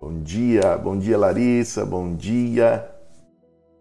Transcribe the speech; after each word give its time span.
Bom 0.00 0.22
dia, 0.22 0.78
bom 0.78 0.96
dia 0.96 1.18
Larissa, 1.18 1.84
bom 1.84 2.14
dia. 2.14 2.88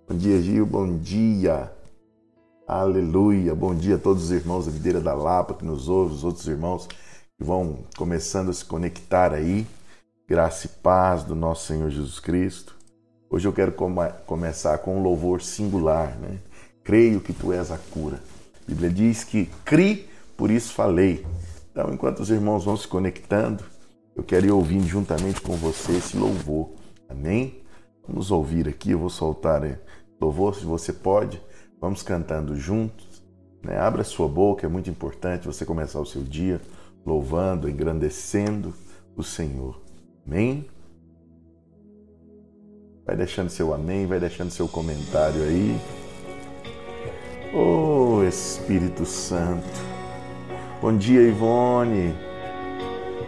Bom 0.09 0.17
dia 0.17 0.41
Gil, 0.41 0.65
bom 0.65 0.97
dia. 0.97 1.71
Aleluia, 2.67 3.53
bom 3.53 3.75
dia 3.75 3.97
a 3.97 3.99
todos 3.99 4.23
os 4.23 4.31
irmãos 4.31 4.65
da 4.65 4.71
Videira 4.71 4.99
da 4.99 5.13
Lapa 5.13 5.53
que 5.53 5.63
nos 5.63 5.87
ouvem, 5.87 6.15
os 6.15 6.23
outros 6.23 6.47
irmãos 6.47 6.87
que 6.87 7.43
vão 7.43 7.85
começando 7.95 8.49
a 8.49 8.53
se 8.53 8.65
conectar 8.65 9.31
aí. 9.31 9.67
Graça 10.27 10.65
e 10.65 10.69
paz 10.81 11.23
do 11.23 11.35
nosso 11.35 11.67
Senhor 11.67 11.91
Jesus 11.91 12.19
Cristo. 12.19 12.75
Hoje 13.29 13.47
eu 13.47 13.53
quero 13.53 13.73
começar 14.25 14.79
com 14.79 14.97
um 14.97 15.03
louvor 15.03 15.39
singular, 15.43 16.17
né? 16.17 16.39
Creio 16.83 17.21
que 17.21 17.31
tu 17.31 17.53
és 17.53 17.71
a 17.71 17.77
cura. 17.91 18.19
A 18.63 18.65
Bíblia 18.67 18.89
diz 18.89 19.23
que 19.23 19.45
cri, 19.63 20.09
por 20.35 20.49
isso 20.49 20.73
falei. 20.73 21.23
Então, 21.71 21.93
enquanto 21.93 22.21
os 22.21 22.31
irmãos 22.31 22.65
vão 22.65 22.75
se 22.75 22.87
conectando, 22.87 23.63
eu 24.17 24.23
quero 24.23 24.47
ir 24.47 24.51
ouvindo 24.51 24.87
juntamente 24.87 25.39
com 25.39 25.53
você 25.55 25.93
esse 25.93 26.17
louvor. 26.17 26.71
Amém? 27.07 27.61
Vamos 28.07 28.31
ouvir 28.31 28.67
aqui, 28.67 28.91
eu 28.91 28.99
vou 28.99 29.11
soltar 29.11 29.63
é, 29.63 29.79
louvor, 30.19 30.55
se 30.55 30.65
você 30.65 30.91
pode. 30.91 31.39
Vamos 31.79 32.01
cantando 32.01 32.55
juntos. 32.55 33.23
Né? 33.63 33.77
Abra 33.77 34.03
sua 34.03 34.27
boca, 34.27 34.65
é 34.65 34.69
muito 34.69 34.89
importante 34.89 35.45
você 35.45 35.63
começar 35.65 35.99
o 35.99 36.05
seu 36.05 36.23
dia 36.23 36.59
louvando, 37.05 37.69
engrandecendo 37.69 38.73
o 39.15 39.21
Senhor. 39.21 39.79
Amém? 40.25 40.65
Vai 43.05 43.15
deixando 43.15 43.49
seu 43.49 43.73
amém, 43.73 44.07
vai 44.07 44.19
deixando 44.19 44.49
seu 44.49 44.67
comentário 44.67 45.43
aí. 45.43 45.79
Oh 47.53 48.23
Espírito 48.23 49.05
Santo. 49.05 49.63
Bom 50.81 50.97
dia, 50.97 51.21
Ivone. 51.21 52.26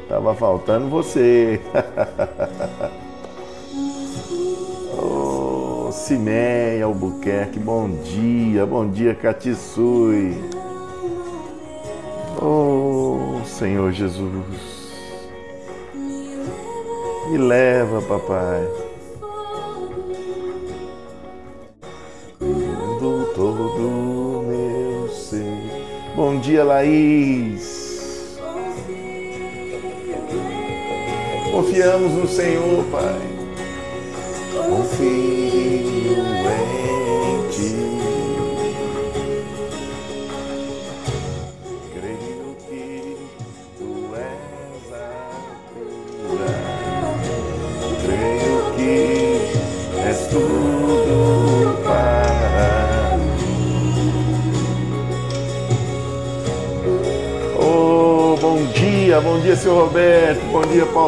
Tava 0.09 0.33
faltando 0.33 0.89
você. 0.89 1.61
oh, 4.97 5.91
Cimeia 5.91 6.85
Albuquerque, 6.85 7.59
bom 7.59 7.87
dia. 7.87 8.65
Bom 8.65 8.89
dia, 8.89 9.13
Catissui. 9.13 10.35
Oh, 12.41 13.39
Senhor 13.45 13.91
Jesus. 13.91 14.89
Me 17.29 17.37
leva, 17.37 18.01
papai. 18.01 18.67
Cuidando 22.39 23.29
todo 23.35 24.43
meu 24.47 25.07
ser. 25.09 25.45
Bom 26.15 26.39
dia, 26.39 26.63
Laís. 26.63 27.68
Confiamos 31.59 32.13
no 32.13 32.25
Senhor, 32.25 32.85
Pai. 32.85 33.38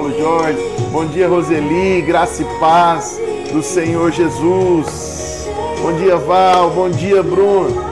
Paulo 0.02 0.18
Jorge. 0.18 0.58
Bom 0.92 1.06
dia, 1.06 1.28
Roseli. 1.28 2.02
Graça 2.02 2.42
e 2.42 2.46
paz 2.60 3.22
do 3.54 3.62
Senhor 3.62 4.12
Jesus. 4.12 5.48
Bom 5.80 5.94
dia, 5.94 6.18
Val. 6.18 6.72
Bom 6.72 6.90
dia, 6.90 7.22
Bruno. 7.22 7.86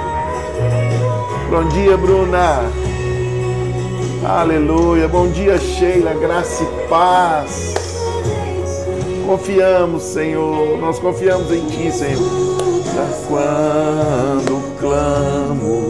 Bom 1.51 1.65
dia, 1.65 1.95
Bruna. 1.95 2.63
Aleluia. 4.25 5.07
Bom 5.07 5.27
dia, 5.27 5.59
Sheila. 5.59 6.15
Graça 6.15 6.63
e 6.63 6.87
paz. 6.87 7.75
Confiamos, 9.27 10.01
Senhor. 10.01 10.79
Nós 10.79 10.97
confiamos 10.97 11.51
em 11.51 11.63
Ti, 11.67 11.91
Senhor. 11.91 12.23
Quando 13.27 14.77
clamo, 14.79 15.88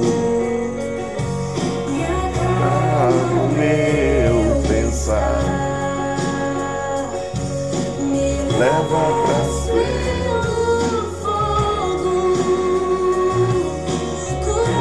leva 8.60 9.24
pra 9.26 9.40
ser. 9.64 9.88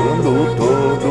Quando 0.03 0.57
todo 0.57 1.09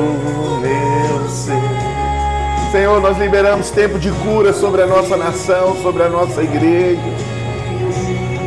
meu 0.61 1.29
ser. 1.29 2.71
Senhor, 2.71 3.01
nós 3.01 3.17
liberamos 3.17 3.71
tempo 3.71 3.97
de 3.97 4.11
cura 4.11 4.51
sobre 4.51 4.81
a 4.81 4.87
nossa 4.87 5.15
nação, 5.15 5.81
sobre 5.81 6.03
a 6.03 6.09
nossa 6.09 6.43
igreja. 6.43 7.01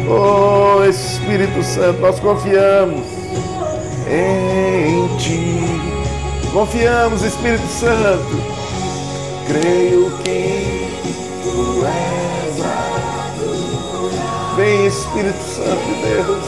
Oh 0.06 0.84
Espírito 0.84 1.62
Santo, 1.62 2.00
nós 2.00 2.20
confiamos 2.20 3.00
em 4.06 5.16
Ti. 5.16 5.60
Confiamos, 6.52 7.22
Espírito 7.22 7.66
Santo. 7.68 8.60
Creio 9.46 10.10
que 10.22 10.59
Vem 14.56 14.86
Espírito 14.86 15.42
Santo 15.42 15.84
de 15.86 15.94
Deus. 16.02 16.44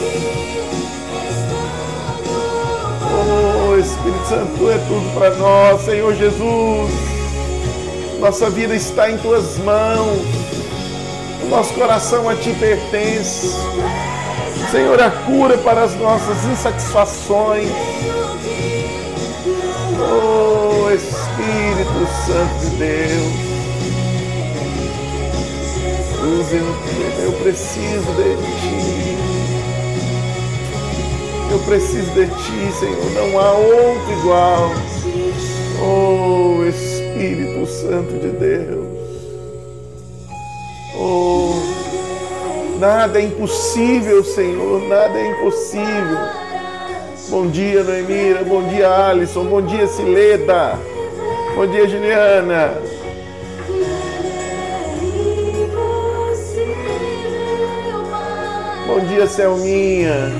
Oh 3.11 3.77
Espírito 3.77 4.27
Santo, 4.27 4.57
tu 4.57 4.69
é 4.69 4.77
tudo 4.77 5.13
para 5.13 5.35
nós, 5.35 5.81
Senhor 5.81 6.13
Jesus. 6.15 6.91
Nossa 8.19 8.49
vida 8.49 8.75
está 8.75 9.09
em 9.09 9.17
tuas 9.17 9.57
mãos. 9.59 10.21
O 11.43 11.47
nosso 11.49 11.73
coração 11.73 12.29
a 12.29 12.35
ti 12.35 12.53
pertence. 12.59 13.55
Senhor, 14.71 15.01
a 15.01 15.11
cura 15.11 15.57
para 15.57 15.83
as 15.83 15.95
nossas 15.95 16.43
insatisfações. 16.45 17.69
Oh 19.99 20.89
Espírito 20.91 22.07
Santo 22.25 22.69
de 22.69 22.75
Deus. 22.77 23.52
Eu 26.25 27.31
preciso 27.43 28.11
de 28.13 28.35
Ti. 28.61 29.17
Eu 31.51 31.59
preciso 31.59 32.11
de 32.11 32.27
Ti, 32.27 32.71
Senhor. 32.79 33.11
Não 33.13 33.39
há 33.39 33.51
outro 33.51 34.11
igual. 34.13 34.71
Oh, 35.81 36.63
Espírito 36.65 37.65
Santo 37.67 38.13
de 38.19 38.29
Deus. 38.29 38.93
Oh, 40.95 41.55
nada 42.79 43.19
é 43.19 43.25
impossível, 43.25 44.23
Senhor. 44.23 44.81
Nada 44.87 45.19
é 45.19 45.27
impossível. 45.27 46.17
Bom 47.29 47.47
dia, 47.47 47.83
Noemira. 47.83 48.43
Bom 48.43 48.63
dia, 48.69 48.89
Alisson. 48.89 49.45
Bom 49.45 49.61
dia, 49.61 49.87
Sileda. 49.87 50.79
Bom 51.55 51.67
dia, 51.67 51.87
Juliana. 51.87 52.92
Dia, 59.13 59.27
Selminha. 59.27 60.31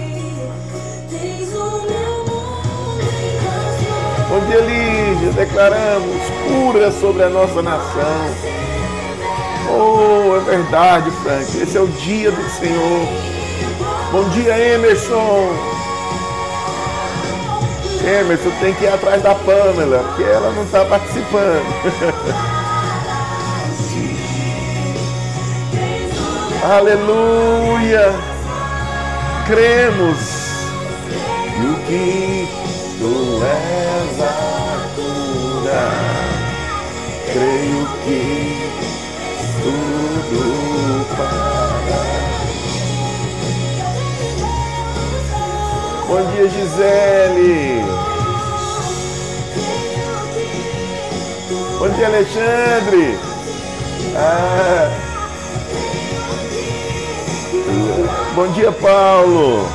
Bom 4.29 4.39
dia, 4.47 4.61
Lígia. 4.61 5.31
Declaramos 5.33 6.21
cura 6.47 6.91
sobre 6.91 7.23
a 7.23 7.29
nossa 7.29 7.61
nação. 7.61 8.33
Oh, 9.69 10.35
é 10.37 10.39
verdade, 10.39 11.11
Frank. 11.23 11.55
Esse 11.61 11.77
é 11.77 11.81
o 11.81 11.87
dia 11.87 12.31
do 12.31 12.49
Senhor. 12.49 13.07
Bom 14.11 14.27
dia, 14.29 14.57
Emerson. 14.57 15.49
Emerson 18.03 18.49
tem 18.59 18.73
que 18.73 18.85
ir 18.85 18.89
atrás 18.89 19.21
da 19.21 19.35
Pamela, 19.35 20.03
porque 20.07 20.23
ela 20.23 20.51
não 20.51 20.63
está 20.63 20.83
participando. 20.85 21.63
Aleluia 26.77 28.32
cremos 29.45 30.19
e 31.59 31.65
o 31.65 31.75
que 31.85 32.47
tu 32.99 33.43
és 33.43 34.21
a 34.21 34.87
cura. 34.95 35.85
Creio 37.31 37.83
que 38.03 38.21
tudo 39.61 41.05
para. 41.17 42.03
Bom 46.07 46.23
dia, 46.31 46.45
Gisele. 46.49 47.83
Bom 51.79 51.89
dia, 51.89 52.07
Alexandre. 52.07 53.19
Ah. 54.15 55.12
Bom 58.35 58.47
dia, 58.53 58.71
Paulo. 58.71 59.67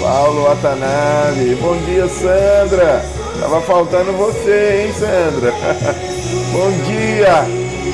Paulo 0.00 0.44
Watanabe. 0.44 1.54
Bom 1.60 1.76
dia, 1.86 2.08
Sandra. 2.08 3.04
Tava 3.40 3.60
faltando 3.60 4.12
você, 4.12 4.86
hein, 4.86 4.92
Sandra? 4.92 5.52
Bom 6.52 6.70
dia. 6.86 7.44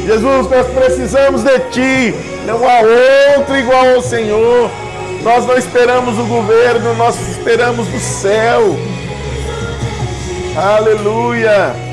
Jesus, 0.07 0.49
nós 0.49 0.67
precisamos 0.69 1.43
de 1.43 1.59
ti. 1.71 2.15
Não 2.47 2.57
há 2.69 2.81
outro 3.39 3.57
igual 3.57 3.95
ao 3.95 4.03
Senhor. 4.03 4.71
Nós 5.23 5.47
não 5.47 5.57
esperamos 5.57 6.19
o 6.19 6.25
governo, 6.25 6.95
nós 6.95 7.17
esperamos 7.29 7.89
o 7.93 7.99
céu. 7.99 8.77
Aleluia. 10.57 11.84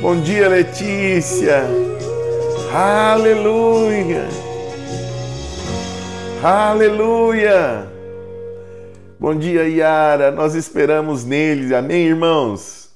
Bom 0.00 0.18
dia, 0.22 0.48
Letícia. 0.48 1.62
Aleluia. 2.72 4.26
Aleluia. 6.42 7.86
Bom 9.18 9.34
dia, 9.34 9.68
Yara. 9.68 10.30
Nós 10.30 10.54
esperamos 10.54 11.22
nele. 11.22 11.74
Amém, 11.74 12.06
irmãos? 12.06 12.88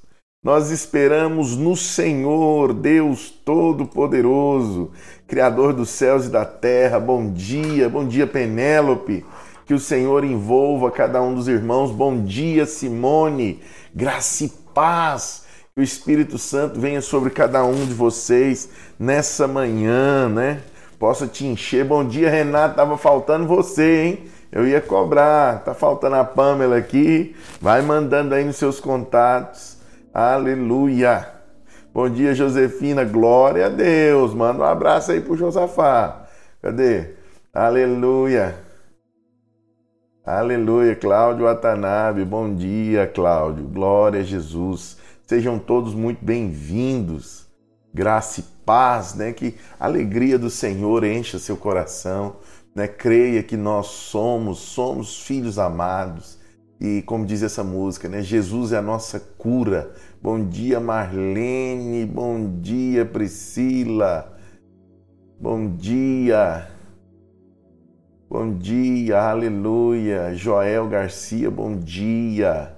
Nós 0.43 0.71
esperamos 0.71 1.55
no 1.55 1.77
Senhor, 1.77 2.73
Deus 2.73 3.29
Todo-Poderoso, 3.29 4.91
Criador 5.29 5.75
dos 5.75 5.91
céus 5.91 6.25
e 6.25 6.31
da 6.31 6.47
terra. 6.47 6.99
Bom 6.99 7.31
dia, 7.31 7.87
bom 7.87 8.09
dia, 8.09 8.27
Penélope. 8.27 9.27
Que 9.67 9.75
o 9.75 9.79
Senhor 9.79 10.25
envolva 10.25 10.91
cada 10.91 11.21
um 11.21 11.35
dos 11.35 11.49
irmãos. 11.49 11.91
Bom 11.91 12.25
dia, 12.25 12.65
Simone. 12.65 13.61
Graça 13.95 14.45
e 14.45 14.49
paz 14.73 15.44
que 15.77 15.81
o 15.81 15.83
Espírito 15.83 16.39
Santo 16.39 16.79
venha 16.79 17.01
sobre 17.01 17.31
cada 17.31 17.65
um 17.65 17.85
de 17.85 17.93
vocês 17.93 18.71
nessa 18.97 19.49
manhã, 19.49 20.29
né? 20.29 20.61
Possa 21.01 21.27
te 21.27 21.45
encher. 21.45 21.85
Bom 21.85 22.07
dia, 22.07 22.31
Renato. 22.31 22.77
Tava 22.77 22.97
faltando 22.97 23.49
você, 23.49 24.03
hein? 24.05 24.25
Eu 24.53 24.69
ia 24.69 24.81
cobrar. 24.81 25.65
Tá 25.65 25.75
faltando 25.75 26.15
a 26.15 26.23
Pamela 26.23 26.77
aqui. 26.77 27.35
Vai 27.61 27.83
mandando 27.83 28.37
aí 28.37 28.45
nos 28.45 28.55
seus 28.55 28.79
contatos. 28.79 29.77
Aleluia. 30.15 31.29
Bom 31.93 32.09
dia, 32.09 32.37
Josefina. 32.37 33.03
Glória 33.03 33.67
a 33.67 33.69
Deus. 33.69 34.33
Manda 34.33 34.63
um 34.63 34.67
abraço 34.67 35.11
aí 35.11 35.21
pro 35.21 35.37
Josafá. 35.37 36.25
Cadê? 36.63 37.15
Aleluia. 37.53 38.55
Aleluia. 40.25 40.95
Cláudio 40.95 41.47
Watanabe. 41.47 42.25
Bom 42.25 42.55
dia, 42.55 43.09
Cláudio. 43.09 43.65
Glória 43.65 44.21
a 44.21 44.25
Jesus. 44.25 45.03
Sejam 45.27 45.59
todos 45.59 45.95
muito 45.95 46.23
bem-vindos. 46.23 47.47
Graça 47.95 48.41
e 48.41 48.45
paz, 48.67 49.15
né? 49.15 49.33
Que 49.33 49.55
a 49.81 49.87
alegria 49.87 50.39
do 50.39 50.51
Senhor 50.51 51.03
encha 51.03 51.39
seu 51.39 51.57
coração, 51.57 52.37
né? 52.75 52.87
Creia 52.87 53.43
que 53.43 53.57
nós 53.57 53.87
somos, 53.87 54.59
somos 54.59 55.23
filhos 55.23 55.59
amados. 55.59 56.39
E 56.79 57.01
como 57.03 57.25
diz 57.25 57.43
essa 57.43 57.65
música, 57.65 58.07
né? 58.07 58.21
Jesus 58.21 58.73
é 58.73 58.77
a 58.77 58.83
nossa 58.83 59.19
cura. 59.19 59.95
Bom 60.21 60.47
dia, 60.47 60.79
Marlene. 60.79 62.05
Bom 62.05 62.61
dia, 62.61 63.07
Priscila. 63.07 64.31
Bom 65.41 65.75
dia. 65.75 66.69
Bom 68.29 68.59
dia, 68.59 69.23
aleluia. 69.23 70.35
Joel 70.35 70.87
Garcia, 70.87 71.51
bom 71.51 71.79
dia. 71.79 72.74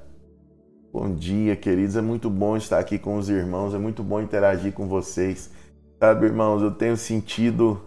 Bom 0.98 1.14
dia, 1.14 1.54
queridos. 1.54 1.94
É 1.94 2.00
muito 2.00 2.30
bom 2.30 2.56
estar 2.56 2.78
aqui 2.78 2.98
com 2.98 3.18
os 3.18 3.28
irmãos, 3.28 3.74
é 3.74 3.78
muito 3.78 4.02
bom 4.02 4.18
interagir 4.18 4.72
com 4.72 4.88
vocês. 4.88 5.50
Sabe, 6.00 6.24
irmãos, 6.24 6.62
eu 6.62 6.70
tenho 6.70 6.96
sentido 6.96 7.78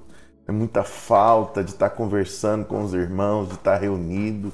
é 0.47 0.51
muita 0.51 0.83
falta 0.83 1.63
de 1.63 1.71
estar 1.71 1.89
conversando 1.89 2.65
com 2.65 2.83
os 2.83 2.93
irmãos, 2.93 3.47
de 3.47 3.55
estar 3.55 3.77
reunido. 3.77 4.51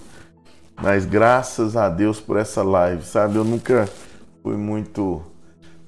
Mas 0.81 1.05
graças 1.05 1.75
a 1.75 1.89
Deus 1.89 2.21
por 2.21 2.37
essa 2.37 2.63
live, 2.63 3.03
sabe? 3.03 3.35
Eu 3.35 3.43
nunca 3.43 3.89
fui 4.41 4.55
muito 4.55 5.21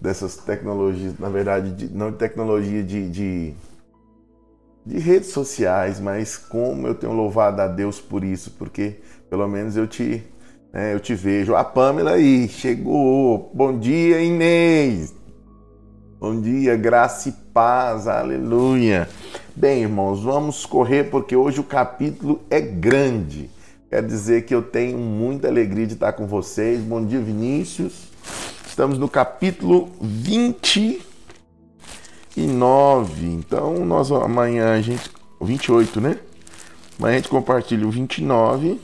dessas 0.02 0.36
tecnologias, 0.36 1.18
na 1.18 1.30
verdade, 1.30 1.72
de, 1.72 1.88
não 1.88 2.12
tecnologia 2.12 2.84
de, 2.84 3.10
de, 3.10 3.54
de 4.86 5.00
redes 5.00 5.30
sociais, 5.30 6.02
mas 6.02 6.36
como 6.36 6.86
eu 6.86 6.96
tenho 6.96 7.14
louvado 7.14 7.62
a 7.62 7.68
Deus 7.68 8.02
por 8.02 8.25
isso, 8.25 8.52
porque 8.60 9.00
pelo 9.30 9.48
menos 9.48 9.78
eu 9.78 9.88
te 9.88 10.22
é, 10.74 10.94
eu 10.94 11.00
te 11.00 11.16
vejo. 11.16 11.56
A 11.56 11.64
Pamela 11.64 12.12
aí, 12.12 12.48
chegou. 12.48 13.52
Bom 13.54 13.78
dia, 13.78 14.22
Inês. 14.22 15.14
Bom 16.19 16.42
dia, 16.42 16.75
graça 16.75 17.30
e 17.30 17.31
paz, 17.31 18.08
aleluia. 18.08 19.08
Bem, 19.56 19.84
irmãos, 19.84 20.24
vamos 20.24 20.66
correr 20.66 21.06
porque 21.06 21.36
hoje 21.36 21.60
o 21.60 21.64
capítulo 21.64 22.42
é 22.50 22.60
grande. 22.60 23.50
Quer 23.90 24.04
dizer 24.04 24.46
que 24.46 24.54
eu 24.54 24.62
tenho 24.62 24.98
muita 24.98 25.48
alegria 25.48 25.88
de 25.88 25.94
estar 25.94 26.14
com 26.14 26.28
vocês. 26.28 26.81
Bom 26.81 27.06
dia, 27.06 27.19
Vinícius. 27.19 28.08
Estamos 28.68 28.98
no 28.98 29.08
capítulo 29.08 29.90
29. 30.02 31.02
Então, 33.25 33.86
nós 33.86 34.12
amanhã 34.12 34.74
a 34.74 34.81
gente. 34.81 35.10
28, 35.40 36.02
né? 36.02 36.18
Amanhã 36.98 37.14
a 37.14 37.18
gente 37.18 37.30
compartilha 37.30 37.88
o 37.88 37.92
29 37.92 38.80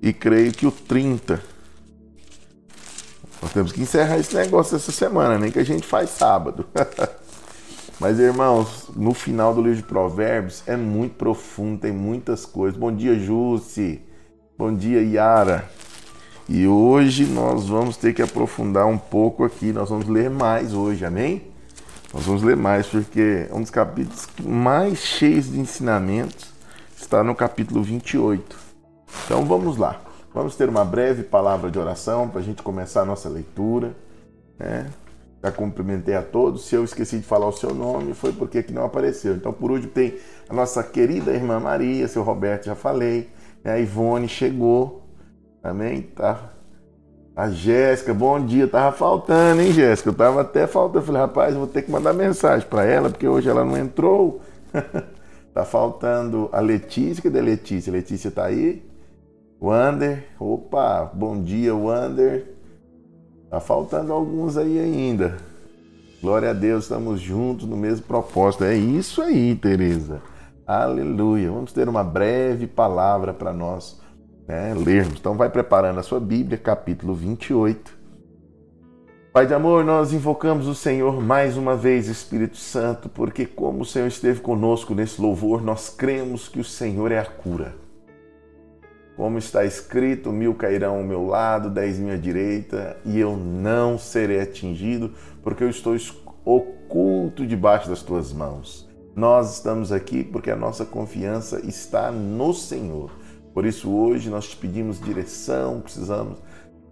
e 0.00 0.12
creio 0.12 0.52
que 0.52 0.66
o 0.66 0.70
30. 0.70 1.42
Nós 3.40 3.52
temos 3.52 3.72
que 3.72 3.80
encerrar 3.80 4.18
esse 4.18 4.34
negócio 4.34 4.76
essa 4.76 4.92
semana, 4.92 5.38
nem 5.38 5.50
que 5.50 5.58
a 5.58 5.64
gente 5.64 5.86
faz 5.86 6.10
sábado. 6.10 6.66
Mas, 8.00 8.18
irmãos, 8.18 8.90
no 8.94 9.12
final 9.12 9.52
do 9.52 9.60
livro 9.60 9.78
de 9.78 9.82
Provérbios 9.82 10.62
é 10.66 10.76
muito 10.76 11.16
profundo, 11.16 11.80
tem 11.80 11.92
muitas 11.92 12.44
coisas. 12.44 12.78
Bom 12.78 12.94
dia, 12.94 13.18
Jussi. 13.18 14.00
Bom 14.56 14.74
dia, 14.74 15.02
Yara. 15.02 15.68
E 16.48 16.66
hoje 16.66 17.24
nós 17.26 17.68
vamos 17.68 17.96
ter 17.96 18.14
que 18.14 18.22
aprofundar 18.22 18.86
um 18.86 18.98
pouco 18.98 19.44
aqui. 19.44 19.72
Nós 19.72 19.90
vamos 19.90 20.06
ler 20.06 20.30
mais 20.30 20.72
hoje, 20.72 21.04
amém? 21.04 21.42
Nós 22.14 22.24
vamos 22.24 22.42
ler 22.42 22.56
mais, 22.56 22.86
porque 22.86 23.46
é 23.50 23.54
um 23.54 23.60
dos 23.60 23.70
capítulos 23.70 24.26
mais 24.44 24.98
cheios 24.98 25.50
de 25.50 25.60
ensinamentos 25.60 26.48
está 27.08 27.22
no 27.24 27.34
capítulo 27.34 27.82
28. 27.82 28.67
Então 29.24 29.44
vamos 29.44 29.76
lá. 29.76 30.00
Vamos 30.34 30.56
ter 30.56 30.68
uma 30.68 30.84
breve 30.84 31.22
palavra 31.22 31.70
de 31.70 31.78
oração 31.78 32.28
para 32.28 32.40
a 32.40 32.42
gente 32.42 32.62
começar 32.62 33.02
a 33.02 33.04
nossa 33.04 33.28
leitura. 33.28 33.94
Né? 34.58 34.86
Já 35.42 35.50
cumprimentei 35.52 36.14
a 36.14 36.22
todos. 36.22 36.66
Se 36.66 36.74
eu 36.74 36.84
esqueci 36.84 37.18
de 37.18 37.24
falar 37.24 37.46
o 37.46 37.52
seu 37.52 37.74
nome, 37.74 38.14
foi 38.14 38.32
porque 38.32 38.58
aqui 38.58 38.72
não 38.72 38.84
apareceu. 38.84 39.34
Então, 39.34 39.52
por 39.52 39.70
último, 39.70 39.92
tem 39.92 40.18
a 40.48 40.54
nossa 40.54 40.82
querida 40.82 41.32
irmã 41.32 41.60
Maria, 41.60 42.08
seu 42.08 42.22
Roberto, 42.22 42.66
já 42.66 42.74
falei. 42.74 43.28
A 43.64 43.78
Ivone 43.78 44.28
chegou. 44.28 45.02
Amém? 45.62 46.02
Tá. 46.02 46.52
A 47.34 47.50
Jéssica, 47.50 48.12
bom 48.12 48.44
dia. 48.44 48.66
Tava 48.66 48.96
faltando, 48.96 49.62
hein, 49.62 49.72
Jéssica? 49.72 50.10
Eu 50.10 50.14
tava 50.14 50.40
até 50.40 50.66
faltando. 50.66 50.98
Eu 50.98 51.02
falei, 51.02 51.22
rapaz, 51.22 51.54
vou 51.54 51.66
ter 51.66 51.82
que 51.82 51.90
mandar 51.90 52.12
mensagem 52.12 52.68
para 52.68 52.84
ela, 52.84 53.08
porque 53.08 53.28
hoje 53.28 53.48
ela 53.48 53.64
não 53.64 53.76
entrou. 53.76 54.40
tá 55.54 55.64
faltando 55.64 56.48
a 56.52 56.60
Letícia. 56.60 57.22
Cadê 57.22 57.38
a 57.38 57.42
Letícia? 57.42 57.90
A 57.90 57.94
Letícia 57.94 58.30
tá 58.30 58.44
aí? 58.44 58.87
Wander, 59.60 60.24
opa, 60.38 61.10
bom 61.12 61.42
dia, 61.42 61.74
Wander. 61.74 62.54
Tá 63.50 63.58
faltando 63.58 64.12
alguns 64.12 64.56
aí 64.56 64.78
ainda. 64.78 65.36
Glória 66.22 66.50
a 66.50 66.52
Deus, 66.52 66.84
estamos 66.84 67.20
juntos 67.20 67.66
no 67.66 67.76
mesmo 67.76 68.06
propósito. 68.06 68.62
É 68.62 68.76
isso 68.76 69.20
aí, 69.20 69.56
Teresa. 69.56 70.22
Aleluia. 70.64 71.50
Vamos 71.50 71.72
ter 71.72 71.88
uma 71.88 72.04
breve 72.04 72.68
palavra 72.68 73.34
para 73.34 73.52
nós 73.52 74.00
né, 74.46 74.72
lermos. 74.74 75.18
Então, 75.18 75.36
vai 75.36 75.50
preparando 75.50 75.98
a 75.98 76.04
sua 76.04 76.20
Bíblia, 76.20 76.56
capítulo 76.56 77.12
28. 77.12 77.98
Pai 79.32 79.44
de 79.44 79.54
amor, 79.54 79.84
nós 79.84 80.12
invocamos 80.12 80.68
o 80.68 80.74
Senhor 80.74 81.20
mais 81.20 81.56
uma 81.56 81.74
vez, 81.76 82.06
Espírito 82.06 82.56
Santo, 82.56 83.08
porque 83.08 83.44
como 83.44 83.82
o 83.82 83.84
Senhor 83.84 84.06
esteve 84.06 84.40
conosco 84.40 84.94
nesse 84.94 85.20
louvor, 85.20 85.62
nós 85.62 85.88
cremos 85.88 86.48
que 86.48 86.60
o 86.60 86.64
Senhor 86.64 87.10
é 87.10 87.18
a 87.18 87.24
cura. 87.24 87.87
Como 89.18 89.36
está 89.36 89.64
escrito, 89.64 90.30
mil 90.30 90.54
cairão 90.54 90.98
ao 90.98 91.02
meu 91.02 91.26
lado, 91.26 91.68
dez 91.68 91.98
mil 91.98 92.14
à 92.14 92.16
direita, 92.16 92.96
e 93.04 93.18
eu 93.18 93.36
não 93.36 93.98
serei 93.98 94.40
atingido, 94.40 95.12
porque 95.42 95.64
eu 95.64 95.68
estou 95.68 95.96
oculto 96.44 97.44
debaixo 97.44 97.88
das 97.88 98.00
tuas 98.00 98.32
mãos. 98.32 98.88
Nós 99.16 99.54
estamos 99.54 99.90
aqui 99.90 100.22
porque 100.22 100.52
a 100.52 100.56
nossa 100.56 100.84
confiança 100.84 101.60
está 101.66 102.12
no 102.12 102.54
Senhor. 102.54 103.10
Por 103.52 103.66
isso, 103.66 103.90
hoje 103.90 104.30
nós 104.30 104.50
te 104.50 104.56
pedimos 104.56 105.00
direção, 105.00 105.80
precisamos 105.80 106.38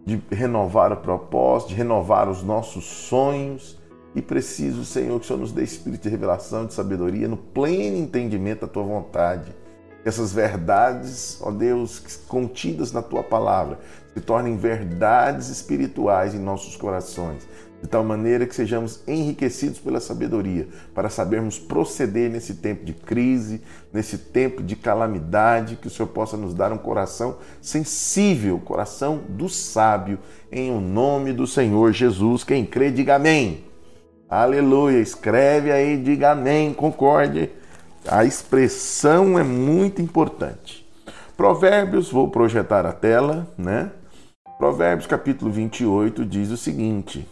de 0.05 0.21
renovar 0.29 0.93
o 0.93 0.97
propósito, 0.97 1.69
de 1.69 1.75
renovar 1.77 2.29
os 2.29 2.43
nossos 2.43 2.87
sonhos. 2.87 3.79
E 4.17 4.21
preciso, 4.21 4.85
Senhor, 4.85 5.21
que 5.21 5.27
o 5.27 5.29
Senhor 5.29 5.39
nos 5.39 5.53
dê 5.53 5.63
espírito 5.63 6.03
de 6.03 6.09
revelação, 6.09 6.67
de 6.67 6.75
sabedoria, 6.75 7.29
no 7.29 7.37
pleno 7.37 7.99
entendimento 7.99 8.63
da 8.63 8.67
tua 8.67 8.83
vontade 8.83 9.55
essas 10.07 10.33
verdades, 10.33 11.39
ó 11.41 11.51
Deus, 11.51 11.99
contidas 12.29 12.93
na 12.93 13.03
tua 13.03 13.25
palavra, 13.25 13.81
se 14.15 14.21
tornem 14.21 14.57
verdades 14.57 15.49
espirituais 15.49 16.33
em 16.33 16.39
nossos 16.39 16.77
corações. 16.77 17.43
de 17.83 17.89
tal 17.89 18.03
maneira 18.03 18.47
que 18.47 18.55
sejamos 18.55 19.03
enriquecidos 19.07 19.79
pela 19.79 20.01
sabedoria, 20.01 20.67
para 20.95 21.11
sabermos 21.11 21.59
proceder 21.59 22.31
nesse 22.31 22.55
tempo 22.55 22.85
de 22.85 22.95
crise, 22.95 23.61
nesse 23.93 24.17
tempo 24.17 24.63
de 24.63 24.75
calamidade, 24.75 25.77
que 25.77 25.87
o 25.87 25.91
Senhor 25.91 26.09
possa 26.09 26.39
nos 26.39 26.55
dar 26.55 26.73
um 26.73 26.79
coração 26.79 27.37
sensível, 27.61 28.59
coração 28.59 29.21
do 29.29 29.49
sábio, 29.49 30.19
em 30.51 30.71
o 30.71 30.81
nome 30.81 31.35
do 31.35 31.47
Senhor 31.47 31.93
Jesus. 31.93 32.43
Quem 32.43 32.65
crê, 32.65 32.91
diga 32.91 33.17
amém. 33.17 33.67
Aleluia. 34.29 34.99
Escreve 34.99 35.71
aí, 35.71 35.99
diga 35.99 36.31
amém, 36.31 36.73
concorde. 36.73 37.51
A 38.09 38.25
expressão 38.25 39.39
é 39.39 39.43
muito 39.43 40.01
importante. 40.01 40.87
Provérbios, 41.37 42.11
vou 42.11 42.31
projetar 42.31 42.87
a 42.87 42.93
tela, 42.93 43.49
né? 43.59 43.91
Provérbios 44.59 45.07
capítulo 45.07 45.51
28 45.51 46.25
diz 46.25 46.51
o 46.51 46.57
seguinte: 46.57 47.27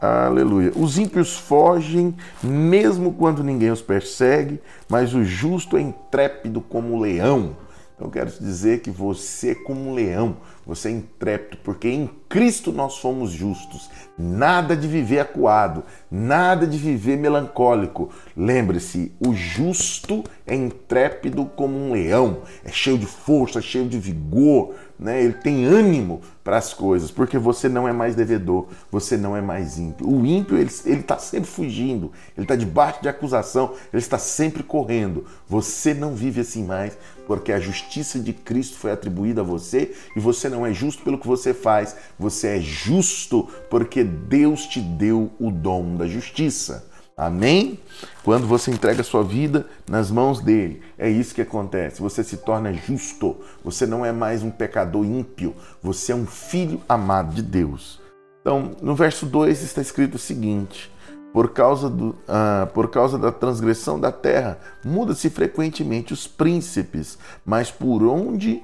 Aleluia. 0.00 0.72
Os 0.74 0.96
ímpios 0.96 1.36
fogem 1.36 2.14
mesmo 2.42 3.12
quando 3.12 3.44
ninguém 3.44 3.70
os 3.70 3.82
persegue, 3.82 4.60
mas 4.88 5.14
o 5.14 5.22
justo 5.22 5.76
é 5.76 5.82
intrépido 5.82 6.62
como 6.62 6.94
o 6.94 7.00
leão. 7.00 7.56
Então, 7.94 8.10
quero 8.10 8.30
dizer 8.30 8.80
que 8.80 8.90
você 8.90 9.50
é 9.50 9.54
como 9.54 9.90
um 9.90 9.94
leão, 9.94 10.38
você 10.66 10.88
é 10.88 10.92
intrépido, 10.92 11.58
porque 11.62 11.88
em 11.88 12.10
Cristo 12.34 12.72
nós 12.72 12.94
somos 12.94 13.30
justos. 13.30 13.88
Nada 14.18 14.76
de 14.76 14.88
viver 14.88 15.20
acuado, 15.20 15.84
nada 16.10 16.66
de 16.66 16.76
viver 16.76 17.16
melancólico. 17.16 18.10
Lembre-se, 18.36 19.12
o 19.24 19.32
justo 19.32 20.24
é 20.44 20.56
intrépido 20.56 21.46
como 21.46 21.76
um 21.76 21.92
leão, 21.92 22.38
é 22.64 22.72
cheio 22.72 22.98
de 22.98 23.06
força, 23.06 23.62
cheio 23.62 23.88
de 23.88 24.00
vigor, 24.00 24.74
né? 24.98 25.22
ele 25.22 25.34
tem 25.34 25.64
ânimo 25.64 26.20
para 26.42 26.58
as 26.58 26.74
coisas, 26.74 27.10
porque 27.10 27.38
você 27.38 27.68
não 27.68 27.88
é 27.88 27.92
mais 27.92 28.14
devedor, 28.14 28.68
você 28.90 29.16
não 29.16 29.36
é 29.36 29.40
mais 29.40 29.78
ímpio. 29.78 30.06
O 30.06 30.26
ímpio, 30.26 30.58
ele 30.58 30.68
está 30.68 31.18
sempre 31.18 31.48
fugindo, 31.48 32.12
ele 32.36 32.44
está 32.44 32.54
debaixo 32.54 33.00
de 33.00 33.08
acusação, 33.08 33.72
ele 33.92 34.02
está 34.02 34.18
sempre 34.18 34.62
correndo. 34.62 35.24
Você 35.48 35.94
não 35.94 36.14
vive 36.14 36.42
assim 36.42 36.64
mais, 36.64 36.96
porque 37.26 37.50
a 37.50 37.58
justiça 37.58 38.20
de 38.20 38.34
Cristo 38.34 38.76
foi 38.76 38.92
atribuída 38.92 39.40
a 39.40 39.44
você 39.44 39.94
e 40.14 40.20
você 40.20 40.50
não 40.50 40.66
é 40.66 40.72
justo 40.72 41.02
pelo 41.02 41.18
que 41.18 41.26
você 41.26 41.54
faz, 41.54 41.96
você 42.24 42.56
é 42.56 42.60
justo 42.60 43.46
porque 43.68 44.02
Deus 44.02 44.66
te 44.66 44.80
deu 44.80 45.30
o 45.38 45.50
dom 45.50 45.94
da 45.94 46.06
justiça. 46.06 46.90
Amém? 47.16 47.78
Quando 48.24 48.46
você 48.46 48.70
entrega 48.70 49.02
sua 49.02 49.22
vida 49.22 49.66
nas 49.88 50.10
mãos 50.10 50.40
dele, 50.40 50.80
é 50.98 51.08
isso 51.08 51.34
que 51.34 51.42
acontece. 51.42 52.00
Você 52.00 52.24
se 52.24 52.38
torna 52.38 52.72
justo. 52.72 53.36
Você 53.62 53.86
não 53.86 54.04
é 54.04 54.10
mais 54.10 54.42
um 54.42 54.50
pecador 54.50 55.04
ímpio. 55.04 55.54
Você 55.82 56.12
é 56.12 56.14
um 56.14 56.26
filho 56.26 56.80
amado 56.88 57.34
de 57.34 57.42
Deus. 57.42 58.00
Então, 58.40 58.72
no 58.80 58.96
verso 58.96 59.26
2 59.26 59.62
está 59.62 59.82
escrito 59.82 60.14
o 60.14 60.18
seguinte: 60.18 60.90
por 61.32 61.50
causa, 61.50 61.90
do, 61.90 62.16
ah, 62.26 62.68
por 62.72 62.90
causa 62.90 63.18
da 63.18 63.30
transgressão 63.30 64.00
da 64.00 64.10
terra, 64.10 64.58
muda-se 64.84 65.28
frequentemente 65.28 66.12
os 66.12 66.26
príncipes, 66.26 67.18
mas 67.44 67.70
por 67.70 68.02
onde 68.02 68.62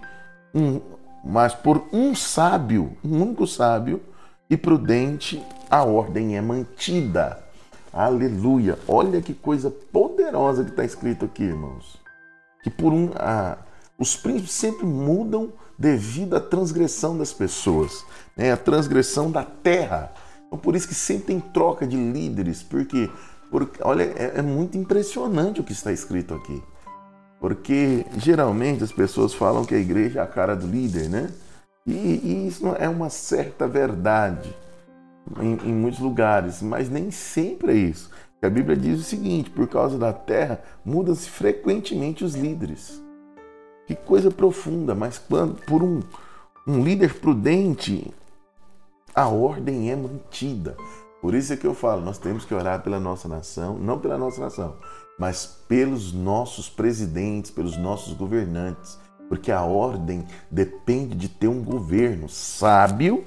um, 0.53 0.81
mas 1.25 1.55
por 1.55 1.85
um 1.93 2.15
sábio, 2.15 2.97
um 3.05 3.23
único 3.23 3.47
sábio 3.47 4.01
e 4.49 4.57
prudente, 4.57 5.43
a 5.71 5.85
ordem 5.85 6.37
é 6.37 6.41
mantida. 6.41 7.45
Aleluia! 7.93 8.79
Olha 8.87 9.21
que 9.21 9.35
coisa 9.35 9.71
poderosa 9.71 10.65
que 10.65 10.71
está 10.71 10.85
escrito 10.85 11.25
aqui, 11.25 11.43
irmãos. 11.43 11.99
Que 12.63 12.71
por 12.71 12.93
um. 12.93 13.11
Os 13.99 14.17
príncipes 14.17 14.53
sempre 14.53 14.87
mudam 14.87 15.53
devido 15.79 16.37
à 16.37 16.41
transgressão 16.41 17.17
das 17.17 17.33
pessoas, 17.33 18.05
né? 18.37 18.53
a 18.53 18.57
transgressão 18.57 19.31
da 19.31 19.45
terra. 19.45 20.13
Então, 20.47 20.59
por 20.59 20.77
isso 20.77 20.89
que 20.89 20.95
sempre 20.95 21.27
tem 21.27 21.41
troca 21.41 21.87
de 21.87 21.97
líderes, 21.97 22.63
porque, 22.63 23.11
porque 23.51 23.81
olha, 23.83 24.03
é, 24.03 24.33
é 24.37 24.43
muito 24.43 24.77
impressionante 24.77 25.61
o 25.61 25.65
que 25.65 25.73
está 25.73 25.93
escrito 25.93 26.35
aqui. 26.35 26.63
Porque 27.41 28.05
geralmente 28.19 28.85
as 28.85 28.93
pessoas 28.93 29.33
falam 29.33 29.65
que 29.65 29.75
a 29.75 29.79
igreja 29.79 30.21
é 30.21 30.23
a 30.23 30.27
cara 30.27 30.55
do 30.55 30.67
líder, 30.67 31.09
né? 31.09 31.31
E, 31.87 31.93
e 31.93 32.47
isso 32.47 32.69
é 32.79 32.89
uma 32.89 33.09
certa 33.09 33.67
verdade 33.67 34.55
em, 35.41 35.71
em 35.71 35.73
muitos 35.73 36.01
lugares, 36.01 36.61
mas 36.61 36.91
nem 36.91 37.11
sempre 37.11 37.73
é 37.73 37.77
isso. 37.77 38.11
A 38.43 38.49
Bíblia 38.49 38.77
diz 38.77 39.01
o 39.01 39.05
seguinte: 39.05 39.51
por 39.51 39.67
causa 39.67 39.99
da 39.99 40.13
terra, 40.13 40.63
mudam-se 40.85 41.29
frequentemente 41.29 42.25
os 42.25 42.35
líderes. 42.35 43.03
Que 43.87 43.95
coisa 43.95 44.31
profunda, 44.31 44.95
mas 44.95 45.19
quando 45.19 45.55
por 45.65 45.83
um, 45.83 46.01
um 46.67 46.83
líder 46.83 47.15
prudente, 47.15 48.13
a 49.15 49.29
ordem 49.29 49.91
é 49.91 49.97
mantida. 49.97 50.77
Por 51.21 51.35
isso 51.35 51.53
é 51.53 51.57
que 51.57 51.67
eu 51.67 51.75
falo, 51.75 52.01
nós 52.01 52.17
temos 52.17 52.45
que 52.45 52.55
orar 52.55 52.83
pela 52.83 52.99
nossa 52.99 53.29
nação, 53.29 53.77
não 53.79 53.99
pela 53.99 54.17
nossa 54.17 54.41
nação, 54.41 54.77
mas 55.19 55.63
pelos 55.69 56.13
nossos 56.13 56.69
presidentes, 56.69 57.51
pelos 57.51 57.77
nossos 57.77 58.15
governantes, 58.15 58.99
porque 59.29 59.53
a 59.53 59.63
ordem 59.63 60.27
depende 60.51 61.15
de 61.15 61.29
ter 61.29 61.47
um 61.47 61.63
governo 61.63 62.29
sábio 62.29 63.25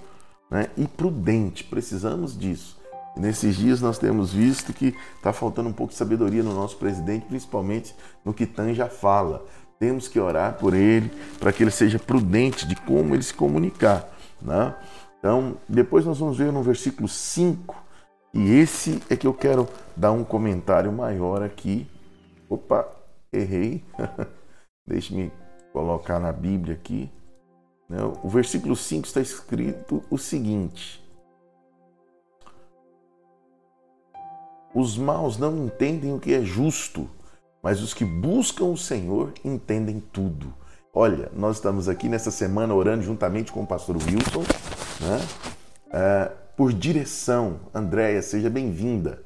né, 0.52 0.68
e 0.76 0.88
prudente. 0.88 1.64
Precisamos 1.64 2.38
disso. 2.38 2.78
E 3.16 3.20
nesses 3.20 3.56
dias 3.56 3.80
nós 3.80 3.98
temos 3.98 4.34
visto 4.34 4.74
que 4.74 4.96
está 5.16 5.32
faltando 5.32 5.70
um 5.70 5.74
pouco 5.74 5.94
de 5.94 5.98
sabedoria 5.98 6.44
no 6.44 6.54
nosso 6.54 6.78
presidente, 6.78 7.26
principalmente 7.26 7.96
no 8.26 8.34
que 8.34 8.46
Tanja 8.46 8.88
fala. 8.88 9.46
Temos 9.80 10.08
que 10.08 10.20
orar 10.20 10.58
por 10.58 10.74
ele 10.74 11.12
para 11.40 11.54
que 11.54 11.64
ele 11.64 11.72
seja 11.72 12.00
prudente 12.00 12.68
de 12.68 12.76
como 12.76 13.16
ele 13.16 13.24
se 13.24 13.34
comunicar. 13.34 14.10
Né? 14.42 14.74
Então, 15.20 15.58
depois 15.70 16.06
nós 16.06 16.20
vamos 16.20 16.38
ver 16.38 16.52
no 16.52 16.62
versículo 16.62 17.08
5, 17.08 17.83
e 18.34 18.52
esse 18.52 19.00
é 19.10 19.16
que 19.16 19.28
eu 19.28 19.34
quero 19.34 19.68
dar 19.96 20.12
um 20.12 20.24
comentário 20.24 20.92
maior 20.92 21.44
aqui. 21.44 21.88
Opa, 22.50 22.88
errei. 23.32 23.84
Deixe-me 24.88 25.32
colocar 25.72 26.20
na 26.20 26.32
Bíblia 26.32 26.74
aqui. 26.74 27.12
Né? 27.88 28.00
O 28.24 28.30
versículo 28.30 28.76
5 28.76 29.06
está 29.06 29.22
escrito 29.22 30.04
o 30.10 30.18
seguinte: 30.18 31.04
Os 34.74 34.98
maus 34.98 35.38
não 35.38 35.66
entendem 35.66 36.14
o 36.14 36.20
que 36.20 36.34
é 36.34 36.42
justo, 36.42 37.08
mas 37.62 37.84
os 37.84 37.94
que 37.94 38.04
buscam 38.04 38.66
o 38.66 38.78
Senhor 38.78 39.32
entendem 39.46 40.00
tudo. 40.00 40.52
Olha, 40.92 41.32
nós 41.36 41.58
estamos 41.58 41.88
aqui 41.88 42.10
nessa 42.10 42.32
semana 42.32 42.74
orando 42.74 43.04
juntamente 43.04 43.52
com 43.52 43.62
o 43.62 43.68
pastor 43.68 43.96
Wilson, 43.96 44.44
né? 45.00 46.34
Por 46.56 46.72
direção. 46.72 47.62
Andréia, 47.74 48.22
seja 48.22 48.48
bem-vinda. 48.48 49.24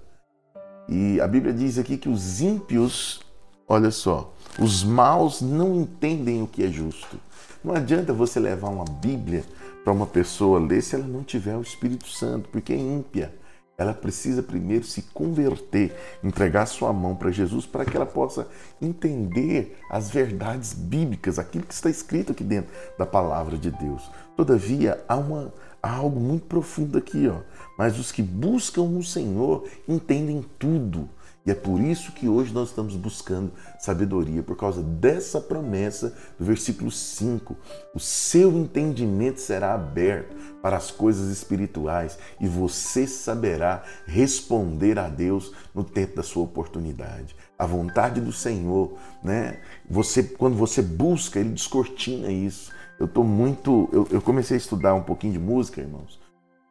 E 0.88 1.20
a 1.20 1.28
Bíblia 1.28 1.54
diz 1.54 1.78
aqui 1.78 1.98
que 1.98 2.08
os 2.08 2.40
ímpios, 2.40 3.20
olha 3.68 3.92
só, 3.92 4.34
os 4.58 4.82
maus 4.82 5.42
não 5.42 5.76
entendem 5.76 6.42
o 6.42 6.48
que 6.48 6.64
é 6.64 6.70
justo. 6.70 7.20
Não 7.62 7.76
adianta 7.76 8.14
você 8.14 8.40
levar 8.40 8.70
uma 8.70 8.86
Bíblia 8.86 9.44
para 9.84 9.92
uma 9.92 10.08
pessoa 10.08 10.58
ler 10.58 10.82
se 10.82 10.96
ela 10.96 11.06
não 11.06 11.22
tiver 11.22 11.58
o 11.58 11.62
Espírito 11.62 12.08
Santo, 12.08 12.48
porque 12.48 12.72
é 12.72 12.78
ímpia. 12.78 13.34
Ela 13.78 13.94
precisa 13.94 14.42
primeiro 14.42 14.86
se 14.86 15.04
converter, 15.14 15.96
entregar 16.24 16.66
sua 16.66 16.92
mão 16.92 17.14
para 17.14 17.30
Jesus 17.30 17.66
para 17.66 17.86
que 17.86 17.96
ela 17.96 18.08
possa 18.08 18.48
entender 18.82 19.78
as 19.92 20.10
verdades 20.10 20.74
bíblicas, 20.74 21.38
aquilo 21.38 21.66
que 21.66 21.74
está 21.74 21.90
escrito 21.90 22.32
aqui 22.32 22.44
dentro 22.44 22.72
da 22.98 23.06
palavra 23.06 23.56
de 23.56 23.70
Deus. 23.70 24.10
Todavia, 24.36 25.04
há, 25.08 25.16
uma, 25.16 25.54
há 25.82 25.92
algo 25.92 26.20
muito 26.20 26.46
profundo 26.46 26.98
aqui, 26.98 27.28
ó. 27.28 27.42
Mas 27.78 28.00
os 28.00 28.12
que 28.12 28.22
buscam 28.22 28.82
o 28.84 29.04
Senhor 29.04 29.68
entendem 29.88 30.44
tudo. 30.58 31.10
E 31.48 31.52
é 31.52 31.56
por 31.56 31.80
isso 31.80 32.12
que 32.12 32.28
hoje 32.28 32.54
nós 32.54 32.68
estamos 32.68 32.98
buscando 32.98 33.54
sabedoria, 33.80 34.44
por 34.44 34.58
causa 34.58 34.84
dessa 34.84 35.40
promessa 35.40 36.14
do 36.38 36.44
versículo 36.44 36.92
5. 36.92 37.56
O 37.96 38.00
seu 38.02 38.52
entendimento 38.52 39.40
será 39.40 39.74
aberto 39.74 40.36
para 40.62 40.76
as 40.76 40.92
coisas 40.92 41.32
espirituais 41.32 42.20
e 42.42 42.50
você 42.50 43.08
saberá 43.08 43.82
responder 44.06 45.00
a 45.00 45.08
Deus 45.08 45.54
no 45.74 45.86
tempo 45.86 46.18
da 46.18 46.24
sua 46.24 46.44
oportunidade. 46.44 47.34
A 47.58 47.66
vontade 47.66 48.20
do 48.20 48.34
Senhor, 48.34 48.98
né? 49.24 49.62
Você, 49.90 50.24
quando 50.24 50.58
você 50.58 50.82
busca, 50.82 51.40
ele 51.40 51.52
descortina 51.52 52.30
isso. 52.30 52.76
Eu 53.00 53.06
estou 53.06 53.24
muito. 53.24 53.90
Eu, 53.92 54.08
eu 54.12 54.22
comecei 54.22 54.56
a 54.56 54.58
estudar 54.58 54.94
um 54.94 55.04
pouquinho 55.04 55.34
de 55.34 55.40
música, 55.40 55.82
irmãos. 55.82 56.20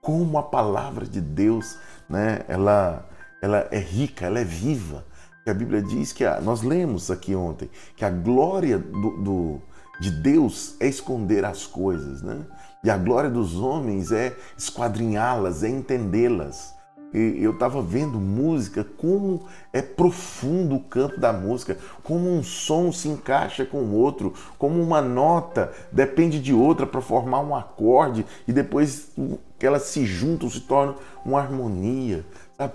Como 0.00 0.38
a 0.38 0.42
palavra 0.42 1.06
de 1.06 1.20
Deus, 1.20 1.76
né? 2.08 2.40
Ela 2.48 3.08
ela 3.40 3.68
é 3.70 3.78
rica, 3.78 4.26
ela 4.26 4.40
é 4.40 4.44
viva. 4.44 5.04
A 5.46 5.54
Bíblia 5.54 5.80
diz 5.80 6.12
que 6.12 6.24
a, 6.24 6.40
nós 6.40 6.62
lemos 6.62 7.10
aqui 7.10 7.34
ontem 7.34 7.70
que 7.94 8.04
a 8.04 8.10
glória 8.10 8.78
do, 8.78 9.22
do, 9.22 9.62
de 10.00 10.10
Deus 10.10 10.74
é 10.80 10.88
esconder 10.88 11.44
as 11.44 11.64
coisas, 11.66 12.20
né? 12.20 12.44
E 12.82 12.90
a 12.90 12.96
glória 12.96 13.30
dos 13.30 13.56
homens 13.56 14.10
é 14.10 14.36
esquadrinhá-las, 14.58 15.62
é 15.62 15.68
entendê-las. 15.68 16.74
Eu 17.14 17.52
estava 17.52 17.80
vendo 17.80 18.18
música, 18.18 18.84
como 18.84 19.46
é 19.72 19.80
profundo 19.80 20.76
o 20.76 20.80
campo 20.80 21.18
da 21.18 21.32
música, 21.32 21.78
como 22.02 22.28
um 22.28 22.42
som 22.42 22.92
se 22.92 23.08
encaixa 23.08 23.64
com 23.64 23.78
o 23.78 23.94
outro, 23.94 24.34
como 24.58 24.82
uma 24.82 25.00
nota 25.00 25.72
depende 25.90 26.40
de 26.40 26.52
outra 26.52 26.86
para 26.86 27.00
formar 27.00 27.40
um 27.40 27.54
acorde 27.54 28.26
e 28.46 28.52
depois 28.52 29.08
que 29.58 29.66
elas 29.66 29.82
se 29.82 30.04
juntam 30.04 30.50
se 30.50 30.60
torna 30.60 30.94
uma 31.24 31.40
harmonia. 31.40 32.24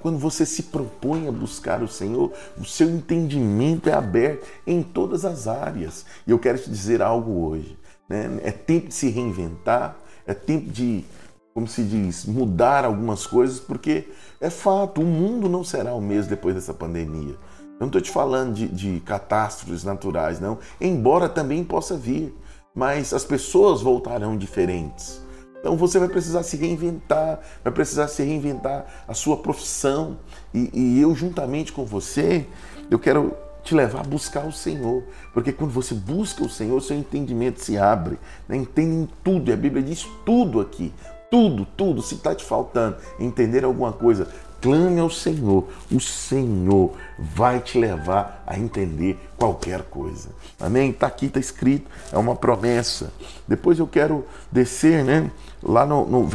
Quando 0.01 0.17
você 0.17 0.45
se 0.45 0.63
propõe 0.63 1.27
a 1.27 1.31
buscar 1.31 1.81
o 1.81 1.87
Senhor, 1.87 2.31
o 2.57 2.63
seu 2.63 2.89
entendimento 2.89 3.89
é 3.89 3.93
aberto 3.93 4.47
em 4.65 4.83
todas 4.83 5.25
as 5.25 5.47
áreas. 5.47 6.05
E 6.25 6.31
eu 6.31 6.37
quero 6.37 6.59
te 6.59 6.69
dizer 6.69 7.01
algo 7.01 7.47
hoje. 7.47 7.77
Né? 8.07 8.39
É 8.43 8.51
tempo 8.51 8.89
de 8.89 8.93
se 8.93 9.09
reinventar, 9.09 9.97
é 10.27 10.33
tempo 10.35 10.69
de 10.69 11.03
como 11.53 11.67
se 11.67 11.83
diz, 11.83 12.25
mudar 12.25 12.85
algumas 12.85 13.25
coisas, 13.27 13.59
porque 13.59 14.07
é 14.39 14.49
fato, 14.49 15.01
o 15.01 15.05
mundo 15.05 15.49
não 15.49 15.63
será 15.63 15.93
o 15.93 16.01
mesmo 16.01 16.29
depois 16.29 16.55
dessa 16.55 16.73
pandemia. 16.73 17.35
Eu 17.59 17.81
não 17.81 17.87
estou 17.87 18.01
te 18.01 18.11
falando 18.11 18.53
de, 18.53 18.67
de 18.67 18.99
catástrofes 19.01 19.83
naturais, 19.83 20.39
não, 20.39 20.59
embora 20.79 21.27
também 21.27 21.63
possa 21.63 21.97
vir, 21.97 22.33
mas 22.73 23.13
as 23.13 23.25
pessoas 23.25 23.81
voltarão 23.81 24.37
diferentes. 24.37 25.21
Então 25.59 25.77
você 25.77 25.99
vai 25.99 26.07
precisar 26.07 26.41
se 26.43 26.57
reinventar, 26.57 27.39
vai 27.63 27.71
precisar 27.71 28.07
se 28.07 28.23
reinventar 28.23 29.03
a 29.07 29.13
sua 29.13 29.37
profissão. 29.37 30.17
E, 30.53 30.71
e 30.73 31.01
eu, 31.01 31.13
juntamente 31.13 31.71
com 31.71 31.85
você, 31.85 32.47
eu 32.89 32.97
quero 32.97 33.35
te 33.63 33.75
levar 33.75 33.99
a 33.99 34.03
buscar 34.03 34.47
o 34.47 34.51
Senhor. 34.51 35.03
Porque 35.33 35.51
quando 35.51 35.69
você 35.69 35.93
busca 35.93 36.43
o 36.43 36.49
Senhor, 36.49 36.81
seu 36.81 36.97
entendimento 36.97 37.63
se 37.63 37.77
abre. 37.77 38.17
Né? 38.47 38.57
Entende 38.57 38.95
em 38.95 39.09
tudo, 39.23 39.51
e 39.51 39.53
a 39.53 39.57
Bíblia 39.57 39.83
diz 39.83 40.07
tudo 40.25 40.59
aqui 40.59 40.91
tudo, 41.31 41.65
tudo. 41.77 42.01
Se 42.01 42.15
está 42.15 42.35
te 42.35 42.43
faltando 42.43 42.97
entender 43.17 43.63
alguma 43.63 43.93
coisa, 43.93 44.27
clame 44.61 44.99
ao 44.99 45.09
Senhor. 45.09 45.67
O 45.89 45.99
Senhor 45.99 46.91
vai 47.17 47.61
te 47.61 47.79
levar 47.79 48.43
a 48.45 48.59
entender 48.59 49.17
qualquer 49.37 49.83
coisa. 49.83 50.29
Amém? 50.59 50.91
Está 50.91 51.07
aqui, 51.07 51.27
está 51.27 51.39
escrito, 51.39 51.89
é 52.11 52.17
uma 52.17 52.35
promessa. 52.35 53.11
Depois 53.47 53.79
eu 53.79 53.87
quero 53.87 54.25
descer, 54.51 55.03
né? 55.03 55.31
Lá 55.63 55.85
no, 55.85 56.05
no. 56.05 56.29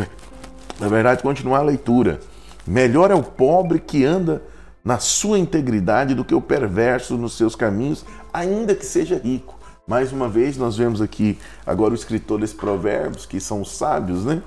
Na 0.80 0.88
verdade, 0.88 1.22
continuar 1.22 1.58
a 1.58 1.62
leitura. 1.62 2.18
Melhor 2.66 3.10
é 3.10 3.14
o 3.14 3.22
pobre 3.22 3.78
que 3.78 4.04
anda 4.04 4.42
na 4.84 4.98
sua 4.98 5.38
integridade 5.38 6.14
do 6.14 6.24
que 6.24 6.34
o 6.34 6.40
perverso 6.40 7.16
nos 7.16 7.36
seus 7.36 7.54
caminhos, 7.54 8.04
ainda 8.32 8.74
que 8.74 8.86
seja 8.86 9.20
rico. 9.22 9.56
Mais 9.86 10.12
uma 10.12 10.28
vez, 10.28 10.56
nós 10.56 10.76
vemos 10.76 11.00
aqui 11.00 11.38
agora 11.64 11.92
o 11.92 11.94
escritor 11.94 12.40
desses 12.40 12.56
provérbios, 12.56 13.24
que 13.24 13.38
são 13.38 13.60
os 13.60 13.70
sábios, 13.70 14.24
né? 14.24 14.42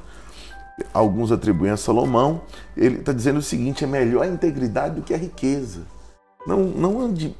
Alguns 0.93 1.31
atribuem 1.31 1.71
a 1.71 1.77
Salomão, 1.77 2.41
ele 2.75 2.99
está 2.99 3.13
dizendo 3.13 3.37
o 3.37 3.43
seguinte: 3.43 3.83
é 3.83 3.87
melhor 3.87 4.23
a 4.23 4.27
integridade 4.27 4.95
do 4.95 5.01
que 5.01 5.13
a 5.13 5.17
riqueza. 5.17 5.81
Não, 6.45 6.59
não 6.59 7.01
ande 7.01 7.35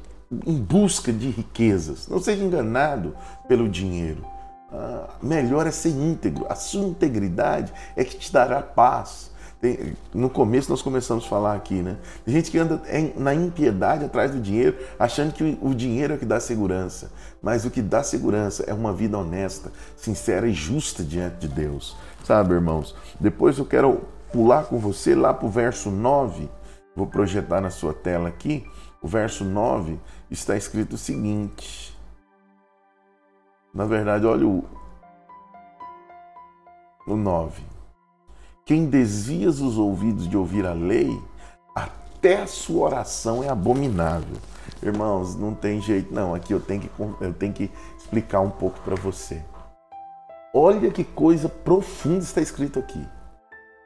em 0.46 0.56
busca 0.56 1.12
de 1.12 1.28
riquezas, 1.30 2.06
não 2.06 2.20
seja 2.20 2.44
enganado 2.44 3.16
pelo 3.48 3.68
dinheiro. 3.68 4.24
Ah, 4.72 5.08
melhor 5.20 5.66
é 5.66 5.70
ser 5.70 5.90
íntegro. 5.90 6.46
A 6.48 6.54
sua 6.54 6.84
integridade 6.84 7.72
é 7.96 8.04
que 8.04 8.16
te 8.16 8.32
dará 8.32 8.62
paz. 8.62 9.30
Tem, 9.60 9.94
no 10.14 10.30
começo 10.30 10.70
nós 10.70 10.80
começamos 10.80 11.24
a 11.26 11.28
falar 11.28 11.54
aqui, 11.54 11.82
né? 11.82 11.98
Tem 12.24 12.32
gente 12.32 12.50
que 12.50 12.56
anda 12.56 12.80
na 13.16 13.34
impiedade 13.34 14.04
atrás 14.04 14.30
do 14.30 14.40
dinheiro, 14.40 14.78
achando 14.98 15.34
que 15.34 15.58
o 15.60 15.74
dinheiro 15.74 16.14
é 16.14 16.16
o 16.16 16.18
que 16.18 16.24
dá 16.24 16.40
segurança. 16.40 17.10
Mas 17.42 17.64
o 17.64 17.70
que 17.70 17.82
dá 17.82 18.02
segurança 18.02 18.64
é 18.66 18.72
uma 18.72 18.92
vida 18.92 19.18
honesta, 19.18 19.70
sincera 19.96 20.48
e 20.48 20.52
justa 20.52 21.02
diante 21.02 21.46
de 21.46 21.48
Deus. 21.48 21.96
Sabe, 22.24 22.54
irmãos? 22.54 22.94
Depois 23.18 23.58
eu 23.58 23.64
quero 23.64 24.02
pular 24.32 24.64
com 24.64 24.78
você 24.78 25.14
lá 25.14 25.34
para 25.34 25.46
o 25.46 25.50
verso 25.50 25.90
9. 25.90 26.48
Vou 26.94 27.06
projetar 27.06 27.60
na 27.60 27.70
sua 27.70 27.92
tela 27.92 28.28
aqui. 28.28 28.66
O 29.02 29.08
verso 29.08 29.44
9 29.44 29.98
está 30.30 30.56
escrito 30.56 30.94
o 30.94 30.98
seguinte. 30.98 31.96
Na 33.72 33.84
verdade, 33.84 34.26
olha 34.26 34.46
o, 34.46 34.64
o 37.06 37.16
9. 37.16 37.62
Quem 38.66 38.86
desvia 38.86 39.48
os 39.48 39.78
ouvidos 39.78 40.28
de 40.28 40.36
ouvir 40.36 40.66
a 40.66 40.72
lei, 40.72 41.10
até 41.74 42.42
a 42.42 42.46
sua 42.46 42.86
oração 42.86 43.42
é 43.42 43.48
abominável. 43.48 44.36
Irmãos, 44.82 45.34
não 45.34 45.54
tem 45.54 45.80
jeito 45.80 46.12
não. 46.14 46.34
Aqui 46.34 46.52
eu 46.52 46.60
tenho 46.60 46.82
que, 46.82 46.90
eu 47.20 47.32
tenho 47.32 47.52
que 47.52 47.70
explicar 47.98 48.40
um 48.40 48.50
pouco 48.50 48.78
para 48.80 48.94
você. 48.94 49.42
Olha 50.52 50.90
que 50.90 51.04
coisa 51.04 51.48
profunda 51.48 52.24
está 52.24 52.40
escrito 52.40 52.80
aqui. 52.80 53.00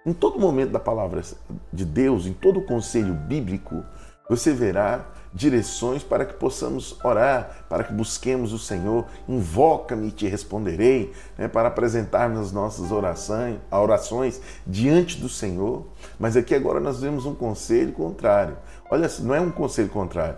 Em 0.07 0.15
todo 0.15 0.41
momento 0.41 0.71
da 0.71 0.81
palavra 0.81 1.23
de 1.71 1.85
Deus, 1.85 2.27
em 2.27 2.33
todo 2.33 2.61
o 2.61 2.65
conselho 2.65 3.13
bíblico, 3.13 3.85
você 4.31 4.51
verá 4.51 5.05
direções 5.35 6.03
para 6.03 6.25
que 6.25 6.33
possamos 6.33 6.99
orar, 7.05 7.67
para 7.69 7.85
que 7.85 7.93
busquemos 7.93 8.55
o 8.55 8.59
Senhor. 8.59 9.05
Invoca-me 9.29 10.09
e 10.09 10.11
te 10.11 10.27
responderei, 10.27 11.13
né, 11.37 11.49
para 11.49 11.69
apresentarmos 11.69 12.39
as 12.39 12.53
nossas 12.53 12.91
orações, 12.91 13.59
orações 13.71 14.41
diante 14.67 15.21
do 15.21 15.29
Senhor. 15.29 15.87
Mas 16.19 16.35
aqui 16.35 16.55
agora 16.55 16.81
nós 16.81 17.03
vemos 17.03 17.27
um 17.27 17.35
conselho 17.35 17.93
contrário. 17.93 18.57
Olha, 18.91 19.11
não 19.21 19.35
é 19.35 19.41
um 19.41 19.51
conselho 19.51 19.91
contrário, 19.91 20.37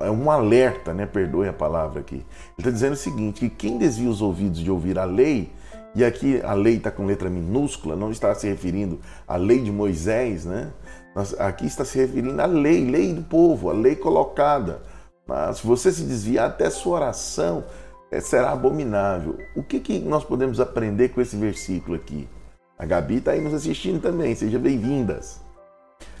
é 0.00 0.10
um 0.10 0.28
alerta, 0.32 0.92
né? 0.92 1.06
Perdoe 1.06 1.48
a 1.48 1.52
palavra 1.52 2.00
aqui. 2.00 2.16
Ele 2.16 2.26
está 2.58 2.70
dizendo 2.70 2.94
o 2.94 2.96
seguinte: 2.96 3.40
que 3.40 3.50
quem 3.50 3.78
desvia 3.78 4.10
os 4.10 4.20
ouvidos 4.20 4.58
de 4.58 4.70
ouvir 4.70 4.98
a 4.98 5.04
lei 5.04 5.52
e 5.94 6.04
aqui 6.04 6.40
a 6.42 6.52
lei 6.52 6.76
está 6.76 6.90
com 6.90 7.04
letra 7.04 7.28
minúscula, 7.28 7.96
não 7.96 8.10
está 8.10 8.34
se 8.34 8.48
referindo 8.48 9.00
à 9.26 9.36
lei 9.36 9.60
de 9.60 9.72
Moisés, 9.72 10.44
né? 10.44 10.72
aqui 11.38 11.66
está 11.66 11.84
se 11.84 11.98
referindo 11.98 12.40
à 12.40 12.46
lei, 12.46 12.84
lei 12.84 13.12
do 13.12 13.22
povo, 13.22 13.70
a 13.70 13.72
lei 13.72 13.96
colocada. 13.96 14.82
Mas 15.26 15.58
se 15.58 15.66
você 15.66 15.92
se 15.92 16.02
desviar, 16.02 16.48
até 16.48 16.70
sua 16.70 16.96
oração 16.96 17.64
é, 18.10 18.20
será 18.20 18.52
abominável. 18.52 19.38
O 19.56 19.62
que, 19.62 19.80
que 19.80 19.98
nós 19.98 20.24
podemos 20.24 20.60
aprender 20.60 21.10
com 21.10 21.20
esse 21.20 21.36
versículo 21.36 21.96
aqui? 21.96 22.28
A 22.78 22.86
Gabi 22.86 23.16
está 23.16 23.32
aí 23.32 23.40
nos 23.40 23.54
assistindo 23.54 24.00
também, 24.00 24.34
sejam 24.34 24.60
bem-vindas. 24.60 25.40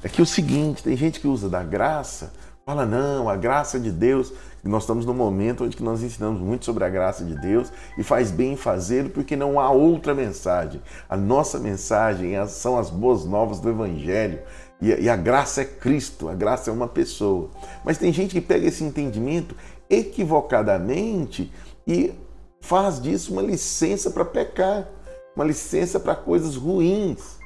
É 0.02 0.08
que 0.08 0.20
o 0.20 0.26
seguinte, 0.26 0.82
tem 0.82 0.96
gente 0.96 1.20
que 1.20 1.26
usa 1.26 1.48
da 1.48 1.62
graça, 1.62 2.32
fala, 2.70 2.86
não, 2.86 3.28
a 3.28 3.36
graça 3.36 3.80
de 3.80 3.90
Deus 3.90 4.32
nós 4.62 4.82
estamos 4.82 5.06
num 5.06 5.14
momento 5.14 5.64
onde 5.64 5.82
nós 5.82 6.02
ensinamos 6.02 6.40
muito 6.40 6.66
sobre 6.66 6.84
a 6.84 6.88
graça 6.88 7.24
de 7.24 7.34
Deus 7.34 7.72
e 7.96 8.02
faz 8.02 8.30
bem 8.30 8.56
fazer 8.56 9.08
porque 9.10 9.34
não 9.34 9.58
há 9.58 9.70
outra 9.70 10.14
mensagem. 10.14 10.80
A 11.08 11.16
nossa 11.16 11.58
mensagem 11.58 12.34
são 12.46 12.78
as 12.78 12.90
boas 12.90 13.24
novas 13.24 13.58
do 13.58 13.70
Evangelho 13.70 14.40
e 14.80 15.08
a 15.08 15.16
graça 15.16 15.62
é 15.62 15.64
Cristo, 15.64 16.28
a 16.28 16.34
graça 16.34 16.70
é 16.70 16.72
uma 16.72 16.86
pessoa. 16.86 17.48
Mas 17.84 17.98
tem 17.98 18.12
gente 18.12 18.34
que 18.34 18.40
pega 18.40 18.66
esse 18.66 18.84
entendimento 18.84 19.56
equivocadamente 19.88 21.50
e 21.86 22.12
faz 22.60 23.00
disso 23.00 23.32
uma 23.32 23.42
licença 23.42 24.10
para 24.10 24.24
pecar, 24.24 24.86
uma 25.34 25.44
licença 25.44 25.98
para 25.98 26.14
coisas 26.14 26.54
ruins. 26.54 27.38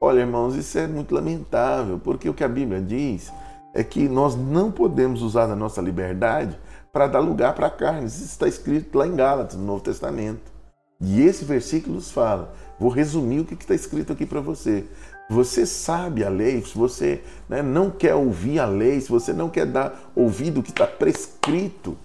Olha, 0.00 0.20
irmãos, 0.20 0.54
isso 0.54 0.78
é 0.78 0.86
muito 0.86 1.14
lamentável, 1.14 1.98
porque 1.98 2.28
o 2.28 2.34
que 2.34 2.44
a 2.44 2.48
Bíblia 2.48 2.80
diz 2.80 3.32
é 3.74 3.82
que 3.82 4.08
nós 4.08 4.36
não 4.36 4.70
podemos 4.70 5.22
usar 5.22 5.50
a 5.50 5.56
nossa 5.56 5.80
liberdade 5.80 6.58
para 6.92 7.06
dar 7.06 7.20
lugar 7.20 7.54
para 7.54 7.68
a 7.68 7.70
carne. 7.70 8.06
Isso 8.06 8.24
está 8.24 8.46
escrito 8.46 8.98
lá 8.98 9.06
em 9.06 9.16
Gálatas, 9.16 9.56
no 9.56 9.64
Novo 9.64 9.82
Testamento. 9.82 10.52
E 11.00 11.22
esse 11.22 11.44
versículo 11.44 11.96
nos 11.96 12.10
fala. 12.10 12.54
Vou 12.78 12.90
resumir 12.90 13.40
o 13.40 13.44
que 13.44 13.54
está 13.54 13.74
escrito 13.74 14.12
aqui 14.12 14.26
para 14.26 14.40
você. 14.40 14.84
Você 15.30 15.64
sabe 15.64 16.24
a 16.24 16.28
lei, 16.28 16.62
se 16.62 16.76
você 16.76 17.22
né, 17.48 17.62
não 17.62 17.90
quer 17.90 18.14
ouvir 18.14 18.58
a 18.58 18.66
lei, 18.66 19.00
se 19.00 19.08
você 19.08 19.32
não 19.32 19.48
quer 19.48 19.66
dar 19.66 20.12
ouvido 20.14 20.60
o 20.60 20.62
que 20.62 20.70
está 20.70 20.86
prescrito 20.86 21.96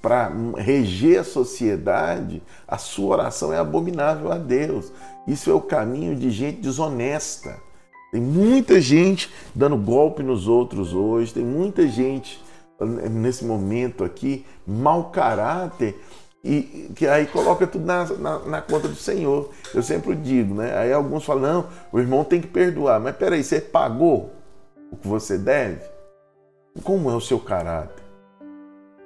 para 0.00 0.30
reger 0.56 1.20
a 1.20 1.24
sociedade, 1.24 2.40
a 2.68 2.78
sua 2.78 3.16
oração 3.16 3.52
é 3.52 3.58
abominável 3.58 4.30
a 4.30 4.38
Deus. 4.38 4.92
Isso 5.26 5.50
é 5.50 5.54
o 5.54 5.60
caminho 5.60 6.14
de 6.14 6.30
gente 6.30 6.60
desonesta. 6.60 7.65
Tem 8.16 8.24
muita 8.24 8.80
gente 8.80 9.30
dando 9.54 9.76
golpe 9.76 10.22
nos 10.22 10.48
outros 10.48 10.94
hoje, 10.94 11.34
tem 11.34 11.44
muita 11.44 11.86
gente 11.86 12.42
nesse 13.10 13.44
momento 13.44 14.02
aqui, 14.02 14.46
mau 14.66 15.10
caráter, 15.10 15.94
e 16.42 16.90
que 16.96 17.06
aí 17.06 17.26
coloca 17.26 17.66
tudo 17.66 17.84
na, 17.84 18.06
na, 18.16 18.38
na, 18.38 18.62
conta 18.62 18.88
do 18.88 18.94
Senhor. 18.94 19.50
Eu 19.74 19.82
sempre 19.82 20.14
digo, 20.14 20.54
né? 20.54 20.78
Aí 20.78 20.94
alguns 20.94 21.26
falam, 21.26 21.42
não, 21.42 21.66
o 21.92 21.98
irmão 21.98 22.24
tem 22.24 22.40
que 22.40 22.46
perdoar. 22.46 22.98
Mas 22.98 23.14
peraí, 23.16 23.44
você 23.44 23.60
pagou 23.60 24.32
o 24.90 24.96
que 24.96 25.06
você 25.06 25.36
deve? 25.36 25.82
Como 26.82 27.10
é 27.10 27.14
o 27.14 27.20
seu 27.20 27.38
caráter? 27.38 28.02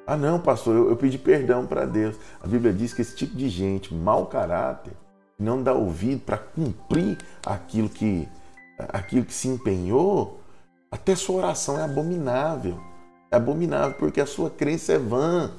Ah, 0.07 0.16
não, 0.16 0.38
pastor, 0.38 0.77
eu, 0.77 0.88
eu 0.88 0.96
pedi 0.96 1.18
perdão 1.18 1.66
para 1.66 1.85
Deus. 1.85 2.14
A 2.40 2.46
Bíblia 2.46 2.73
diz 2.73 2.94
que 2.94 3.03
esse 3.03 3.16
tipo 3.16 3.37
de 3.37 3.49
gente, 3.49 3.92
mau 3.92 4.27
caráter, 4.27 4.92
não 5.37 5.61
dá 5.61 5.73
ouvido 5.73 6.20
para 6.20 6.38
cumprir 6.38 7.18
aquilo 7.44 7.88
que 7.88 8.29
aquilo 8.88 9.25
que 9.25 9.35
se 9.35 9.49
empenhou, 9.49 10.40
até 10.90 11.14
sua 11.14 11.37
oração 11.37 11.79
é 11.79 11.85
abominável. 11.85 12.81
É 13.31 13.37
abominável 13.37 13.95
porque 13.99 14.21
a 14.21 14.27
sua 14.27 14.51
crença 14.51 14.93
é 14.93 14.99
vã. 14.99 15.53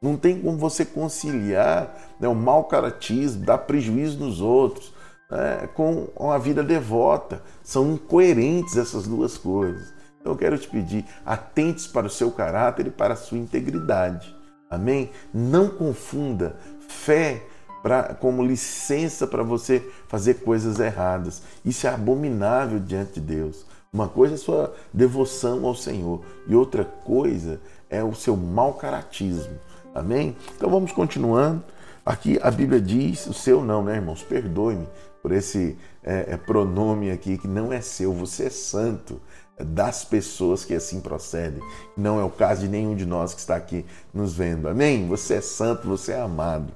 Não 0.00 0.16
tem 0.16 0.40
como 0.40 0.58
você 0.58 0.84
conciliar 0.84 1.96
né, 2.18 2.26
o 2.26 2.34
mau 2.34 2.64
caratismo, 2.64 3.44
dar 3.44 3.58
prejuízo 3.58 4.18
nos 4.18 4.40
outros. 4.40 4.92
né, 5.30 5.68
com 5.74 6.08
uma 6.16 6.38
vida 6.38 6.62
devota. 6.62 7.42
São 7.62 7.92
incoerentes 7.92 8.76
essas 8.76 9.06
duas 9.06 9.38
coisas. 9.38 9.92
Então 10.20 10.32
eu 10.32 10.38
quero 10.38 10.58
te 10.58 10.68
pedir, 10.68 11.04
atentes 11.26 11.86
para 11.86 12.06
o 12.06 12.10
seu 12.10 12.30
caráter 12.30 12.86
e 12.86 12.90
para 12.90 13.14
a 13.14 13.16
sua 13.16 13.38
integridade. 13.38 14.34
Amém? 14.70 15.10
Não 15.34 15.68
confunda 15.68 16.56
fé 16.88 17.42
pra, 17.82 18.14
como 18.14 18.44
licença 18.44 19.26
para 19.26 19.42
você 19.42 19.86
fazer 20.08 20.34
coisas 20.34 20.78
erradas. 20.78 21.42
Isso 21.64 21.86
é 21.86 21.90
abominável 21.90 22.78
diante 22.78 23.14
de 23.14 23.20
Deus. 23.20 23.66
Uma 23.92 24.08
coisa 24.08 24.34
é 24.34 24.38
sua 24.38 24.74
devoção 24.92 25.66
ao 25.66 25.74
Senhor 25.74 26.24
e 26.46 26.54
outra 26.54 26.84
coisa 26.84 27.60
é 27.90 28.02
o 28.02 28.14
seu 28.14 28.36
mau 28.36 28.74
caratismo. 28.74 29.58
Amém? 29.94 30.34
Então 30.56 30.70
vamos 30.70 30.92
continuando. 30.92 31.62
Aqui 32.04 32.38
a 32.42 32.50
Bíblia 32.50 32.80
diz, 32.80 33.26
o 33.26 33.34
seu 33.34 33.62
não, 33.62 33.84
né, 33.84 33.96
irmãos? 33.96 34.22
Perdoe-me 34.22 34.88
por 35.22 35.30
esse 35.30 35.76
é, 36.02 36.26
é, 36.30 36.36
pronome 36.36 37.10
aqui 37.10 37.38
que 37.38 37.46
não 37.46 37.72
é 37.72 37.80
seu, 37.80 38.12
você 38.12 38.46
é 38.46 38.50
santo 38.50 39.20
é 39.56 39.64
das 39.64 40.04
pessoas 40.04 40.64
que 40.64 40.74
assim 40.74 41.00
procedem. 41.00 41.62
Não 41.96 42.18
é 42.18 42.24
o 42.24 42.30
caso 42.30 42.62
de 42.62 42.68
nenhum 42.68 42.96
de 42.96 43.04
nós 43.04 43.34
que 43.34 43.40
está 43.40 43.54
aqui 43.54 43.84
nos 44.12 44.32
vendo. 44.32 44.68
Amém? 44.68 45.06
Você 45.08 45.34
é 45.34 45.40
santo, 45.40 45.86
você 45.86 46.12
é 46.12 46.20
amado. 46.20 46.72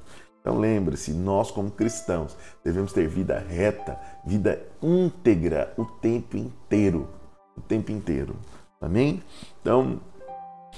Então 0.46 0.60
lembre-se, 0.60 1.12
nós 1.12 1.50
como 1.50 1.72
cristãos 1.72 2.36
devemos 2.62 2.92
ter 2.92 3.08
vida 3.08 3.36
reta, 3.36 3.98
vida 4.24 4.62
íntegra 4.80 5.74
o 5.76 5.84
tempo 5.84 6.36
inteiro, 6.36 7.08
o 7.56 7.60
tempo 7.60 7.90
inteiro. 7.90 8.36
Amém? 8.80 9.24
Então, 9.60 9.98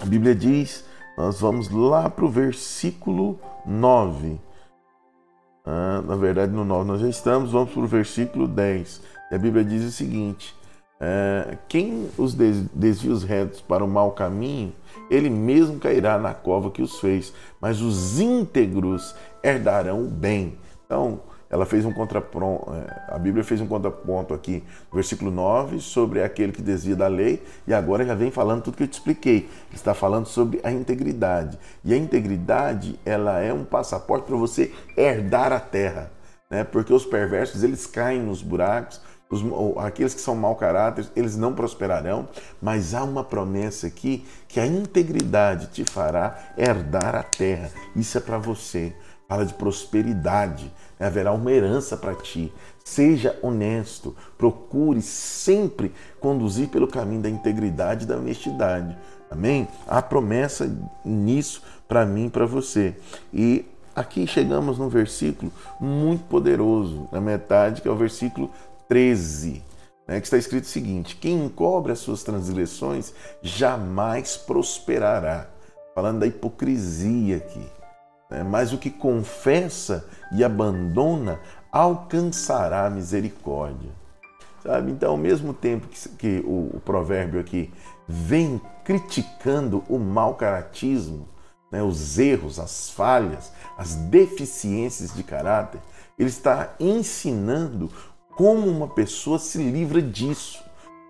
a 0.00 0.07
Bíblia 0.07 0.35
diz, 0.35 0.87
nós 1.18 1.38
vamos 1.38 1.68
lá 1.68 2.09
para 2.09 2.24
o 2.24 2.31
versículo 2.31 3.38
9. 3.66 4.40
Ah, 5.66 6.00
na 6.02 6.16
verdade, 6.16 6.50
no 6.50 6.64
9 6.64 6.88
nós 6.88 7.02
já 7.02 7.09
estamos, 7.11 7.52
vamos 7.52 7.70
para 7.70 7.83
o 7.83 7.87
versículo 7.87 8.48
10. 8.48 9.02
E 9.31 9.35
a 9.35 9.38
Bíblia 9.38 9.62
diz 9.62 9.85
o 9.85 9.90
seguinte: 9.90 10.57
é, 11.00 11.57
quem 11.68 12.09
os 12.18 12.35
desvia 12.35 13.12
os 13.12 13.22
retos 13.22 13.61
para 13.61 13.85
o 13.85 13.88
mau 13.88 14.11
caminho, 14.12 14.72
ele 15.09 15.31
mesmo 15.31 15.78
cairá 15.78 16.18
na 16.18 16.35
cova 16.35 16.72
que 16.72 16.83
os 16.83 16.98
fez, 16.98 17.33
mas 17.61 17.81
os 17.81 18.18
íntegros 18.18 19.14
herdarão 19.42 20.05
o 20.05 20.09
bem. 20.09 20.59
Então, 20.87 21.20
ela 21.51 21.64
fez 21.64 21.85
um 21.85 21.92
contraponto, 21.92 22.70
é, 22.74 23.14
a 23.14 23.18
Bíblia 23.18 23.42
fez 23.42 23.61
um 23.61 23.66
contraponto 23.66 24.35
aqui, 24.35 24.62
no 24.90 24.96
versículo 24.96 25.31
9, 25.31 25.81
sobre 25.81 26.22
aquele 26.22 26.53
que 26.53 26.61
desvia 26.61 26.94
da 26.94 27.07
lei, 27.07 27.42
e 27.66 27.72
agora 27.72 28.05
já 28.05 28.14
vem 28.14 28.31
falando 28.31 28.62
tudo 28.62 28.77
que 28.77 28.83
eu 28.83 28.88
te 28.88 28.94
expliquei. 28.94 29.48
Está 29.72 29.94
falando 29.94 30.27
sobre 30.27 30.61
a 30.62 30.70
integridade. 30.70 31.59
E 31.83 31.94
a 31.94 31.96
integridade, 31.96 32.98
ela 33.05 33.40
é 33.40 33.53
um 33.53 33.64
passaporte 33.64 34.27
para 34.27 34.37
você 34.37 34.72
herdar 34.96 35.53
a 35.53 35.61
terra, 35.61 36.11
né? 36.51 36.64
Porque 36.64 36.92
os 36.92 37.07
perversos, 37.07 37.62
eles 37.62 37.87
caem 37.87 38.20
nos 38.20 38.42
buracos, 38.42 39.01
os, 39.31 39.42
aqueles 39.79 40.14
que 40.14 40.20
são 40.20 40.35
mau 40.35 40.55
caráter, 40.55 41.07
eles 41.14 41.37
não 41.37 41.55
prosperarão, 41.55 42.29
mas 42.61 42.94
há 42.94 43.05
uma 43.05 43.24
promessa 43.24 43.87
aqui 43.87 44.27
que 44.46 44.59
a 44.59 44.66
integridade 44.66 45.68
te 45.68 45.85
fará 45.85 46.53
herdar 46.57 47.14
a 47.14 47.22
terra. 47.22 47.70
Isso 47.94 48.16
é 48.18 48.20
para 48.20 48.38
você. 48.38 48.94
Fala 49.28 49.44
de 49.44 49.52
prosperidade, 49.52 50.72
né? 50.98 51.06
haverá 51.06 51.32
uma 51.32 51.52
herança 51.52 51.98
para 51.98 52.14
ti. 52.14 52.50
Seja 52.82 53.38
honesto, 53.42 54.16
procure 54.38 55.02
sempre 55.02 55.92
conduzir 56.18 56.68
pelo 56.68 56.88
caminho 56.88 57.20
da 57.20 57.28
integridade 57.28 58.04
e 58.04 58.08
da 58.08 58.16
honestidade. 58.16 58.96
Amém? 59.30 59.68
Há 59.86 60.00
promessa 60.00 60.74
nisso 61.04 61.62
para 61.86 62.06
mim 62.06 62.28
e 62.28 62.30
para 62.30 62.46
você. 62.46 62.96
E 63.30 63.66
aqui 63.94 64.26
chegamos 64.26 64.78
num 64.78 64.88
versículo 64.88 65.52
muito 65.78 66.24
poderoso, 66.24 67.06
na 67.12 67.20
metade, 67.20 67.82
que 67.82 67.88
é 67.88 67.90
o 67.90 67.96
versículo 67.96 68.50
13, 68.88 69.62
né, 70.06 70.20
que 70.20 70.26
está 70.26 70.38
escrito 70.38 70.64
o 70.64 70.68
seguinte: 70.68 71.16
Quem 71.16 71.44
encobre 71.44 71.92
as 71.92 71.98
suas 71.98 72.22
transgressões 72.22 73.12
jamais 73.42 74.38
prosperará. 74.38 75.48
Falando 75.94 76.20
da 76.20 76.26
hipocrisia 76.26 77.36
aqui. 77.36 77.77
Né, 78.30 78.42
mas 78.42 78.72
o 78.72 78.78
que 78.78 78.90
confessa 78.90 80.06
e 80.32 80.44
abandona 80.44 81.40
alcançará 81.72 82.86
a 82.86 82.90
misericórdia. 82.90 83.90
Sabe? 84.62 84.90
Então, 84.90 85.12
ao 85.12 85.16
mesmo 85.16 85.54
tempo 85.54 85.86
que, 85.86 86.08
que 86.10 86.44
o, 86.44 86.76
o, 86.76 86.80
provérbio 86.84 87.40
aqui 87.40 87.72
vem 88.06 88.60
criticando 88.84 89.84
o 89.88 89.98
mau 89.98 90.34
caratismo, 90.34 91.28
né, 91.70 91.82
os 91.82 92.18
erros, 92.18 92.58
as 92.58 92.90
falhas, 92.90 93.52
as 93.76 93.94
deficiências 93.94 95.14
de 95.14 95.22
caráter, 95.22 95.80
ele 96.18 96.28
está 96.28 96.74
ensinando 96.80 97.90
como 98.36 98.68
uma 98.68 98.88
pessoa 98.88 99.38
se 99.38 99.58
livra 99.58 100.02
disso. 100.02 100.62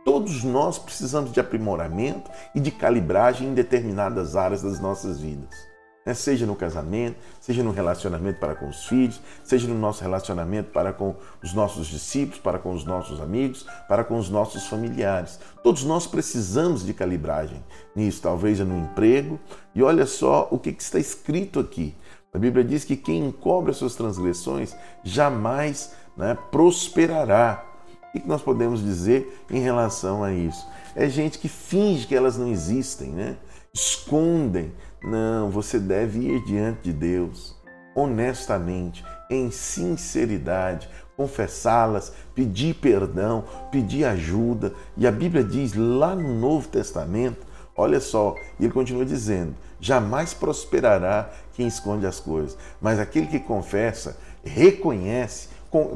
Todos 0.05 0.43
nós 0.45 0.79
precisamos 0.79 1.33
de 1.33 1.41
aprimoramento 1.41 2.31
e 2.55 2.61
de 2.61 2.71
calibragem 2.71 3.49
em 3.49 3.55
determinadas 3.55 4.37
áreas 4.37 4.63
das 4.63 4.81
nossas 4.81 5.21
vidas. 5.21 5.68
Né? 6.09 6.15
Seja 6.15 6.47
no 6.47 6.57
casamento, 6.57 7.19
seja 7.39 7.63
no 7.63 7.71
relacionamento 7.71 8.41
para 8.41 8.55
com 8.55 8.67
os 8.67 8.87
filhos, 8.87 9.21
seja 9.45 9.69
no 9.69 9.75
nosso 9.75 10.03
relacionamento 10.03 10.71
para 10.71 10.91
com 10.91 11.15
os 11.43 11.53
nossos 11.53 11.87
discípulos, 11.87 12.41
para 12.41 12.59
com 12.59 12.73
os 12.73 12.83
nossos 12.83 13.21
amigos, 13.21 13.67
para 13.87 14.03
com 14.03 14.17
os 14.17 14.31
nossos 14.31 14.67
familiares. 14.67 15.39
Todos 15.63 15.85
nós 15.85 16.07
precisamos 16.07 16.83
de 16.83 16.95
calibragem 16.95 17.63
nisso, 17.95 18.23
talvez 18.23 18.59
no 18.61 18.79
emprego. 18.79 19.39
E 19.75 19.83
olha 19.83 20.07
só 20.07 20.49
o 20.51 20.59
que 20.59 20.71
está 20.71 20.99
escrito 20.99 21.61
aqui. 21.61 21.95
A 22.33 22.39
Bíblia 22.39 22.65
diz 22.65 22.85
que 22.85 22.97
quem 22.97 23.27
encobre 23.27 23.73
as 23.73 23.77
suas 23.77 23.95
transgressões 23.95 24.75
jamais 25.05 25.93
né, 26.17 26.39
prosperará. 26.51 27.67
O 28.15 28.19
que 28.19 28.27
nós 28.27 28.41
podemos 28.41 28.83
dizer 28.83 29.45
em 29.51 29.61
relação 29.61 30.25
a 30.25 30.33
isso? 30.33 30.67
É 30.97 31.07
gente 31.07 31.39
que 31.39 31.51
finge 31.51 32.07
que 32.07 32.15
elas 32.15 32.39
não 32.39 32.49
existem, 32.49 33.11
né? 33.11 33.37
Escondem. 33.79 34.73
Não, 35.03 35.51
você 35.51 35.79
deve 35.79 36.19
ir 36.19 36.45
diante 36.45 36.83
de 36.85 36.93
Deus, 36.93 37.57
honestamente, 37.95 39.05
em 39.31 39.51
sinceridade, 39.51 40.89
confessá-las, 41.17 42.13
pedir 42.35 42.75
perdão, 42.75 43.45
pedir 43.71 44.05
ajuda. 44.05 44.73
E 44.97 45.07
a 45.07 45.13
Bíblia 45.13 45.45
diz 45.45 45.75
lá 45.75 46.17
no 46.17 46.35
Novo 46.35 46.69
Testamento, 46.69 47.47
olha 47.77 48.01
só, 48.01 48.35
e 48.59 48.65
ele 48.65 48.73
continua 48.73 49.05
dizendo: 49.05 49.55
jamais 49.79 50.35
prosperará 50.35 51.31
quem 51.53 51.69
esconde 51.69 52.07
as 52.07 52.19
coisas, 52.19 52.59
mas 52.81 52.99
aquele 52.99 53.29
que 53.29 53.39
confessa, 53.39 54.17
reconhece 54.45 55.49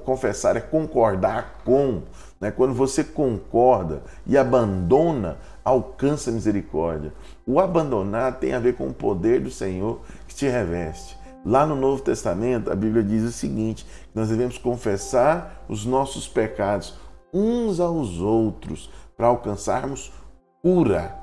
confessar 0.04 0.56
é 0.56 0.60
concordar 0.60 1.62
com. 1.64 2.02
Né? 2.40 2.50
Quando 2.50 2.74
você 2.74 3.02
concorda 3.02 4.02
e 4.26 4.36
abandona, 4.36 5.38
alcança 5.64 6.30
misericórdia. 6.30 7.12
O 7.46 7.60
abandonar 7.60 8.38
tem 8.38 8.52
a 8.54 8.58
ver 8.58 8.76
com 8.76 8.88
o 8.88 8.94
poder 8.94 9.40
do 9.40 9.50
Senhor 9.50 10.00
que 10.26 10.34
te 10.34 10.46
reveste. 10.46 11.16
Lá 11.44 11.66
no 11.66 11.74
Novo 11.74 12.02
Testamento, 12.02 12.70
a 12.70 12.74
Bíblia 12.74 13.02
diz 13.02 13.22
o 13.24 13.32
seguinte: 13.32 13.86
nós 14.14 14.28
devemos 14.28 14.58
confessar 14.58 15.64
os 15.68 15.84
nossos 15.84 16.28
pecados 16.28 16.94
uns 17.32 17.80
aos 17.80 18.18
outros 18.20 18.90
para 19.16 19.26
alcançarmos 19.26 20.12
cura. 20.60 21.18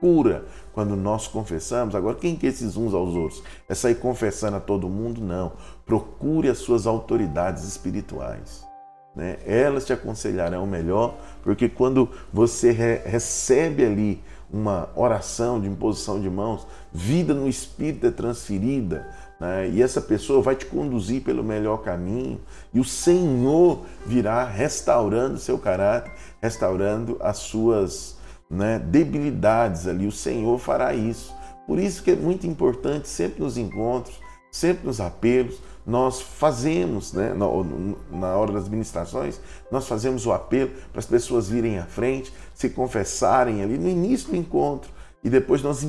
Cura 0.00 0.44
quando 0.72 0.96
nós 0.96 1.28
confessamos. 1.28 1.94
Agora, 1.94 2.16
quem 2.16 2.34
que 2.34 2.46
esses 2.46 2.76
uns 2.76 2.92
aos 2.92 3.14
outros? 3.14 3.42
É 3.68 3.74
sair 3.74 3.94
confessando 3.94 4.56
a 4.56 4.60
todo 4.60 4.88
mundo? 4.88 5.20
Não. 5.20 5.52
Procure 5.86 6.48
as 6.48 6.58
suas 6.58 6.86
autoridades 6.86 7.62
espirituais. 7.62 8.66
Né? 9.14 9.38
Elas 9.46 9.84
te 9.84 9.92
aconselharão 9.92 10.66
melhor, 10.66 11.16
porque 11.42 11.68
quando 11.68 12.08
você 12.32 12.70
re 12.70 12.96
recebe 13.04 13.84
ali 13.84 14.22
uma 14.50 14.90
oração 14.94 15.60
de 15.60 15.66
imposição 15.66 16.20
de 16.20 16.28
mãos, 16.28 16.66
vida 16.92 17.32
no 17.32 17.48
Espírito 17.48 18.06
é 18.06 18.10
transferida, 18.10 19.06
né? 19.40 19.68
e 19.68 19.82
essa 19.82 20.00
pessoa 20.00 20.42
vai 20.42 20.54
te 20.54 20.66
conduzir 20.66 21.22
pelo 21.22 21.42
melhor 21.42 21.78
caminho, 21.78 22.40
e 22.72 22.80
o 22.80 22.84
Senhor 22.84 23.80
virá 24.06 24.44
restaurando 24.44 25.38
seu 25.38 25.58
caráter, 25.58 26.12
restaurando 26.40 27.16
as 27.20 27.38
suas 27.38 28.16
né, 28.48 28.78
debilidades 28.78 29.86
ali, 29.86 30.06
o 30.06 30.12
Senhor 30.12 30.58
fará 30.58 30.94
isso. 30.94 31.34
Por 31.66 31.78
isso 31.78 32.02
que 32.02 32.10
é 32.10 32.16
muito 32.16 32.46
importante, 32.46 33.08
sempre 33.08 33.42
nos 33.42 33.56
encontros, 33.56 34.20
sempre 34.50 34.86
nos 34.86 35.00
apelos, 35.00 35.58
nós 35.84 36.20
fazemos, 36.20 37.12
né, 37.12 37.34
na 37.34 38.36
hora 38.36 38.52
das 38.52 38.68
ministrações, 38.68 39.40
nós 39.70 39.86
fazemos 39.88 40.26
o 40.26 40.32
apelo 40.32 40.70
para 40.90 41.00
as 41.00 41.06
pessoas 41.06 41.48
virem 41.48 41.78
à 41.78 41.84
frente, 41.84 42.32
se 42.54 42.70
confessarem 42.70 43.62
ali 43.62 43.76
no 43.76 43.88
início 43.88 44.30
do 44.30 44.36
encontro. 44.36 44.90
E 45.24 45.30
depois 45.30 45.62
nós, 45.62 45.86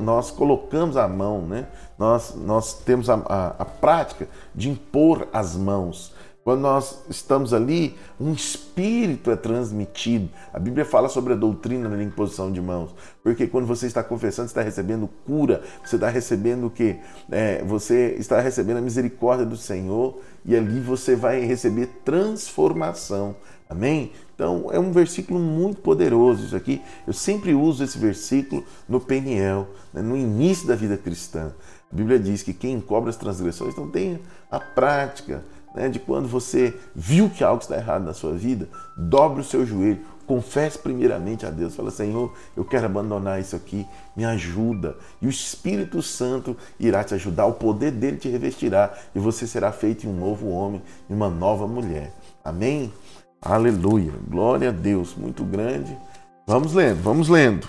nós 0.00 0.30
colocamos 0.30 0.96
a 0.96 1.08
mão, 1.08 1.42
né? 1.42 1.66
nós, 1.98 2.34
nós 2.36 2.74
temos 2.74 3.10
a, 3.10 3.14
a, 3.14 3.46
a 3.58 3.64
prática 3.64 4.28
de 4.54 4.70
impor 4.70 5.26
as 5.32 5.56
mãos 5.56 6.14
Quando 6.48 6.62
nós 6.62 7.00
estamos 7.10 7.52
ali, 7.52 7.94
um 8.18 8.32
espírito 8.32 9.30
é 9.30 9.36
transmitido. 9.36 10.30
A 10.50 10.58
Bíblia 10.58 10.82
fala 10.82 11.10
sobre 11.10 11.34
a 11.34 11.36
doutrina 11.36 11.90
da 11.90 12.02
imposição 12.02 12.50
de 12.50 12.58
mãos. 12.58 12.94
Porque 13.22 13.46
quando 13.46 13.66
você 13.66 13.86
está 13.86 14.02
confessando, 14.02 14.48
você 14.48 14.52
está 14.52 14.62
recebendo 14.62 15.10
cura, 15.26 15.62
você 15.84 15.96
está 15.96 16.08
recebendo 16.08 16.68
o 16.68 16.70
quê? 16.70 17.00
É, 17.30 17.62
você 17.64 18.16
está 18.18 18.40
recebendo 18.40 18.78
a 18.78 18.80
misericórdia 18.80 19.44
do 19.44 19.58
Senhor 19.58 20.22
e 20.42 20.56
ali 20.56 20.80
você 20.80 21.14
vai 21.14 21.40
receber 21.40 21.88
transformação. 22.02 23.36
Amém? 23.68 24.12
Então 24.34 24.70
é 24.72 24.78
um 24.78 24.90
versículo 24.90 25.38
muito 25.38 25.82
poderoso 25.82 26.46
isso 26.46 26.56
aqui. 26.56 26.80
Eu 27.06 27.12
sempre 27.12 27.52
uso 27.52 27.84
esse 27.84 27.98
versículo 27.98 28.64
no 28.88 28.98
Peniel, 28.98 29.68
né, 29.92 30.00
no 30.00 30.16
início 30.16 30.66
da 30.66 30.74
vida 30.74 30.96
cristã. 30.96 31.52
A 31.92 31.94
Bíblia 31.94 32.18
diz 32.18 32.42
que 32.42 32.54
quem 32.54 32.74
encobre 32.74 33.10
as 33.10 33.16
transgressões 33.16 33.76
não 33.76 33.90
tem 33.90 34.18
a 34.50 34.58
prática 34.58 35.44
né, 35.74 35.88
de 35.88 35.98
quando 35.98 36.28
você 36.28 36.74
viu 36.94 37.30
que 37.30 37.44
algo 37.44 37.62
está 37.62 37.76
errado 37.76 38.04
na 38.04 38.14
sua 38.14 38.32
vida, 38.32 38.68
dobre 38.96 39.40
o 39.40 39.44
seu 39.44 39.64
joelho, 39.64 40.00
confesse 40.26 40.78
primeiramente 40.78 41.46
a 41.46 41.50
Deus, 41.50 41.74
fala 41.74 41.90
Senhor, 41.90 42.34
eu 42.54 42.64
quero 42.64 42.84
abandonar 42.84 43.40
isso 43.40 43.56
aqui, 43.56 43.86
me 44.14 44.24
ajuda. 44.24 44.96
E 45.22 45.26
o 45.26 45.30
Espírito 45.30 46.02
Santo 46.02 46.56
irá 46.78 47.02
te 47.02 47.14
ajudar, 47.14 47.46
o 47.46 47.54
poder 47.54 47.90
dele 47.92 48.18
te 48.18 48.28
revestirá 48.28 48.92
e 49.14 49.18
você 49.18 49.46
será 49.46 49.72
feito 49.72 50.06
um 50.06 50.12
novo 50.12 50.48
homem, 50.48 50.82
em 51.08 51.14
uma 51.14 51.30
nova 51.30 51.66
mulher. 51.66 52.12
Amém? 52.44 52.92
Aleluia. 53.40 54.12
Glória 54.28 54.68
a 54.68 54.72
Deus, 54.72 55.14
muito 55.14 55.44
grande. 55.44 55.96
Vamos 56.46 56.74
lendo, 56.74 57.02
vamos 57.02 57.28
lendo. 57.28 57.68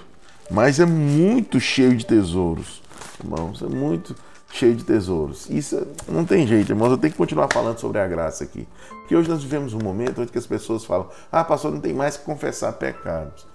Mas 0.51 0.79
é 0.79 0.85
muito 0.85 1.59
cheio 1.59 1.95
de 1.95 2.05
tesouros, 2.05 2.81
irmãos, 3.23 3.61
é 3.61 3.67
muito 3.67 4.15
cheio 4.51 4.75
de 4.75 4.83
tesouros. 4.83 5.49
Isso 5.49 5.87
não 6.07 6.25
tem 6.25 6.45
jeito, 6.45 6.71
irmãos. 6.71 6.91
Eu 6.91 6.97
tenho 6.97 7.11
que 7.11 7.17
continuar 7.17 7.47
falando 7.51 7.79
sobre 7.79 7.99
a 7.99 8.07
graça 8.07 8.43
aqui. 8.43 8.67
Porque 8.89 9.15
hoje 9.15 9.29
nós 9.29 9.43
vivemos 9.43 9.73
um 9.73 9.79
momento 9.79 10.21
onde 10.21 10.37
as 10.37 10.47
pessoas 10.47 10.85
falam: 10.85 11.09
ah, 11.31 11.43
pastor, 11.43 11.71
não 11.71 11.79
tem 11.79 11.93
mais 11.93 12.17
que 12.17 12.25
confessar 12.25 12.73
pecados. 12.73 13.47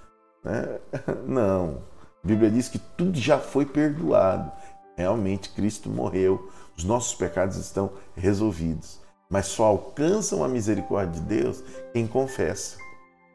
Né? 0.43 0.79
Não. 1.25 1.79
A 2.23 2.27
Bíblia 2.27 2.49
diz 2.49 2.69
que 2.69 2.79
tudo 2.79 3.19
já 3.19 3.37
foi 3.37 3.65
perdoado. 3.65 4.51
Realmente, 4.97 5.49
Cristo 5.49 5.89
morreu. 5.89 6.49
Os 6.77 6.83
nossos 6.83 7.15
pecados 7.15 7.57
estão 7.57 7.91
resolvidos. 8.15 8.99
Mas 9.29 9.47
só 9.47 9.65
alcançam 9.65 10.43
a 10.43 10.47
misericórdia 10.47 11.19
de 11.19 11.27
Deus 11.27 11.63
quem 11.93 12.07
confessa. 12.07 12.77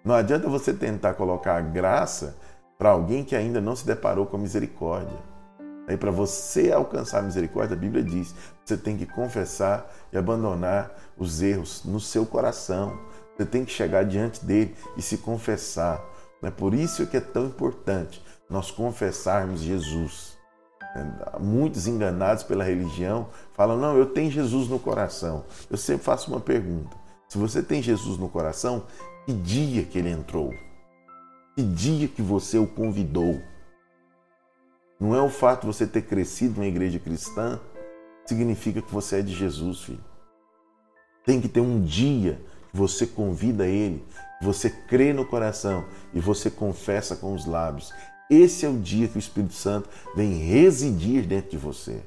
Não 0.05 0.14
adianta 0.14 0.49
você 0.49 0.73
tentar 0.73 1.14
colocar 1.14 1.57
a 1.57 1.61
graça 1.61 2.37
para 2.79 2.90
alguém 2.90 3.23
que 3.23 3.37
ainda 3.37 3.61
não 3.61 3.77
se 3.77 3.87
deparou 3.87 4.25
com 4.25 4.37
a 4.37 4.40
misericórdia. 4.40 5.30
Aí 5.90 5.96
para 5.96 6.12
você 6.12 6.70
alcançar 6.70 7.18
a 7.18 7.22
misericórdia, 7.22 7.76
a 7.76 7.81
Bíblia 7.81 8.00
diz, 8.00 8.33
você 8.64 8.76
tem 8.76 8.96
que 8.96 9.05
confessar 9.05 9.92
e 10.12 10.16
abandonar 10.16 10.94
os 11.18 11.42
erros 11.42 11.83
no 11.85 11.98
seu 11.98 12.24
coração. 12.24 12.96
Você 13.37 13.44
tem 13.44 13.64
que 13.64 13.72
chegar 13.72 14.05
diante 14.05 14.44
dele 14.44 14.72
e 14.96 15.03
se 15.03 15.18
confessar. 15.18 16.00
É 16.44 16.50
por 16.50 16.74
isso 16.74 17.05
que 17.09 17.16
é 17.16 17.20
tão 17.20 17.46
importante 17.46 18.24
nós 18.48 18.70
confessarmos 18.70 19.62
Jesus. 19.62 20.38
É, 20.94 21.40
muitos 21.40 21.88
enganados 21.88 22.44
pela 22.44 22.62
religião 22.62 23.26
falam: 23.53 23.76
não, 23.76 23.96
eu 23.96 24.07
tenho 24.07 24.31
Jesus 24.31 24.68
no 24.68 24.79
coração. 24.79 25.44
Eu 25.68 25.76
sempre 25.76 26.05
faço 26.05 26.31
uma 26.31 26.38
pergunta: 26.40 26.96
se 27.29 27.37
você 27.37 27.64
tem 27.64 27.83
Jesus 27.83 28.16
no 28.16 28.29
coração, 28.29 28.85
que 29.26 29.33
dia 29.33 29.83
que 29.83 29.98
ele 29.98 30.11
entrou? 30.11 30.55
Que 31.57 31.64
dia 31.64 32.07
que 32.07 32.22
você 32.22 32.59
o 32.59 32.66
convidou? 32.68 33.42
Não 35.00 35.14
é 35.14 35.22
o 35.22 35.30
fato 35.30 35.62
de 35.62 35.66
você 35.68 35.86
ter 35.86 36.02
crescido 36.02 36.56
numa 36.56 36.66
igreja 36.66 36.98
cristã 36.98 37.58
significa 38.26 38.82
que 38.82 38.92
você 38.92 39.20
é 39.20 39.22
de 39.22 39.34
Jesus, 39.34 39.80
filho. 39.80 40.04
Tem 41.24 41.40
que 41.40 41.48
ter 41.48 41.60
um 41.60 41.80
dia 41.80 42.38
que 42.70 42.76
você 42.76 43.06
convida 43.06 43.66
ele, 43.66 44.04
você 44.42 44.68
crê 44.68 45.14
no 45.14 45.24
coração 45.24 45.86
e 46.12 46.20
você 46.20 46.50
confessa 46.50 47.16
com 47.16 47.32
os 47.32 47.46
lábios. 47.46 47.92
Esse 48.30 48.66
é 48.66 48.68
o 48.68 48.78
dia 48.78 49.08
que 49.08 49.16
o 49.16 49.18
Espírito 49.18 49.54
Santo 49.54 49.88
vem 50.14 50.34
residir 50.34 51.26
dentro 51.26 51.50
de 51.50 51.56
você. 51.56 52.02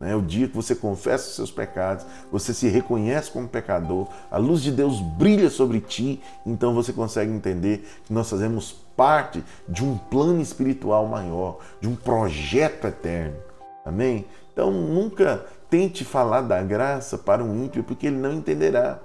É 0.00 0.14
o 0.14 0.20
dia 0.20 0.46
que 0.46 0.54
você 0.54 0.74
confessa 0.74 1.28
os 1.28 1.34
seus 1.36 1.50
pecados, 1.50 2.04
você 2.30 2.52
se 2.52 2.68
reconhece 2.68 3.30
como 3.30 3.48
pecador, 3.48 4.08
a 4.30 4.36
luz 4.36 4.62
de 4.62 4.70
Deus 4.70 5.00
brilha 5.00 5.48
sobre 5.48 5.80
ti, 5.80 6.22
então 6.44 6.74
você 6.74 6.92
consegue 6.92 7.32
entender 7.32 7.88
que 8.04 8.12
nós 8.12 8.28
fazemos 8.28 8.72
parte 8.94 9.42
de 9.66 9.82
um 9.82 9.96
plano 9.96 10.40
espiritual 10.40 11.06
maior, 11.06 11.60
de 11.80 11.88
um 11.88 11.96
projeto 11.96 12.86
eterno. 12.86 13.38
Amém? 13.86 14.26
Então 14.52 14.70
nunca 14.70 15.46
tente 15.70 16.04
falar 16.04 16.42
da 16.42 16.62
graça 16.62 17.16
para 17.16 17.42
um 17.42 17.64
ímpio, 17.64 17.82
porque 17.82 18.06
ele 18.06 18.16
não 18.16 18.34
entenderá. 18.34 19.00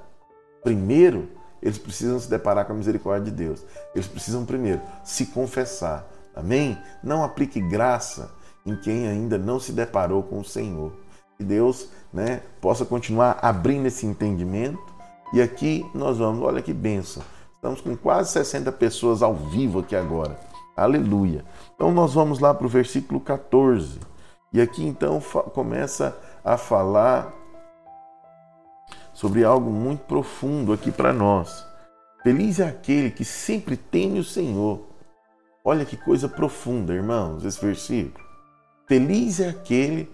Primeiro, 0.61 1.29
eles 1.61 1.77
precisam 1.77 2.19
se 2.19 2.29
deparar 2.29 2.65
com 2.65 2.73
a 2.73 2.75
misericórdia 2.75 3.31
de 3.31 3.31
Deus. 3.31 3.63
Eles 3.95 4.07
precisam 4.07 4.45
primeiro 4.45 4.81
se 5.05 5.27
confessar. 5.27 6.05
Amém? 6.35 6.77
Não 7.03 7.23
aplique 7.23 7.61
graça 7.61 8.31
em 8.65 8.75
quem 8.75 9.07
ainda 9.07 9.37
não 9.37 9.59
se 9.59 9.71
deparou 9.71 10.23
com 10.23 10.39
o 10.39 10.45
Senhor. 10.45 10.91
Que 11.37 11.43
Deus 11.43 11.89
né, 12.13 12.41
possa 12.59 12.85
continuar 12.85 13.39
abrindo 13.41 13.87
esse 13.87 14.05
entendimento. 14.05 14.79
E 15.33 15.41
aqui 15.41 15.85
nós 15.93 16.17
vamos, 16.17 16.43
olha 16.43 16.61
que 16.61 16.73
benção. 16.73 17.23
Estamos 17.55 17.81
com 17.81 17.95
quase 17.95 18.31
60 18.31 18.71
pessoas 18.73 19.21
ao 19.21 19.35
vivo 19.35 19.79
aqui 19.79 19.95
agora. 19.95 20.37
Aleluia. 20.75 21.45
Então 21.75 21.91
nós 21.91 22.13
vamos 22.13 22.39
lá 22.39 22.53
para 22.53 22.65
o 22.65 22.69
versículo 22.69 23.19
14. 23.19 23.99
E 24.53 24.59
aqui 24.59 24.83
então 24.85 25.21
começa 25.53 26.17
a 26.43 26.57
falar 26.57 27.33
sobre 29.13 29.43
algo 29.43 29.69
muito 29.69 30.01
profundo 30.01 30.73
aqui 30.73 30.91
para 30.91 31.13
nós. 31.13 31.65
Feliz 32.23 32.59
é 32.59 32.67
aquele 32.67 33.11
que 33.11 33.25
sempre 33.25 33.77
teme 33.77 34.19
o 34.19 34.23
Senhor. 34.23 34.87
Olha 35.63 35.85
que 35.85 35.95
coisa 35.95 36.27
profunda, 36.27 36.93
irmãos, 36.93 37.45
esse 37.45 37.63
versículo. 37.63 38.30
Feliz 38.91 39.39
é 39.39 39.47
aquele 39.47 40.11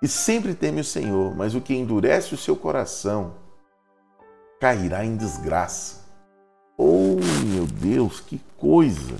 que 0.00 0.08
sempre 0.08 0.52
teme 0.52 0.80
o 0.80 0.84
Senhor, 0.84 1.32
mas 1.36 1.54
o 1.54 1.60
que 1.60 1.76
endurece 1.76 2.34
o 2.34 2.36
seu 2.36 2.56
coração 2.56 3.34
cairá 4.60 5.04
em 5.04 5.16
desgraça. 5.16 6.04
Oh, 6.76 7.20
meu 7.46 7.66
Deus, 7.66 8.18
que 8.18 8.40
coisa! 8.58 9.14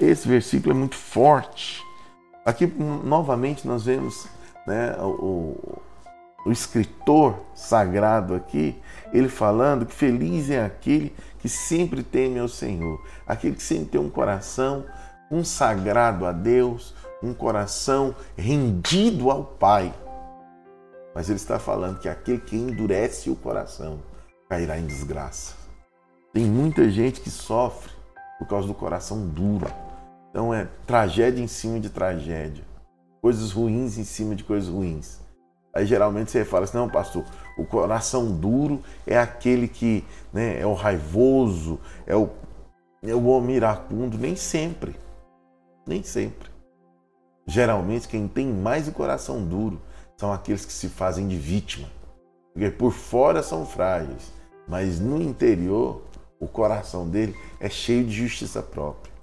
Esse 0.00 0.28
versículo 0.28 0.76
é 0.76 0.78
muito 0.78 0.94
forte. 0.94 1.82
Aqui, 2.46 2.68
novamente, 2.68 3.66
nós 3.66 3.86
vemos 3.86 4.28
né, 4.64 4.94
o, 5.00 5.80
o 6.46 6.52
escritor 6.52 7.34
sagrado 7.52 8.32
aqui, 8.32 8.80
ele 9.12 9.28
falando 9.28 9.84
que 9.84 9.92
feliz 9.92 10.50
é 10.50 10.64
aquele 10.64 11.12
que 11.40 11.48
sempre 11.48 12.04
teme 12.04 12.38
ao 12.38 12.46
Senhor, 12.46 13.04
aquele 13.26 13.56
que 13.56 13.62
sempre 13.64 13.86
tem 13.86 14.00
um 14.00 14.08
coração 14.08 14.86
consagrado 15.28 16.24
a 16.24 16.30
Deus, 16.30 16.94
um 17.22 17.34
coração 17.34 18.14
rendido 18.36 19.30
ao 19.30 19.44
Pai. 19.44 19.92
Mas 21.14 21.28
ele 21.28 21.36
está 21.36 21.58
falando 21.58 21.98
que 21.98 22.08
aquele 22.08 22.38
que 22.38 22.56
endurece 22.56 23.30
o 23.30 23.36
coração 23.36 24.00
cairá 24.48 24.78
em 24.78 24.86
desgraça. 24.86 25.54
Tem 26.32 26.44
muita 26.44 26.88
gente 26.90 27.20
que 27.20 27.30
sofre 27.30 27.92
por 28.38 28.46
causa 28.46 28.66
do 28.66 28.74
coração 28.74 29.26
duro. 29.26 29.66
Então 30.30 30.52
é 30.54 30.68
tragédia 30.86 31.42
em 31.42 31.48
cima 31.48 31.80
de 31.80 31.90
tragédia, 31.90 32.64
coisas 33.20 33.50
ruins 33.50 33.98
em 33.98 34.04
cima 34.04 34.36
de 34.36 34.44
coisas 34.44 34.68
ruins. 34.68 35.20
Aí 35.74 35.86
geralmente 35.86 36.30
você 36.30 36.44
fala 36.44 36.64
assim: 36.64 36.76
não, 36.76 36.88
pastor, 36.88 37.24
o 37.56 37.64
coração 37.64 38.34
duro 38.34 38.82
é 39.06 39.18
aquele 39.18 39.68
que 39.68 40.04
né, 40.32 40.60
é 40.60 40.66
o 40.66 40.74
raivoso, 40.74 41.80
é 42.06 42.14
o, 42.14 42.30
é 43.02 43.14
o 43.14 43.26
homem 43.26 43.56
iracundo. 43.56 44.18
Nem 44.18 44.36
sempre. 44.36 44.94
Nem 45.86 46.02
sempre. 46.02 46.57
Geralmente, 47.48 48.06
quem 48.06 48.28
tem 48.28 48.46
mais 48.46 48.86
o 48.88 48.92
coração 48.92 49.42
duro 49.42 49.80
são 50.18 50.30
aqueles 50.30 50.66
que 50.66 50.72
se 50.72 50.86
fazem 50.86 51.26
de 51.26 51.36
vítima. 51.36 51.88
Porque 52.52 52.70
por 52.70 52.92
fora 52.92 53.42
são 53.42 53.64
frágeis, 53.64 54.30
mas 54.68 55.00
no 55.00 55.22
interior 55.22 56.02
o 56.38 56.46
coração 56.46 57.08
dele 57.08 57.34
é 57.58 57.70
cheio 57.70 58.04
de 58.04 58.12
justiça 58.12 58.62
própria. 58.62 59.14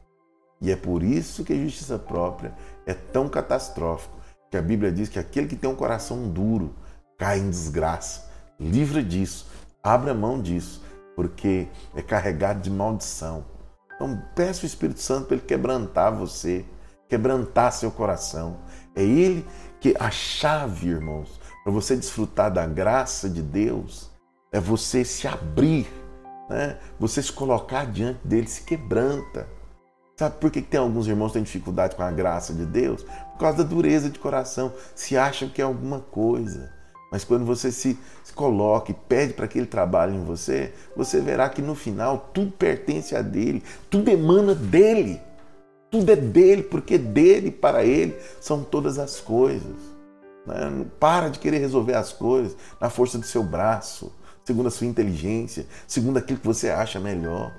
E 0.60 0.72
é 0.72 0.76
por 0.76 1.04
isso 1.04 1.44
que 1.44 1.54
a 1.54 1.64
justiça 1.64 2.00
própria 2.00 2.52
é 2.88 2.96
tão 2.96 3.30
catastrófico, 3.30 4.18
que 4.50 4.58
a 4.58 4.62
Bíblia 4.62 4.92
diz 4.92 5.08
que 5.08 5.20
aquele 5.20 5.48
que 5.48 5.56
tem 5.56 5.70
um 5.70 5.76
coração 5.76 6.28
duro 6.28 6.74
cai 7.20 7.38
em 7.38 7.50
desgraça. 7.52 8.28
Livra 8.60 9.04
disso, 9.04 9.48
abra 9.84 10.16
mão 10.16 10.42
disso, 10.42 10.84
porque 11.16 11.68
é 11.94 12.02
carregado 12.02 12.60
de 12.60 12.72
maldição. 12.72 13.46
Então 13.96 14.20
peça 14.34 14.64
o 14.64 14.66
Espírito 14.66 15.00
Santo 15.00 15.28
para 15.28 15.38
ele 15.38 15.46
quebrantar 15.46 16.12
você, 16.12 16.66
quebrantar 17.08 17.72
seu 17.72 17.92
coração. 17.92 18.58
É 18.96 19.04
Ele 19.04 19.46
que 19.80 19.96
a 20.00 20.10
chave, 20.10 20.90
irmãos, 20.90 21.40
para 21.64 21.72
você 21.72 21.96
desfrutar 21.96 22.52
da 22.52 22.66
graça 22.66 23.30
de 23.30 23.42
Deus, 23.42 24.12
é 24.52 24.60
você 24.60 25.04
se 25.04 25.28
abrir, 25.28 25.88
né? 26.50 26.78
você 27.00 27.22
se 27.22 27.32
colocar 27.32 27.86
diante 27.86 28.26
dele, 28.26 28.48
se 28.48 28.62
quebranta. 28.62 29.48
Sabe 30.18 30.38
por 30.38 30.50
que 30.50 30.62
tem 30.62 30.80
alguns 30.80 31.08
irmãos 31.08 31.30
que 31.30 31.34
têm 31.34 31.44
dificuldade 31.44 31.96
com 31.96 32.04
a 32.04 32.12
graça 32.12 32.54
de 32.54 32.66
Deus? 32.66 33.04
Por 33.04 33.40
causa 33.40 33.58
da 33.58 33.64
dureza 33.64 34.10
de 34.10 34.18
coração. 34.18 34.72
Se 34.96 35.18
acham 35.18 35.50
que 35.50 35.62
é 35.62 35.66
alguma 35.66 36.00
coisa. 36.00 36.72
Mas 37.12 37.24
quando 37.24 37.46
você 37.46 37.72
se, 37.72 38.00
se 38.24 38.34
coloca 38.34 38.92
e 38.92 38.94
pede 38.94 39.34
para 39.34 39.48
que 39.48 39.58
ele 39.58 39.68
trabalhe 39.68 40.16
em 40.16 40.24
você, 40.24 40.74
você 40.96 41.20
verá 41.20 41.50
que 41.50 41.62
no 41.62 41.76
final 41.76 42.30
tudo 42.34 42.52
pertence 42.52 43.16
a 43.16 43.22
dele, 43.22 43.64
tudo 43.90 44.10
emana 44.10 44.56
dele. 44.56 45.22
Tudo 45.96 46.12
é 46.12 46.16
dele, 46.18 46.62
porque 46.62 46.98
dele 46.98 47.50
para 47.50 47.86
ele 47.86 48.18
são 48.42 48.62
todas 48.62 49.00
as 49.00 49.22
coisas. 49.22 49.78
Né? 50.46 50.86
Para 51.00 51.30
de 51.30 51.40
querer 51.40 51.60
resolver 51.60 51.94
as 51.94 52.12
coisas 52.12 52.54
na 52.82 52.90
força 52.90 53.18
do 53.18 53.26
seu 53.26 53.42
braço, 53.42 54.12
segundo 54.44 54.68
a 54.68 54.72
sua 54.72 54.88
inteligência, 54.88 55.66
segundo 55.88 56.18
aquilo 56.18 56.38
que 56.38 56.46
você 56.46 56.70
acha 56.70 57.00
melhor. 57.00 57.54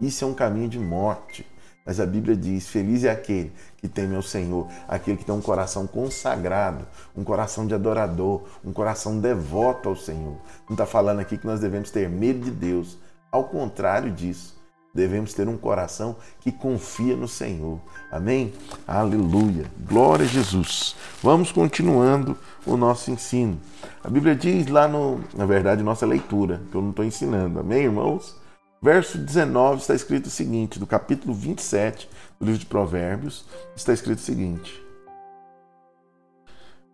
Isso 0.00 0.24
é 0.24 0.28
um 0.28 0.32
caminho 0.32 0.68
de 0.68 0.78
morte. 0.78 1.44
Mas 1.84 1.98
a 1.98 2.06
Bíblia 2.06 2.36
diz: 2.36 2.68
Feliz 2.68 3.02
é 3.02 3.10
aquele 3.10 3.50
que 3.78 3.88
teme 3.88 4.14
ao 4.14 4.22
Senhor, 4.22 4.68
aquele 4.86 5.16
que 5.16 5.24
tem 5.24 5.34
um 5.34 5.40
coração 5.40 5.84
consagrado, 5.84 6.86
um 7.16 7.24
coração 7.24 7.66
de 7.66 7.74
adorador, 7.74 8.44
um 8.64 8.72
coração 8.72 9.18
devoto 9.18 9.88
ao 9.88 9.96
Senhor. 9.96 10.36
Não 10.68 10.74
está 10.74 10.86
falando 10.86 11.18
aqui 11.18 11.36
que 11.36 11.46
nós 11.46 11.58
devemos 11.58 11.90
ter 11.90 12.08
medo 12.08 12.44
de 12.44 12.52
Deus. 12.52 13.00
Ao 13.32 13.42
contrário 13.42 14.12
disso, 14.12 14.59
devemos 14.94 15.32
ter 15.34 15.48
um 15.48 15.56
coração 15.56 16.16
que 16.40 16.50
confia 16.50 17.16
no 17.16 17.28
Senhor. 17.28 17.80
Amém? 18.10 18.52
Aleluia. 18.86 19.70
Glória 19.88 20.24
a 20.24 20.28
Jesus. 20.28 20.96
Vamos 21.22 21.52
continuando 21.52 22.36
o 22.66 22.76
nosso 22.76 23.10
ensino. 23.10 23.58
A 24.02 24.08
Bíblia 24.08 24.34
diz 24.34 24.66
lá 24.66 24.88
no, 24.88 25.20
na 25.34 25.46
verdade, 25.46 25.82
nossa 25.82 26.06
leitura, 26.06 26.60
que 26.70 26.76
eu 26.76 26.82
não 26.82 26.90
estou 26.90 27.04
ensinando. 27.04 27.60
Amém, 27.60 27.84
irmãos? 27.84 28.36
Verso 28.82 29.18
19 29.18 29.82
está 29.82 29.94
escrito 29.94 30.26
o 30.26 30.30
seguinte, 30.30 30.78
do 30.78 30.86
capítulo 30.86 31.34
27 31.34 32.08
do 32.38 32.46
livro 32.46 32.60
de 32.60 32.66
Provérbios, 32.66 33.44
está 33.76 33.92
escrito 33.92 34.18
o 34.18 34.22
seguinte: 34.22 34.82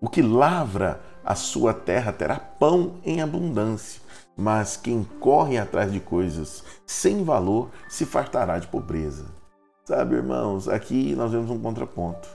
O 0.00 0.09
que 0.09 0.20
lavra 0.20 1.00
a 1.26 1.34
sua 1.34 1.74
terra 1.74 2.12
terá 2.12 2.38
pão 2.38 2.94
em 3.04 3.20
abundância, 3.20 4.00
mas 4.36 4.76
quem 4.76 5.02
corre 5.18 5.58
atrás 5.58 5.92
de 5.92 5.98
coisas 5.98 6.62
sem 6.86 7.24
valor 7.24 7.68
se 7.88 8.06
fartará 8.06 8.60
de 8.60 8.68
pobreza. 8.68 9.26
Sabe, 9.84 10.14
irmãos, 10.14 10.68
aqui 10.68 11.16
nós 11.16 11.32
vemos 11.32 11.50
um 11.50 11.58
contraponto. 11.58 12.28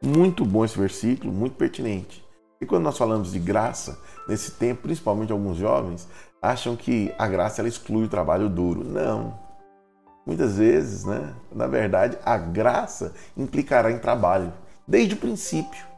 Muito 0.00 0.44
bom 0.44 0.64
esse 0.64 0.78
versículo, 0.78 1.32
muito 1.32 1.56
pertinente. 1.56 2.24
E 2.60 2.66
quando 2.66 2.84
nós 2.84 2.96
falamos 2.96 3.32
de 3.32 3.40
graça, 3.40 3.98
nesse 4.28 4.52
tempo, 4.52 4.82
principalmente 4.82 5.32
alguns 5.32 5.56
jovens, 5.56 6.08
acham 6.40 6.76
que 6.76 7.12
a 7.18 7.26
graça 7.26 7.60
ela 7.60 7.68
exclui 7.68 8.04
o 8.04 8.08
trabalho 8.08 8.48
duro. 8.48 8.84
Não. 8.84 9.36
Muitas 10.24 10.58
vezes, 10.58 11.04
né? 11.04 11.34
Na 11.52 11.66
verdade, 11.66 12.16
a 12.24 12.36
graça 12.36 13.12
implicará 13.36 13.90
em 13.90 13.98
trabalho, 13.98 14.52
desde 14.86 15.14
o 15.14 15.18
princípio. 15.18 15.88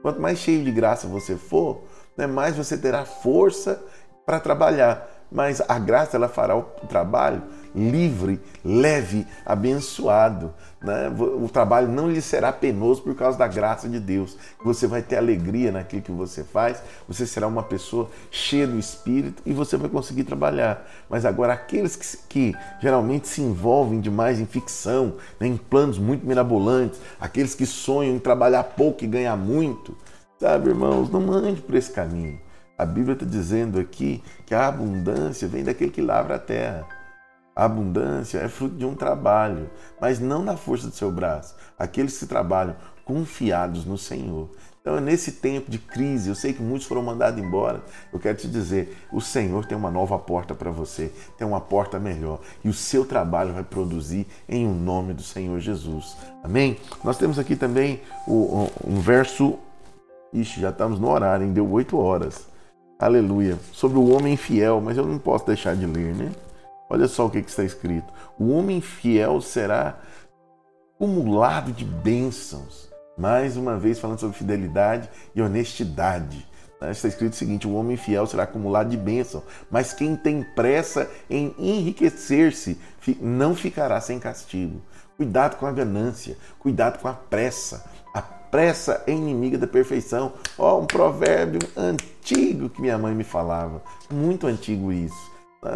Quanto 0.00 0.20
mais 0.20 0.38
cheio 0.38 0.64
de 0.64 0.70
graça 0.70 1.06
você 1.06 1.36
for, 1.36 1.82
né, 2.20 2.26
mais 2.26 2.56
você 2.56 2.76
terá 2.76 3.04
força 3.04 3.82
para 4.24 4.38
trabalhar 4.40 5.20
mas 5.30 5.62
a 5.68 5.78
graça 5.78 6.16
ela 6.16 6.28
fará 6.28 6.56
o 6.56 6.62
trabalho 6.88 7.42
livre, 7.72 8.40
leve, 8.64 9.24
abençoado. 9.46 10.52
Né? 10.82 11.08
O 11.08 11.48
trabalho 11.48 11.86
não 11.86 12.10
lhe 12.10 12.20
será 12.20 12.52
penoso 12.52 13.00
por 13.00 13.14
causa 13.14 13.38
da 13.38 13.46
graça 13.46 13.88
de 13.88 14.00
Deus. 14.00 14.36
Você 14.64 14.88
vai 14.88 15.02
ter 15.02 15.16
alegria 15.16 15.70
naquilo 15.70 16.02
que 16.02 16.10
você 16.10 16.42
faz, 16.42 16.82
você 17.06 17.24
será 17.24 17.46
uma 17.46 17.62
pessoa 17.62 18.10
cheia 18.28 18.66
do 18.66 18.76
Espírito 18.76 19.40
e 19.46 19.52
você 19.52 19.76
vai 19.76 19.88
conseguir 19.88 20.24
trabalhar. 20.24 20.84
Mas 21.08 21.24
agora, 21.24 21.52
aqueles 21.52 21.94
que, 21.94 22.16
que 22.28 22.58
geralmente 22.80 23.28
se 23.28 23.40
envolvem 23.40 24.00
demais 24.00 24.40
em 24.40 24.46
ficção, 24.46 25.14
né? 25.38 25.46
em 25.46 25.56
planos 25.56 25.96
muito 25.96 26.26
mirabolantes, 26.26 27.00
aqueles 27.20 27.54
que 27.54 27.66
sonham 27.66 28.16
em 28.16 28.18
trabalhar 28.18 28.64
pouco 28.64 29.04
e 29.04 29.06
ganhar 29.06 29.36
muito, 29.36 29.96
sabe, 30.40 30.70
irmãos, 30.70 31.10
não 31.10 31.30
ande 31.30 31.60
por 31.60 31.74
esse 31.74 31.92
caminho. 31.92 32.40
A 32.76 32.86
Bíblia 32.86 33.12
está 33.12 33.26
dizendo 33.26 33.78
aqui 33.78 34.24
que 34.46 34.54
a 34.54 34.66
abundância 34.66 35.46
vem 35.46 35.62
daquele 35.62 35.90
que 35.90 36.00
lavra 36.00 36.36
a 36.36 36.38
terra. 36.38 36.88
A 37.54 37.66
abundância 37.66 38.38
é 38.38 38.48
fruto 38.48 38.74
de 38.74 38.86
um 38.86 38.94
trabalho, 38.94 39.68
mas 40.00 40.18
não 40.18 40.42
na 40.42 40.56
força 40.56 40.88
do 40.88 40.94
seu 40.94 41.12
braço. 41.12 41.54
Aqueles 41.78 42.18
que 42.18 42.24
trabalham 42.24 42.74
confiados 43.04 43.84
no 43.84 43.98
Senhor. 43.98 44.48
Então, 44.80 44.98
nesse 44.98 45.32
tempo 45.32 45.70
de 45.70 45.78
crise, 45.78 46.30
eu 46.30 46.34
sei 46.34 46.54
que 46.54 46.62
muitos 46.62 46.86
foram 46.86 47.02
mandados 47.02 47.38
embora. 47.38 47.82
Eu 48.10 48.18
quero 48.18 48.38
te 48.38 48.48
dizer: 48.48 48.96
o 49.12 49.20
Senhor 49.20 49.66
tem 49.66 49.76
uma 49.76 49.90
nova 49.90 50.18
porta 50.18 50.54
para 50.54 50.70
você, 50.70 51.12
tem 51.36 51.46
uma 51.46 51.60
porta 51.60 51.98
melhor. 51.98 52.40
E 52.64 52.68
o 52.70 52.72
seu 52.72 53.04
trabalho 53.04 53.52
vai 53.52 53.62
produzir 53.62 54.26
em 54.48 54.66
o 54.66 54.70
um 54.70 54.74
nome 54.74 55.12
do 55.12 55.22
Senhor 55.22 55.60
Jesus. 55.60 56.16
Amém? 56.42 56.78
Nós 57.04 57.18
temos 57.18 57.38
aqui 57.38 57.56
também 57.56 58.00
um 58.26 59.00
verso. 59.00 59.58
Ixi, 60.32 60.60
já 60.60 60.70
estamos 60.70 61.00
no 61.00 61.10
horário, 61.10 61.44
hein? 61.44 61.52
Deu 61.52 61.68
oito 61.70 61.98
horas. 61.98 62.46
Aleluia. 62.98 63.58
Sobre 63.72 63.98
o 63.98 64.10
homem 64.10 64.36
fiel, 64.36 64.80
mas 64.80 64.96
eu 64.96 65.04
não 65.04 65.18
posso 65.18 65.46
deixar 65.46 65.74
de 65.74 65.86
ler, 65.86 66.14
né? 66.14 66.30
Olha 66.88 67.08
só 67.08 67.26
o 67.26 67.30
que, 67.30 67.42
que 67.42 67.50
está 67.50 67.64
escrito. 67.64 68.12
O 68.38 68.50
homem 68.50 68.80
fiel 68.80 69.40
será 69.40 69.98
acumulado 70.94 71.72
de 71.72 71.84
bênçãos. 71.84 72.88
Mais 73.16 73.56
uma 73.56 73.76
vez 73.76 73.98
falando 73.98 74.20
sobre 74.20 74.36
fidelidade 74.36 75.08
e 75.34 75.42
honestidade. 75.42 76.46
Né? 76.80 76.90
Está 76.90 77.08
escrito 77.08 77.32
o 77.32 77.36
seguinte: 77.36 77.66
o 77.66 77.74
homem 77.74 77.96
fiel 77.96 78.26
será 78.26 78.44
acumulado 78.44 78.90
de 78.90 78.96
bênção, 78.96 79.42
mas 79.70 79.92
quem 79.92 80.16
tem 80.16 80.42
pressa 80.42 81.10
em 81.28 81.54
enriquecer-se 81.58 82.78
não 83.20 83.54
ficará 83.54 84.00
sem 84.00 84.18
castigo. 84.18 84.80
Cuidado 85.16 85.56
com 85.56 85.66
a 85.66 85.72
ganância, 85.72 86.36
cuidado 86.58 86.98
com 86.98 87.08
a 87.08 87.12
pressa. 87.12 87.84
Pressa 88.50 89.02
é 89.06 89.12
inimiga 89.12 89.56
da 89.56 89.66
perfeição. 89.66 90.32
Ó, 90.58 90.76
oh, 90.76 90.80
um 90.82 90.86
provérbio 90.86 91.60
antigo 91.76 92.68
que 92.68 92.80
minha 92.80 92.98
mãe 92.98 93.14
me 93.14 93.24
falava, 93.24 93.82
muito 94.10 94.46
antigo 94.46 94.92
isso. 94.92 95.30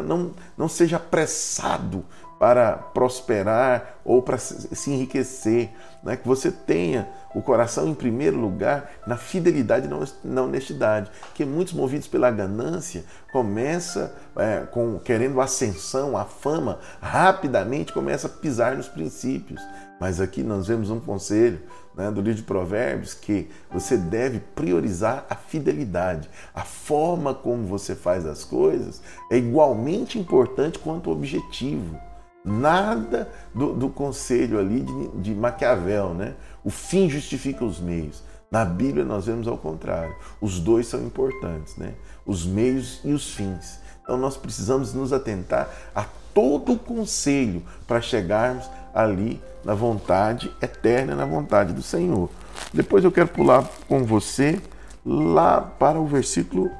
Não, 0.04 0.32
não 0.56 0.66
seja 0.66 0.96
apressado 0.96 2.04
para 2.38 2.72
prosperar 2.72 3.98
ou 4.04 4.20
para 4.22 4.36
se 4.38 4.90
enriquecer, 4.90 5.70
né? 6.02 6.16
que 6.16 6.26
você 6.26 6.50
tenha 6.50 7.08
o 7.34 7.42
coração 7.42 7.88
em 7.88 7.94
primeiro 7.94 8.38
lugar 8.38 8.90
na 9.06 9.16
fidelidade 9.16 9.88
e 9.88 10.28
na 10.28 10.42
honestidade, 10.42 11.10
que 11.34 11.44
muitos 11.44 11.74
movidos 11.74 12.06
pela 12.06 12.30
ganância 12.30 13.04
começa 13.32 14.14
é, 14.36 14.60
com 14.70 14.98
querendo 14.98 15.40
ascensão, 15.40 16.16
a 16.16 16.24
fama, 16.24 16.78
rapidamente 17.00 17.92
começa 17.92 18.26
a 18.26 18.30
pisar 18.30 18.76
nos 18.76 18.88
princípios. 18.88 19.60
Mas 20.00 20.20
aqui 20.20 20.42
nós 20.42 20.66
vemos 20.66 20.90
um 20.90 21.00
conselho 21.00 21.60
né, 21.94 22.10
do 22.10 22.20
livro 22.20 22.40
de 22.40 22.42
Provérbios 22.42 23.14
que 23.14 23.48
você 23.70 23.96
deve 23.96 24.40
priorizar 24.40 25.24
a 25.30 25.34
fidelidade. 25.34 26.28
A 26.54 26.62
forma 26.62 27.32
como 27.32 27.66
você 27.66 27.94
faz 27.94 28.26
as 28.26 28.44
coisas 28.44 29.00
é 29.30 29.36
igualmente 29.36 30.18
importante 30.18 30.78
quanto 30.78 31.08
o 31.08 31.12
objetivo. 31.12 31.98
Nada 32.44 33.30
do, 33.54 33.72
do 33.72 33.88
conselho 33.88 34.58
ali 34.58 34.80
de, 34.80 35.08
de 35.22 35.34
Maquiavel, 35.34 36.12
né? 36.12 36.34
O 36.62 36.70
fim 36.70 37.08
justifica 37.08 37.64
os 37.64 37.80
meios. 37.80 38.22
Na 38.50 38.64
Bíblia 38.64 39.04
nós 39.04 39.26
vemos 39.26 39.48
ao 39.48 39.56
contrário. 39.56 40.14
Os 40.40 40.60
dois 40.60 40.86
são 40.86 41.00
importantes, 41.00 41.76
né? 41.76 41.94
Os 42.26 42.44
meios 42.44 43.00
e 43.02 43.12
os 43.12 43.32
fins. 43.34 43.80
Então 44.02 44.18
nós 44.18 44.36
precisamos 44.36 44.92
nos 44.92 45.12
atentar 45.12 45.70
a 45.94 46.04
todo 46.34 46.74
o 46.74 46.78
conselho 46.78 47.62
para 47.86 48.00
chegarmos 48.00 48.68
ali 48.92 49.40
na 49.64 49.74
vontade 49.74 50.52
eterna, 50.60 51.14
na 51.14 51.24
vontade 51.24 51.72
do 51.72 51.82
Senhor. 51.82 52.28
Depois 52.72 53.02
eu 53.02 53.10
quero 53.10 53.28
pular 53.28 53.68
com 53.88 54.04
você 54.04 54.60
lá 55.04 55.60
para 55.60 55.98
o 55.98 56.06
versículo 56.06 56.70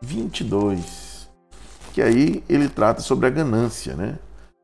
22, 0.00 1.28
que 1.92 2.02
aí 2.02 2.42
ele 2.48 2.68
trata 2.68 3.00
sobre 3.00 3.28
a 3.28 3.30
ganância, 3.30 3.94
né? 3.94 4.18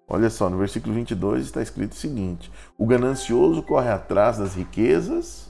Olha 0.09 0.31
só, 0.31 0.49
no 0.49 0.57
versículo 0.57 0.95
22 0.95 1.45
está 1.45 1.61
escrito 1.61 1.93
o 1.93 1.97
seguinte: 1.97 2.51
O 2.79 2.87
ganancioso 2.87 3.63
corre 3.63 3.91
atrás 3.91 4.39
das 4.39 4.55
riquezas, 4.55 5.49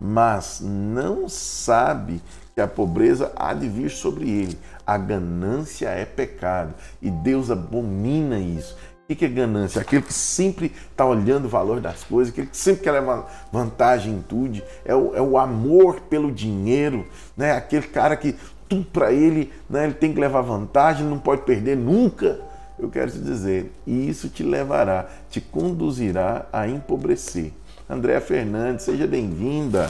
mas 0.00 0.60
não 0.62 1.28
sabe 1.28 2.22
que 2.54 2.60
a 2.60 2.66
pobreza 2.66 3.32
há 3.36 3.52
de 3.52 3.68
vir 3.68 3.90
sobre 3.90 4.30
ele. 4.30 4.58
A 4.86 4.96
ganância 4.96 5.88
é 5.88 6.04
pecado 6.04 6.74
e 7.02 7.10
Deus 7.10 7.50
abomina 7.50 8.38
isso. 8.38 8.76
O 9.08 9.14
que 9.14 9.26
é 9.26 9.28
ganância? 9.28 9.82
Aquele 9.82 10.00
que 10.00 10.14
sempre 10.14 10.72
está 10.90 11.04
olhando 11.04 11.44
o 11.44 11.48
valor 11.48 11.78
das 11.78 12.02
coisas, 12.02 12.32
aquele 12.32 12.46
que 12.46 12.56
sempre 12.56 12.84
quer 12.84 12.92
levar 12.92 13.48
vantagem 13.52 14.14
em 14.14 14.22
tudo, 14.22 14.62
é 14.82 14.94
o, 14.94 15.14
é 15.14 15.20
o 15.20 15.36
amor 15.36 16.00
pelo 16.08 16.32
dinheiro, 16.32 17.06
né? 17.36 17.52
aquele 17.52 17.86
cara 17.86 18.16
que 18.16 18.34
tudo 18.66 18.86
para 18.86 19.12
ele, 19.12 19.52
né? 19.68 19.84
ele 19.84 19.92
tem 19.92 20.14
que 20.14 20.18
levar 20.18 20.40
vantagem, 20.40 21.06
não 21.06 21.18
pode 21.18 21.42
perder 21.42 21.76
nunca. 21.76 22.40
Eu 22.78 22.90
quero 22.90 23.10
te 23.10 23.18
dizer, 23.18 23.72
isso 23.86 24.28
te 24.28 24.42
levará, 24.42 25.08
te 25.30 25.40
conduzirá 25.40 26.46
a 26.52 26.68
empobrecer. 26.68 27.52
Andréa 27.88 28.20
Fernandes, 28.20 28.84
seja 28.84 29.06
bem-vinda. 29.06 29.88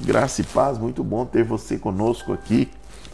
Graça 0.00 0.40
e 0.40 0.44
paz, 0.44 0.78
muito 0.78 1.02
bom 1.02 1.26
ter 1.26 1.44
você 1.44 1.76
conosco 1.76 2.32
aqui. 2.32 2.70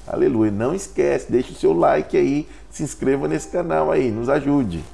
Aleluia. 0.07 0.51
Não 0.51 0.75
esquece, 0.75 1.33
deixe 1.33 1.53
o 1.53 1.55
seu 1.55 1.73
like 1.73 2.15
aí, 2.17 2.47
se 2.71 2.83
inscreva 2.83 3.27
nesse 3.27 3.49
canal 3.49 3.91
aí, 3.91 4.11
nos 4.11 4.29
ajude. 4.29 4.85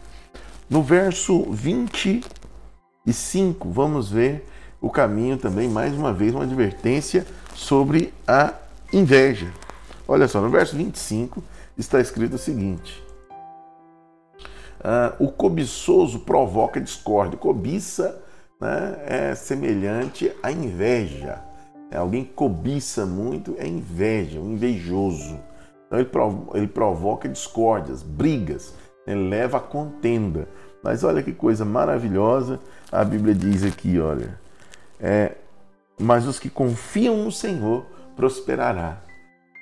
No 0.70 0.82
verso 0.82 1.42
25, 1.50 3.68
vamos 3.68 4.10
ver 4.10 4.48
o 4.80 4.90
caminho 4.90 5.36
também, 5.36 5.68
mais 5.68 5.94
uma 5.94 6.12
vez, 6.12 6.34
uma 6.34 6.44
advertência 6.44 7.26
sobre 7.54 8.12
a 8.26 8.54
inveja. 8.92 9.52
Olha 10.06 10.28
só, 10.28 10.40
no 10.40 10.50
verso 10.50 10.76
25 10.76 11.42
está 11.76 12.00
escrito 12.00 12.36
o 12.36 12.38
seguinte: 12.38 13.03
ah, 14.84 15.14
o 15.18 15.28
cobiçoso 15.32 16.20
provoca 16.20 16.78
discórdia. 16.78 17.38
Cobiça 17.38 18.22
né, 18.60 18.98
é 19.06 19.34
semelhante 19.34 20.30
à 20.42 20.52
inveja. 20.52 21.42
É, 21.90 21.96
alguém 21.96 22.22
cobiça 22.22 23.06
muito 23.06 23.56
é 23.58 23.66
inveja, 23.66 24.38
um 24.38 24.52
invejoso. 24.52 25.40
Então 25.86 25.98
ele, 25.98 26.10
ele 26.54 26.68
provoca 26.68 27.28
discórdias, 27.28 28.02
brigas, 28.02 28.74
ele 29.06 29.28
leva 29.28 29.56
a 29.56 29.60
contenda. 29.60 30.46
Mas 30.82 31.02
olha 31.02 31.22
que 31.22 31.32
coisa 31.32 31.64
maravilhosa, 31.64 32.60
a 32.92 33.02
Bíblia 33.02 33.34
diz 33.34 33.64
aqui, 33.64 33.98
olha. 33.98 34.38
É, 35.00 35.32
mas 35.98 36.26
os 36.26 36.38
que 36.38 36.50
confiam 36.50 37.16
no 37.24 37.32
Senhor 37.32 37.86
prosperará. 38.14 39.02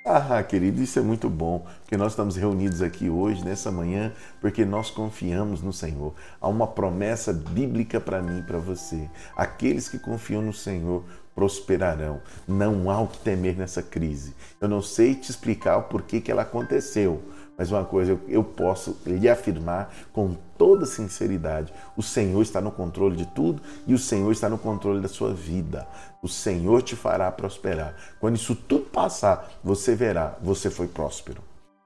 Ah, 0.05 0.43
querido, 0.43 0.81
isso 0.81 0.99
é 0.99 1.01
muito 1.01 1.29
bom, 1.29 1.65
porque 1.81 1.95
nós 1.95 2.11
estamos 2.11 2.35
reunidos 2.35 2.81
aqui 2.81 3.09
hoje, 3.09 3.41
nessa 3.45 3.71
manhã, 3.71 4.11
porque 4.41 4.65
nós 4.65 4.89
confiamos 4.89 5.61
no 5.61 5.71
Senhor. 5.71 6.13
Há 6.41 6.49
uma 6.49 6.67
promessa 6.67 7.31
bíblica 7.31 8.01
para 8.01 8.21
mim 8.21 8.39
e 8.39 8.43
para 8.43 8.57
você. 8.57 9.09
Aqueles 9.33 9.87
que 9.87 9.97
confiam 9.97 10.41
no 10.41 10.51
Senhor 10.51 11.05
prosperarão. 11.33 12.21
Não 12.45 12.91
há 12.91 12.99
o 12.99 13.07
que 13.07 13.17
temer 13.19 13.55
nessa 13.55 13.81
crise. 13.81 14.35
Eu 14.59 14.67
não 14.67 14.81
sei 14.81 15.15
te 15.15 15.31
explicar 15.31 15.77
o 15.77 15.83
porquê 15.83 16.19
que 16.19 16.29
ela 16.29 16.41
aconteceu, 16.41 17.23
mas 17.57 17.71
uma 17.71 17.85
coisa 17.85 18.19
eu 18.27 18.43
posso 18.43 18.97
lhe 19.05 19.29
afirmar 19.29 19.93
com 20.11 20.35
toda 20.57 20.85
sinceridade: 20.85 21.73
o 21.95 22.01
Senhor 22.01 22.41
está 22.41 22.59
no 22.59 22.71
controle 22.71 23.15
de 23.15 23.25
tudo 23.27 23.61
e 23.85 23.93
o 23.93 23.99
Senhor 23.99 24.31
está 24.31 24.49
no 24.49 24.57
controle 24.57 25.01
da 25.01 25.07
sua 25.07 25.33
vida. 25.33 25.87
O 26.21 26.27
Senhor 26.27 26.81
te 26.81 26.95
fará 26.95 27.31
prosperar. 27.31 27.95
Quando 28.19 28.35
isso 28.35 28.55
tudo 28.55 28.85
passar, 28.85 29.51
você 29.63 29.95
verá, 29.95 30.37
você 30.41 30.69
foi 30.69 30.87
próspero. 30.87 31.41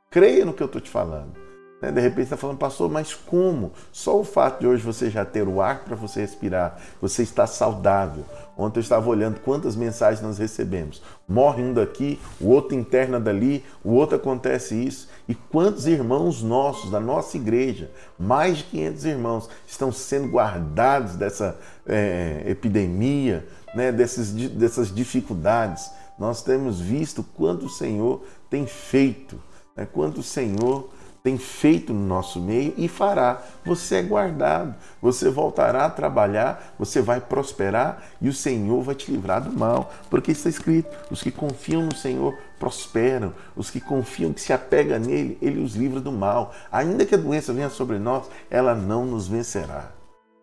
Creia 0.09 0.45
no 0.45 0.53
que 0.53 0.63
eu 0.63 0.67
estou 0.67 0.81
te 0.81 0.89
falando. 0.89 1.46
Né? 1.81 1.91
De 1.91 2.01
repente 2.01 2.23
está 2.23 2.37
falando, 2.37 2.57
pastor, 2.57 2.89
mas 2.89 3.13
como? 3.13 3.71
Só 3.91 4.19
o 4.19 4.23
fato 4.23 4.61
de 4.61 4.67
hoje 4.67 4.83
você 4.83 5.09
já 5.09 5.23
ter 5.23 5.47
o 5.47 5.61
ar 5.61 5.83
para 5.83 5.95
você 5.95 6.21
respirar, 6.21 6.79
você 7.01 7.23
está 7.23 7.45
saudável. 7.45 8.25
Ontem 8.57 8.79
eu 8.79 8.81
estava 8.81 9.07
olhando 9.07 9.39
quantas 9.41 9.75
mensagens 9.75 10.21
nós 10.21 10.39
recebemos. 10.39 11.03
Morre 11.27 11.61
um 11.61 11.73
daqui, 11.73 12.19
o 12.41 12.49
outro 12.49 12.75
interna 12.75 13.19
dali, 13.19 13.63
o 13.83 13.91
outro 13.91 14.15
acontece 14.15 14.75
isso. 14.75 15.07
E 15.27 15.35
quantos 15.35 15.85
irmãos 15.85 16.41
nossos, 16.41 16.89
da 16.89 16.99
nossa 16.99 17.37
igreja, 17.37 17.91
mais 18.17 18.57
de 18.57 18.63
500 18.65 19.05
irmãos, 19.05 19.49
estão 19.67 19.91
sendo 19.91 20.29
guardados 20.29 21.15
dessa 21.15 21.59
é, 21.85 22.43
epidemia, 22.47 23.47
né, 23.75 23.91
dessas, 23.91 24.31
dessas 24.31 24.93
dificuldades. 24.93 25.91
Nós 26.17 26.41
temos 26.41 26.79
visto 26.79 27.23
quanto 27.23 27.67
o 27.67 27.69
Senhor 27.69 28.23
tem 28.49 28.65
feito, 28.65 29.39
né, 29.75 29.85
quanto 29.85 30.21
o 30.21 30.23
Senhor 30.23 30.89
tem 31.27 31.37
feito 31.37 31.93
no 31.93 32.07
nosso 32.07 32.39
meio 32.39 32.73
e 32.77 32.87
fará. 32.87 33.41
Você 33.65 33.95
é 33.95 34.01
guardado, 34.01 34.73
você 35.01 35.29
voltará 35.29 35.83
a 35.83 35.89
trabalhar, 35.89 36.73
você 36.79 37.01
vai 37.01 37.19
prosperar 37.19 38.01
e 38.21 38.29
o 38.29 38.33
Senhor 38.33 38.81
vai 38.81 38.95
te 38.95 39.11
livrar 39.11 39.41
do 39.41 39.51
mal, 39.51 39.91
porque 40.09 40.31
está 40.31 40.47
escrito: 40.47 40.89
os 41.11 41.21
que 41.21 41.29
confiam 41.29 41.81
no 41.81 41.93
Senhor 41.93 42.33
prosperam, 42.57 43.33
os 43.57 43.69
que 43.69 43.81
confiam, 43.81 44.31
que 44.31 44.39
se 44.39 44.53
apegam 44.53 44.99
nele, 44.99 45.37
ele 45.41 45.61
os 45.61 45.75
livra 45.75 45.99
do 45.99 46.13
mal. 46.13 46.55
Ainda 46.71 47.05
que 47.05 47.15
a 47.15 47.17
doença 47.17 47.51
venha 47.51 47.69
sobre 47.69 47.99
nós, 47.99 48.29
ela 48.49 48.73
não 48.73 49.05
nos 49.05 49.27
vencerá 49.27 49.96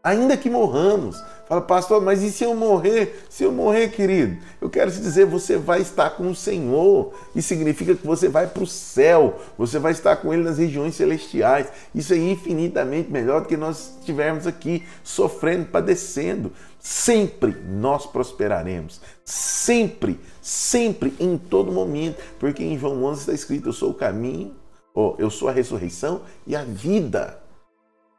ainda 0.04 0.36
que 0.36 0.50
morramos. 0.50 1.24
Fala, 1.48 1.60
pastor, 1.60 2.02
mas 2.02 2.22
e 2.22 2.30
se 2.30 2.44
eu 2.44 2.54
morrer? 2.54 3.26
Se 3.28 3.44
eu 3.44 3.52
morrer, 3.52 3.88
querido, 3.88 4.38
eu 4.60 4.70
quero 4.70 4.90
te 4.90 4.98
dizer, 4.98 5.26
você 5.26 5.56
vai 5.56 5.80
estar 5.80 6.10
com 6.10 6.30
o 6.30 6.34
Senhor. 6.34 7.12
Isso 7.34 7.48
significa 7.48 7.94
que 7.94 8.06
você 8.06 8.28
vai 8.28 8.46
para 8.46 8.62
o 8.62 8.66
céu, 8.66 9.40
você 9.56 9.78
vai 9.78 9.92
estar 9.92 10.16
com 10.16 10.32
Ele 10.32 10.42
nas 10.42 10.58
regiões 10.58 10.94
celestiais. 10.94 11.68
Isso 11.94 12.12
é 12.12 12.18
infinitamente 12.18 13.10
melhor 13.10 13.42
do 13.42 13.48
que 13.48 13.56
nós 13.56 13.94
estivermos 13.98 14.46
aqui 14.46 14.84
sofrendo, 15.02 15.66
padecendo. 15.66 16.52
Sempre 16.78 17.56
nós 17.66 18.06
prosperaremos. 18.06 19.00
Sempre, 19.24 20.20
sempre, 20.40 21.14
em 21.18 21.36
todo 21.36 21.72
momento. 21.72 22.22
Porque 22.38 22.62
em 22.62 22.78
João 22.78 23.04
11 23.04 23.20
está 23.20 23.32
escrito: 23.32 23.68
Eu 23.68 23.72
sou 23.72 23.90
o 23.90 23.94
caminho, 23.94 24.54
oh, 24.94 25.14
eu 25.18 25.30
sou 25.30 25.48
a 25.48 25.52
ressurreição 25.52 26.22
e 26.46 26.54
a 26.54 26.62
vida. 26.62 27.43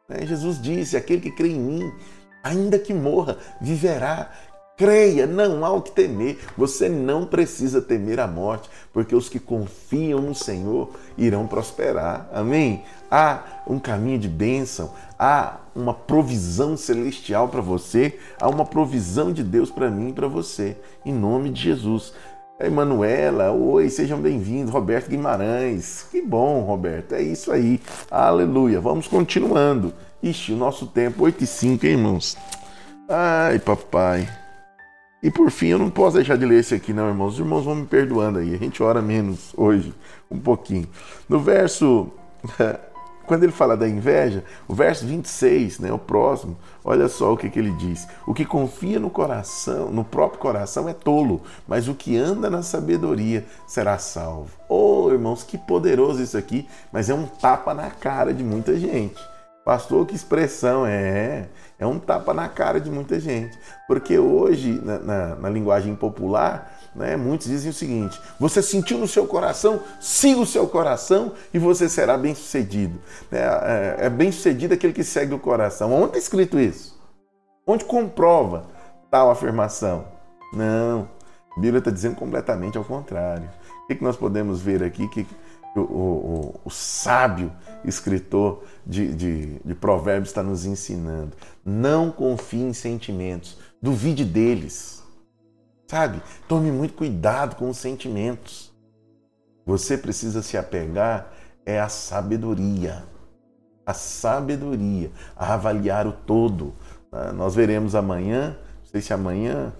Né? 0.07 0.25
Jesus 0.25 0.61
disse: 0.61 0.97
aquele 0.97 1.21
que 1.21 1.31
crê 1.31 1.49
em 1.49 1.59
mim, 1.59 1.93
ainda 2.43 2.79
que 2.79 2.93
morra, 2.93 3.37
viverá. 3.59 4.31
Creia, 4.77 5.25
não 5.25 5.63
há 5.63 5.71
o 5.71 5.81
que 5.81 5.91
temer. 5.91 6.37
Você 6.57 6.89
não 6.89 7.25
precisa 7.25 7.81
temer 7.81 8.19
a 8.19 8.27
morte, 8.27 8.69
porque 8.91 9.15
os 9.15 9.29
que 9.29 9.39
confiam 9.39 10.19
no 10.19 10.35
Senhor 10.35 10.89
irão 11.17 11.47
prosperar. 11.47 12.29
Amém? 12.33 12.83
Há 13.09 13.63
um 13.65 13.79
caminho 13.79 14.19
de 14.19 14.27
bênção, 14.27 14.91
há 15.17 15.59
uma 15.73 15.93
provisão 15.93 16.75
celestial 16.75 17.47
para 17.47 17.61
você, 17.61 18.19
há 18.37 18.49
uma 18.49 18.65
provisão 18.65 19.31
de 19.31 19.43
Deus 19.45 19.71
para 19.71 19.89
mim 19.89 20.09
e 20.09 20.13
para 20.13 20.27
você, 20.27 20.75
em 21.05 21.13
nome 21.13 21.51
de 21.51 21.61
Jesus. 21.61 22.13
Emanuela, 22.57 23.51
oi, 23.51 23.89
sejam 23.89 24.17
bem-vindos. 24.17 24.71
Roberto 24.71 25.09
Guimarães, 25.09 26.07
que 26.09 26.21
bom, 26.21 26.61
Roberto, 26.61 27.13
é 27.13 27.21
isso 27.21 27.51
aí, 27.51 27.81
aleluia. 28.09 28.79
Vamos 28.79 29.07
continuando. 29.09 29.93
Ixi, 30.23 30.53
o 30.53 30.55
nosso 30.55 30.87
tempo, 30.87 31.25
8 31.25 31.43
e 31.43 31.47
5, 31.47 31.85
hein, 31.85 31.91
irmãos? 31.91 32.37
Ai, 33.09 33.59
papai. 33.59 34.25
E 35.21 35.29
por 35.29 35.51
fim, 35.51 35.67
eu 35.67 35.79
não 35.79 35.89
posso 35.89 36.15
deixar 36.15 36.37
de 36.37 36.45
ler 36.45 36.61
esse 36.61 36.73
aqui, 36.73 36.93
não, 36.93 37.09
irmãos. 37.09 37.33
Os 37.33 37.39
irmãos 37.39 37.65
vão 37.65 37.75
me 37.75 37.85
perdoando 37.85 38.39
aí, 38.39 38.55
a 38.55 38.57
gente 38.57 38.81
ora 38.81 39.01
menos 39.01 39.53
hoje, 39.57 39.93
um 40.31 40.39
pouquinho. 40.39 40.87
No 41.27 41.41
verso 41.41 42.09
quando 43.25 43.43
ele 43.43 43.51
fala 43.51 43.75
da 43.75 43.87
inveja, 43.87 44.43
o 44.67 44.73
verso 44.73 45.05
26, 45.05 45.79
né, 45.79 45.91
o 45.91 45.97
próximo, 45.97 46.57
olha 46.83 47.07
só 47.07 47.33
o 47.33 47.37
que, 47.37 47.49
que 47.49 47.59
ele 47.59 47.71
diz. 47.71 48.07
O 48.25 48.33
que 48.33 48.45
confia 48.45 48.99
no 48.99 49.09
coração, 49.09 49.89
no 49.89 50.03
próprio 50.03 50.39
coração 50.39 50.87
é 50.87 50.93
tolo, 50.93 51.41
mas 51.67 51.87
o 51.87 51.95
que 51.95 52.17
anda 52.17 52.49
na 52.49 52.61
sabedoria 52.61 53.45
será 53.67 53.97
salvo. 53.97 54.51
Oh, 54.69 55.09
irmãos, 55.11 55.43
que 55.43 55.57
poderoso 55.57 56.21
isso 56.21 56.37
aqui, 56.37 56.67
mas 56.91 57.09
é 57.09 57.13
um 57.13 57.25
tapa 57.25 57.73
na 57.73 57.89
cara 57.89 58.33
de 58.33 58.43
muita 58.43 58.77
gente. 58.77 59.21
Pastor, 59.65 60.05
que 60.05 60.15
expressão 60.15 60.85
é? 60.85 61.47
É 61.79 61.87
um 61.87 61.97
tapa 61.97 62.35
na 62.35 62.47
cara 62.47 62.79
de 62.79 62.91
muita 62.91 63.19
gente. 63.19 63.57
Porque 63.87 64.19
hoje, 64.19 64.79
na, 64.83 64.99
na, 64.99 65.35
na 65.35 65.49
linguagem 65.49 65.95
popular, 65.95 66.74
né? 66.95 67.17
Muitos 67.17 67.47
dizem 67.47 67.69
o 67.69 67.73
seguinte: 67.73 68.19
você 68.39 68.61
sentiu 68.61 68.97
no 68.97 69.07
seu 69.07 69.27
coração, 69.27 69.81
siga 69.99 70.39
o 70.39 70.45
seu 70.45 70.67
coração 70.67 71.33
e 71.53 71.59
você 71.59 71.89
será 71.89 72.17
bem 72.17 72.33
sucedido. 72.33 72.99
É, 73.31 73.37
é, 73.37 74.05
é 74.05 74.09
bem 74.09 74.31
sucedido 74.31 74.73
aquele 74.73 74.93
que 74.93 75.03
segue 75.03 75.33
o 75.33 75.39
coração. 75.39 75.91
Onde 75.93 76.05
está 76.05 76.17
escrito 76.17 76.59
isso? 76.59 76.99
Onde 77.67 77.83
comprova 77.83 78.67
tal 79.11 79.29
afirmação? 79.29 80.05
Não, 80.53 81.09
a 81.55 81.59
Bíblia 81.59 81.79
está 81.79 81.91
dizendo 81.91 82.15
completamente 82.15 82.77
ao 82.77 82.83
contrário. 82.83 83.49
O 83.83 83.87
que, 83.87 83.95
que 83.95 84.03
nós 84.03 84.15
podemos 84.15 84.61
ver 84.61 84.83
aqui? 84.83 85.07
Que 85.09 85.27
o, 85.75 85.81
o, 85.81 86.61
o 86.65 86.69
sábio 86.69 87.51
escritor 87.83 88.63
de, 88.85 89.13
de, 89.13 89.59
de 89.63 89.75
Provérbios 89.75 90.29
está 90.29 90.41
nos 90.41 90.65
ensinando. 90.65 91.35
Não 91.63 92.11
confie 92.11 92.61
em 92.61 92.73
sentimentos, 92.73 93.57
duvide 93.81 94.23
deles. 94.23 95.03
Sabe? 95.87 96.21
Tome 96.47 96.71
muito 96.71 96.95
cuidado 96.95 97.55
com 97.55 97.69
os 97.69 97.77
sentimentos. 97.77 98.73
Você 99.65 99.97
precisa 99.97 100.41
se 100.41 100.57
apegar 100.57 101.31
é 101.65 101.79
a 101.79 101.89
sabedoria. 101.89 103.03
A 103.85 103.93
sabedoria, 103.93 105.11
a 105.35 105.53
avaliar 105.53 106.07
o 106.07 106.11
todo. 106.11 106.73
Ah, 107.11 107.31
nós 107.31 107.55
veremos 107.55 107.95
amanhã, 107.95 108.57
não 108.79 108.85
sei 108.85 109.01
se 109.01 109.13
amanhã, 109.13 109.73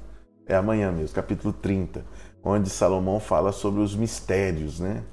é 0.48 0.56
amanhã 0.56 0.92
mesmo, 0.92 1.16
capítulo 1.16 1.52
30, 1.54 2.06
onde 2.44 2.70
Salomão 2.70 3.20
fala 3.20 3.52
sobre 3.52 3.82
os 3.82 3.96
mistérios, 3.96 4.80
né? 4.80 5.04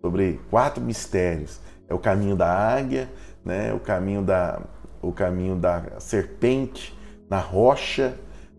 Sobre 0.00 0.40
quatro 0.50 0.82
mistérios. 0.82 1.60
É 1.88 1.94
o 1.94 1.98
caminho 1.98 2.36
da 2.36 2.48
águia, 2.48 3.10
né? 3.44 3.72
o, 3.72 3.80
caminho 3.80 4.22
da, 4.22 4.60
o 5.00 5.12
caminho 5.12 5.56
da 5.56 5.98
serpente 5.98 6.96
na 7.28 7.38
rocha, 7.38 8.14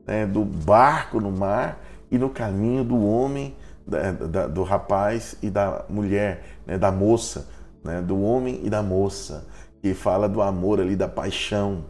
né, 0.06 0.26
do 0.26 0.44
barco 0.44 1.20
no 1.20 1.32
mar 1.32 1.80
e 2.12 2.18
no 2.18 2.30
caminho 2.30 2.84
do 2.84 3.04
homem, 3.04 3.56
da, 3.86 4.12
da, 4.12 4.48
do 4.48 4.64
rapaz 4.64 5.36
e 5.42 5.50
da 5.50 5.86
mulher, 5.90 6.44
né, 6.66 6.78
da 6.78 6.92
moça, 6.92 7.48
né, 7.84 8.02
do 8.02 8.22
homem 8.22 8.62
e 8.64 8.70
da 8.70 8.82
moça, 8.82 9.46
que 9.82 9.94
fala 9.94 10.30
do 10.30 10.42
amor 10.42 10.80
ali, 10.80 10.96
da 10.96 11.08
paixão. 11.08 11.86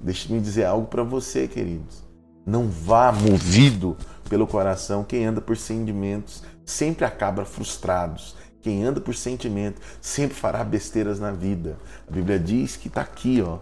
Deixe-me 0.00 0.40
dizer 0.40 0.64
algo 0.64 0.86
para 0.86 1.02
você, 1.02 1.48
queridos. 1.48 2.04
Não 2.46 2.68
vá 2.68 3.12
movido 3.12 3.96
pelo 4.28 4.46
coração. 4.46 5.04
Quem 5.04 5.24
anda 5.26 5.40
por 5.40 5.56
sentimentos 5.56 6.42
sempre 6.64 7.04
acaba 7.04 7.44
frustrados. 7.44 8.36
Quem 8.60 8.84
anda 8.84 9.00
por 9.00 9.14
sentimento 9.14 9.80
sempre 10.00 10.36
fará 10.36 10.64
besteiras 10.64 11.18
na 11.20 11.30
vida. 11.30 11.78
A 12.06 12.10
Bíblia 12.10 12.38
diz 12.38 12.76
que 12.76 12.88
está 12.88 13.00
aqui, 13.00 13.42
ó. 13.42 13.58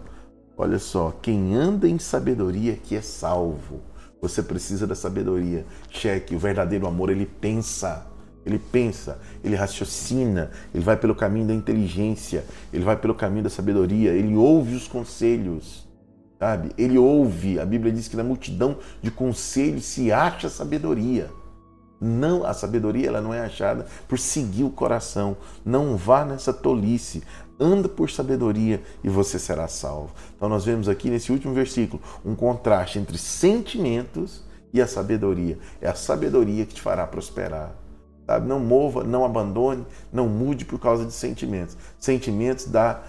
Olha 0.57 0.79
só, 0.79 1.11
quem 1.21 1.55
anda 1.55 1.87
em 1.87 1.99
sabedoria 1.99 2.75
que 2.75 2.95
é 2.95 3.01
salvo. 3.01 3.81
Você 4.21 4.41
precisa 4.41 4.87
da 4.87 4.95
sabedoria. 4.95 5.65
Cheque, 5.89 6.35
o 6.35 6.39
verdadeiro 6.39 6.87
amor, 6.87 7.09
ele 7.09 7.25
pensa. 7.25 8.07
ele 8.47 8.57
pensa, 8.57 9.19
ele 9.43 9.55
raciocina, 9.55 10.51
ele 10.73 10.83
vai 10.83 10.95
pelo 10.95 11.13
caminho 11.13 11.47
da 11.47 11.53
inteligência, 11.53 12.45
ele 12.71 12.83
vai 12.83 12.95
pelo 12.95 13.13
caminho 13.13 13.43
da 13.43 13.49
sabedoria, 13.49 14.11
ele 14.11 14.35
ouve 14.37 14.73
os 14.73 14.87
conselhos, 14.87 15.85
sabe? 16.39 16.71
Ele 16.77 16.97
ouve. 16.97 17.59
A 17.59 17.65
Bíblia 17.65 17.91
diz 17.91 18.07
que 18.07 18.15
na 18.15 18.23
multidão 18.23 18.77
de 19.01 19.11
conselhos 19.11 19.83
se 19.83 20.11
acha 20.11 20.49
sabedoria. 20.49 21.29
Não, 21.99 22.45
a 22.45 22.53
sabedoria 22.53 23.07
ela 23.07 23.21
não 23.21 23.33
é 23.33 23.41
achada 23.41 23.85
por 24.07 24.19
seguir 24.19 24.63
o 24.63 24.69
coração. 24.69 25.35
Não 25.65 25.97
vá 25.97 26.23
nessa 26.23 26.53
tolice. 26.53 27.23
Anda 27.59 27.89
por 27.89 28.09
sabedoria 28.09 28.81
e 29.03 29.09
você 29.09 29.39
será 29.39 29.67
salvo. 29.67 30.11
Então 30.35 30.47
nós 30.47 30.65
vemos 30.65 30.87
aqui 30.87 31.09
nesse 31.09 31.31
último 31.31 31.53
versículo 31.53 32.01
um 32.23 32.35
contraste 32.35 32.99
entre 32.99 33.17
sentimentos 33.17 34.43
e 34.71 34.81
a 34.81 34.87
sabedoria. 34.87 35.57
É 35.81 35.87
a 35.89 35.95
sabedoria 35.95 36.65
que 36.65 36.75
te 36.75 36.81
fará 36.81 37.07
prosperar. 37.07 37.71
Sabe? 38.25 38.47
Não 38.47 38.59
mova, 38.59 39.03
não 39.03 39.25
abandone, 39.25 39.85
não 40.11 40.27
mude 40.27 40.65
por 40.65 40.79
causa 40.79 41.05
de 41.05 41.13
sentimentos. 41.13 41.77
Sentimentos 41.97 42.65
dá, 42.65 43.01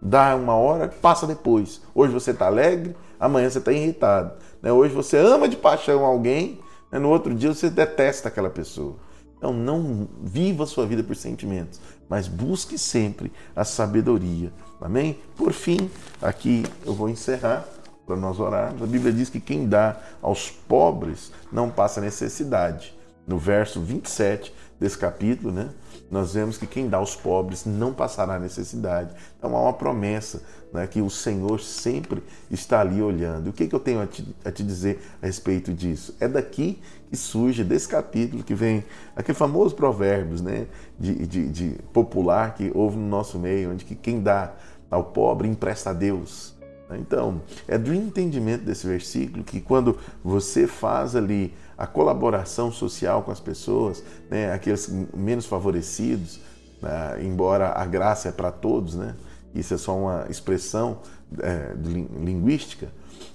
dá 0.00 0.36
uma 0.36 0.54
hora, 0.54 0.88
passa 0.88 1.26
depois. 1.26 1.80
Hoje 1.94 2.12
você 2.12 2.30
está 2.30 2.46
alegre, 2.46 2.94
amanhã 3.18 3.48
você 3.48 3.58
está 3.58 3.72
irritado. 3.72 4.32
Né? 4.62 4.70
Hoje 4.70 4.94
você 4.94 5.16
ama 5.16 5.48
de 5.48 5.56
paixão 5.56 6.04
alguém, 6.04 6.60
né? 6.90 6.98
No 6.98 7.08
outro 7.08 7.34
dia 7.34 7.52
você 7.52 7.70
detesta 7.70 8.28
aquela 8.28 8.50
pessoa. 8.50 8.96
Então 9.38 9.52
não 9.52 10.06
viva 10.22 10.64
a 10.64 10.66
sua 10.66 10.84
vida 10.84 11.02
por 11.02 11.16
sentimentos, 11.16 11.80
mas 12.10 12.26
busque 12.26 12.76
sempre 12.76 13.32
a 13.54 13.64
sabedoria. 13.64 14.52
Amém? 14.80 15.16
Por 15.36 15.52
fim, 15.52 15.88
aqui 16.20 16.64
eu 16.84 16.92
vou 16.92 17.08
encerrar 17.08 17.64
para 18.04 18.16
nós 18.16 18.40
orarmos. 18.40 18.82
A 18.82 18.86
Bíblia 18.86 19.12
diz 19.12 19.30
que 19.30 19.38
quem 19.38 19.68
dá 19.68 19.96
aos 20.20 20.50
pobres 20.50 21.30
não 21.52 21.70
passa 21.70 22.00
necessidade. 22.00 22.92
No 23.24 23.38
verso 23.38 23.80
27 23.80 24.52
desse 24.80 24.98
capítulo, 24.98 25.52
né? 25.52 25.70
nós 26.10 26.34
vemos 26.34 26.58
que 26.58 26.66
quem 26.66 26.88
dá 26.88 26.96
aos 26.96 27.14
pobres 27.14 27.64
não 27.64 27.94
passará 27.94 28.40
necessidade. 28.40 29.14
Então 29.38 29.56
há 29.56 29.62
uma 29.62 29.72
promessa 29.72 30.42
né, 30.72 30.86
que 30.86 31.00
o 31.00 31.10
Senhor 31.10 31.60
sempre 31.60 32.22
está 32.50 32.80
ali 32.80 33.02
olhando. 33.02 33.50
O 33.50 33.52
que, 33.52 33.66
que 33.66 33.74
eu 33.74 33.80
tenho 33.80 34.00
a 34.00 34.06
te, 34.06 34.26
a 34.44 34.50
te, 34.50 34.62
dizer 34.62 35.00
a 35.22 35.26
respeito 35.26 35.72
disso? 35.72 36.14
É 36.20 36.28
daqui 36.28 36.78
que 37.08 37.16
surge, 37.16 37.64
desse 37.64 37.88
capítulo, 37.88 38.42
que 38.42 38.54
vem 38.54 38.84
aquele 39.16 39.36
famoso 39.36 39.74
provérbios 39.74 40.40
né, 40.40 40.66
de, 40.98 41.26
de, 41.26 41.48
de 41.48 41.76
popular 41.92 42.54
que 42.54 42.70
houve 42.74 42.96
no 42.96 43.08
nosso 43.08 43.38
meio, 43.38 43.72
onde 43.72 43.84
que 43.84 43.94
quem 43.94 44.22
dá 44.22 44.52
ao 44.90 45.04
pobre 45.04 45.48
empresta 45.48 45.90
a 45.90 45.92
Deus. 45.92 46.54
Então, 46.98 47.40
é 47.68 47.78
do 47.78 47.94
entendimento 47.94 48.64
desse 48.64 48.86
versículo 48.86 49.44
que 49.44 49.60
quando 49.60 49.96
você 50.24 50.66
faz 50.66 51.14
ali 51.14 51.54
a 51.78 51.86
colaboração 51.86 52.72
social 52.72 53.22
com 53.22 53.30
as 53.30 53.40
pessoas, 53.40 54.02
né, 54.28 54.52
aqueles 54.52 54.92
menos 55.14 55.46
favorecidos, 55.46 56.40
né, 56.82 57.22
embora 57.22 57.68
a 57.70 57.86
graça 57.86 58.28
é 58.28 58.32
para 58.32 58.50
todos, 58.50 58.96
né, 58.96 59.14
isso 59.54 59.74
é 59.74 59.78
só 59.78 59.96
uma 59.96 60.26
expressão 60.28 61.00
é, 61.38 61.74
linguística, 61.76 62.88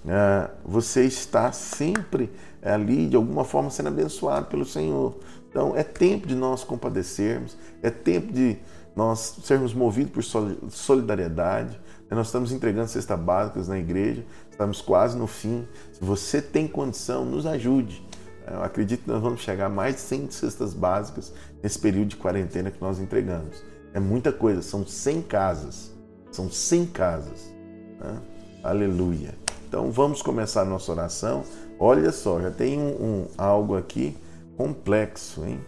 é, 0.08 0.50
você 0.64 1.04
está 1.06 1.52
sempre 1.52 2.32
ali, 2.62 3.08
de 3.08 3.16
alguma 3.16 3.44
forma, 3.44 3.70
sendo 3.70 3.90
abençoado 3.90 4.48
pelo 4.48 4.66
Senhor. 4.66 5.18
Então, 5.50 5.76
é 5.76 5.84
tempo 5.84 6.28
de 6.28 6.36
nós 6.36 6.64
compadecermos, 6.64 7.58
é 7.82 7.90
tempo 7.90 8.32
de 8.32 8.58
nós 8.96 9.40
sermos 9.44 9.74
movidos 9.74 10.12
por 10.12 10.72
solidariedade. 10.72 11.80
Nós 12.10 12.28
estamos 12.28 12.52
entregando 12.52 12.88
cestas 12.88 13.20
básicas 13.20 13.68
na 13.68 13.78
igreja, 13.78 14.24
estamos 14.50 14.80
quase 14.80 15.18
no 15.18 15.28
fim. 15.28 15.68
Se 15.92 16.04
você 16.04 16.42
tem 16.42 16.68
condição, 16.68 17.26
nos 17.26 17.46
ajude. 17.46 18.06
Eu 18.48 18.64
acredito 18.64 19.04
que 19.04 19.10
nós 19.10 19.22
vamos 19.22 19.42
chegar 19.42 19.66
a 19.66 19.70
mais 19.70 19.96
de 19.96 20.02
100 20.02 20.32
cestas 20.32 20.74
básicas 20.74 21.34
nesse 21.64 21.80
período 21.80 22.10
de 22.10 22.16
quarentena 22.16 22.70
que 22.70 22.80
nós 22.80 23.00
entregamos. 23.00 23.64
É 23.94 24.00
muita 24.00 24.32
coisa, 24.32 24.62
são 24.62 24.86
100 24.86 25.24
casas. 25.24 25.95
São 26.36 26.52
100 26.52 26.88
casas. 26.88 27.54
Né? 27.98 28.22
Aleluia. 28.62 29.36
Então 29.68 29.90
vamos 29.90 30.22
começar 30.22 30.64
a 30.64 30.66
nossa 30.66 30.92
oração. 30.92 31.44
Olha 31.80 32.12
só, 32.12 32.42
já 32.42 32.52
tem 32.52 32.78
um, 32.78 32.90
um 33.02 33.28
algo 33.38 33.78
aqui 33.78 34.18
complexo, 34.58 35.46
hein? 35.46 35.62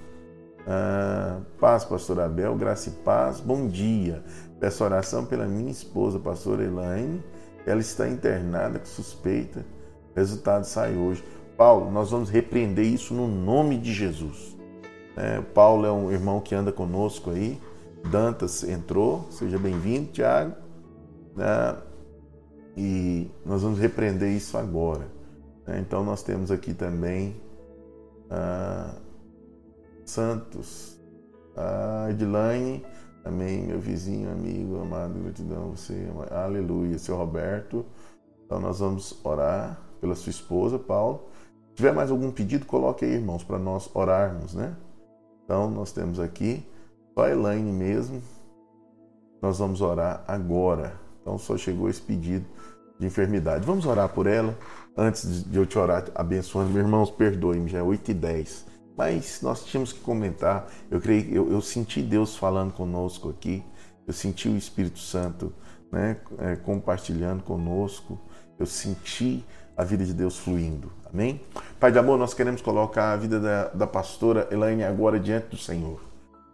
Ah, 0.68 1.40
paz, 1.58 1.86
pastor 1.86 2.20
Abel, 2.20 2.54
graça 2.56 2.90
e 2.90 2.92
paz, 2.92 3.40
bom 3.40 3.68
dia. 3.68 4.22
Peço 4.60 4.84
oração 4.84 5.26
pela 5.26 5.46
minha 5.46 5.72
esposa, 5.72 6.20
pastora 6.20 6.66
Elaine. 6.66 7.24
Ela 7.66 7.80
está 7.80 8.08
internada 8.10 8.78
com 8.78 8.86
suspeita. 8.86 9.66
O 10.14 10.20
resultado 10.20 10.66
sai 10.66 10.98
hoje. 10.98 11.24
Paulo, 11.56 11.90
nós 11.90 12.12
vamos 12.12 12.30
repreender 12.30 12.86
isso 12.86 13.14
no 13.14 13.26
nome 13.26 13.78
de 13.78 13.94
Jesus. 13.94 14.58
É, 15.16 15.40
Paulo 15.40 15.86
é 15.86 15.92
um 15.92 16.12
irmão 16.12 16.42
que 16.42 16.54
anda 16.54 16.74
conosco 16.74 17.30
aí. 17.32 17.58
Dantas 18.08 18.64
entrou, 18.64 19.28
seja 19.32 19.58
bem-vindo, 19.58 20.12
Tiago. 20.12 20.56
É, 21.38 21.76
e 22.76 23.32
nós 23.46 23.62
vamos 23.62 23.80
repreender 23.80 24.30
isso 24.30 24.58
agora. 24.58 25.08
É, 25.68 25.80
então 25.80 26.04
nós 26.04 26.24
temos 26.24 26.52
aqui 26.52 26.74
também 26.74 27.42
ah, 28.30 28.96
Santos, 30.06 31.00
a 31.56 32.08
Edilane, 32.10 32.86
amém, 33.26 33.64
meu 33.68 33.80
vizinho, 33.80 34.32
amigo, 34.32 34.80
amado, 34.80 35.20
gratidão, 35.20 35.72
você, 35.76 36.08
aleluia, 36.32 36.98
seu 36.98 37.16
Roberto. 37.18 37.86
Então 38.46 38.60
nós 38.60 38.80
vamos 38.80 39.20
orar 39.24 39.80
pela 40.00 40.16
sua 40.16 40.30
esposa, 40.30 40.80
Paulo 40.80 41.28
tiver 41.78 41.94
mais 41.94 42.10
algum 42.10 42.32
pedido, 42.32 42.66
coloque 42.66 43.06
aí, 43.06 43.12
irmãos, 43.12 43.44
para 43.44 43.60
nós 43.60 43.88
orarmos, 43.94 44.56
né? 44.56 44.76
Então, 45.46 45.70
nós 45.70 45.92
temos 45.92 46.20
aqui 46.20 46.66
a 47.22 47.30
Elaine 47.30 47.72
mesmo. 47.72 48.22
Nós 49.42 49.60
vamos 49.60 49.82
orar 49.82 50.24
agora. 50.28 51.00
Então, 51.22 51.38
só 51.38 51.58
chegou 51.58 51.90
esse 51.90 52.02
pedido 52.02 52.46
de 53.00 53.06
enfermidade. 53.06 53.66
Vamos 53.66 53.86
orar 53.86 54.10
por 54.10 54.28
ela. 54.28 54.58
Antes 54.96 55.44
de 55.44 55.58
eu 55.58 55.66
te 55.66 55.78
orar 55.78 56.06
abençoando, 56.16 56.72
meus 56.72 56.86
irmãos, 56.86 57.12
perdoe-me, 57.12 57.70
já 57.70 57.80
é 57.80 57.84
8 57.84 58.12
e 58.12 58.14
10. 58.14 58.66
Mas 58.98 59.42
nós 59.42 59.64
tínhamos 59.64 59.94
que 59.94 60.00
comentar. 60.00 60.68
Eu 60.90 61.00
creio, 61.00 61.34
eu, 61.34 61.52
eu 61.52 61.62
senti 61.62 62.02
Deus 62.02 62.36
falando 62.36 62.74
conosco 62.74 63.30
aqui. 63.30 63.64
Eu 64.08 64.14
senti 64.14 64.50
o 64.50 64.58
Espírito 64.58 65.00
Santo 65.00 65.54
né, 65.92 66.18
é, 66.40 66.56
compartilhando 66.56 67.44
conosco. 67.44 68.20
Eu 68.58 68.66
senti 68.66 69.46
a 69.76 69.84
vida 69.84 70.04
de 70.04 70.14
Deus 70.14 70.40
fluindo. 70.40 70.92
Amém? 71.14 71.42
Pai 71.80 71.92
de 71.92 72.00
amor, 72.00 72.18
nós 72.18 72.34
queremos 72.34 72.62
colocar 72.62 73.14
a 73.14 73.18
vida 73.18 73.40
da, 73.40 73.68
da 73.68 73.86
pastora 73.86 74.48
Elaine 74.50 74.84
agora 74.84 75.20
diante 75.20 75.50
do 75.50 75.58
Senhor. 75.58 76.07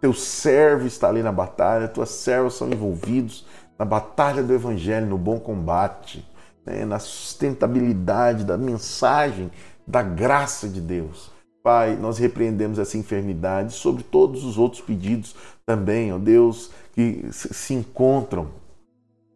Teu 0.04 0.14
servo 0.14 0.86
está 0.86 1.08
ali 1.08 1.24
na 1.24 1.32
batalha, 1.32 1.88
tuas 1.88 2.10
servas 2.10 2.56
são 2.56 2.70
envolvidos 2.70 3.46
na 3.80 3.86
batalha 3.86 4.44
do 4.44 4.54
Evangelho, 4.54 5.08
no 5.08 5.18
bom 5.18 5.40
combate, 5.40 6.28
né? 6.66 6.84
na 6.84 7.00
sustentabilidade 7.00 8.44
da 8.44 8.58
mensagem 8.58 9.50
da 9.88 10.02
graça 10.04 10.68
de 10.68 10.82
Deus. 10.82 11.32
Pai, 11.64 11.96
nós 11.96 12.18
repreendemos 12.18 12.80
essa 12.80 12.98
enfermidade 12.98 13.72
sobre 13.72 14.04
todos 14.04 14.44
os 14.44 14.58
outros 14.58 14.82
pedidos 14.82 15.38
também, 15.66 16.12
ó 16.12 16.18
Deus, 16.18 16.70
que 16.92 17.26
se 17.32 17.74
encontram 17.74 18.50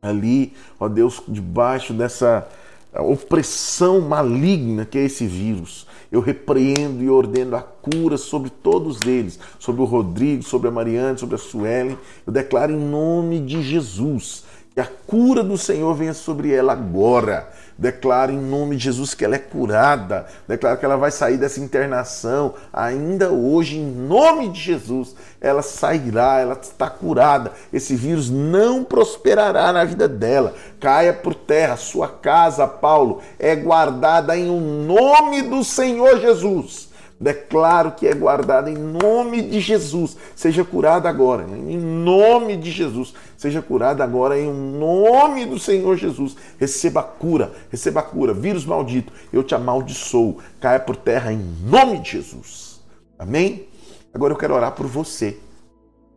ali, 0.01 0.53
ó 0.77 0.89
Deus, 0.89 1.23
debaixo 1.29 1.93
dessa 1.93 2.45
opressão 2.93 4.01
maligna 4.01 4.85
que 4.85 4.97
é 4.97 5.05
esse 5.05 5.25
vírus. 5.25 5.86
Eu 6.11 6.21
repreendo 6.21 7.03
e 7.03 7.09
ordeno 7.09 7.55
a 7.55 7.61
cura 7.61 8.17
sobre 8.17 8.49
todos 8.49 9.01
eles, 9.05 9.39
sobre 9.59 9.81
o 9.81 9.85
Rodrigo, 9.85 10.43
sobre 10.43 10.67
a 10.67 10.71
Mariane, 10.71 11.17
sobre 11.17 11.35
a 11.35 11.39
Suelen. 11.39 11.97
Eu 12.25 12.33
declaro 12.33 12.73
em 12.73 12.79
nome 12.79 13.39
de 13.39 13.61
Jesus 13.61 14.43
que 14.73 14.81
a 14.81 14.85
cura 14.85 15.43
do 15.43 15.57
Senhor 15.57 15.93
venha 15.95 16.13
sobre 16.13 16.51
ela 16.53 16.73
agora. 16.73 17.51
Declaro 17.77 18.31
em 18.31 18.39
nome 18.39 18.75
de 18.75 18.85
Jesus 18.85 19.13
que 19.13 19.23
ela 19.23 19.35
é 19.35 19.39
curada. 19.39 20.25
Declaro 20.47 20.79
que 20.79 20.85
ela 20.85 20.97
vai 20.97 21.11
sair 21.11 21.37
dessa 21.37 21.59
internação 21.59 22.55
ainda 22.73 23.29
hoje, 23.29 23.77
em 23.77 23.85
nome 23.85 24.49
de 24.49 24.59
Jesus. 24.59 25.15
Ela 25.39 25.61
sairá, 25.61 26.39
ela 26.39 26.57
está 26.59 26.89
curada. 26.89 27.51
Esse 27.71 27.95
vírus 27.95 28.29
não 28.31 28.83
prosperará 28.83 29.71
na 29.71 29.83
vida 29.83 30.07
dela. 30.07 30.55
Caia 30.79 31.13
por 31.13 31.35
terra. 31.35 31.77
Sua 31.77 32.07
casa, 32.07 32.67
Paulo, 32.67 33.21
é 33.37 33.55
guardada 33.55 34.35
em 34.35 34.49
nome 34.49 35.43
do 35.43 35.63
Senhor 35.63 36.19
Jesus. 36.19 36.86
Declaro 37.19 37.93
que 37.93 38.07
é 38.07 38.13
guardada 38.13 38.69
em 38.69 38.77
nome 38.77 39.41
de 39.41 39.59
Jesus. 39.59 40.15
Seja 40.35 40.63
curada 40.63 41.09
agora, 41.09 41.43
em 41.49 41.77
nome 41.77 42.55
de 42.55 42.69
Jesus. 42.69 43.13
Seja 43.35 43.59
curada 43.59 44.03
agora 44.03 44.39
em 44.39 44.53
nome 44.53 45.45
do 45.45 45.57
Senhor 45.57 45.97
Jesus. 45.97 46.35
Receba 46.59 46.99
a 46.99 47.03
cura, 47.03 47.53
receba 47.71 48.01
a 48.01 48.03
cura. 48.03 48.33
Vírus 48.35 48.65
maldito, 48.65 49.11
eu 49.33 49.43
te 49.43 49.55
amaldiçoo. 49.55 50.37
Caia 50.61 50.79
por 50.79 50.95
terra 50.95 51.33
em 51.33 51.41
nome 51.63 51.97
de 51.99 52.11
Jesus. 52.11 52.81
Amém? 53.17 53.67
Agora 54.13 54.33
eu 54.33 54.37
quero 54.37 54.53
orar 54.53 54.73
por 54.73 54.85
você, 54.85 55.39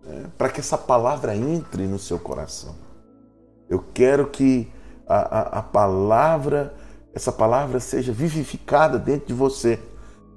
né, 0.04 0.24
para 0.36 0.50
que 0.50 0.60
essa 0.60 0.76
palavra 0.76 1.34
entre 1.34 1.84
no 1.84 1.98
seu 1.98 2.18
coração. 2.18 2.74
Eu 3.70 3.82
quero 3.94 4.26
que 4.26 4.68
a, 5.08 5.16
a, 5.16 5.40
a 5.60 5.62
palavra, 5.62 6.74
essa 7.14 7.32
palavra 7.32 7.80
seja 7.80 8.12
vivificada 8.12 8.98
dentro 8.98 9.28
de 9.28 9.34
você 9.34 9.78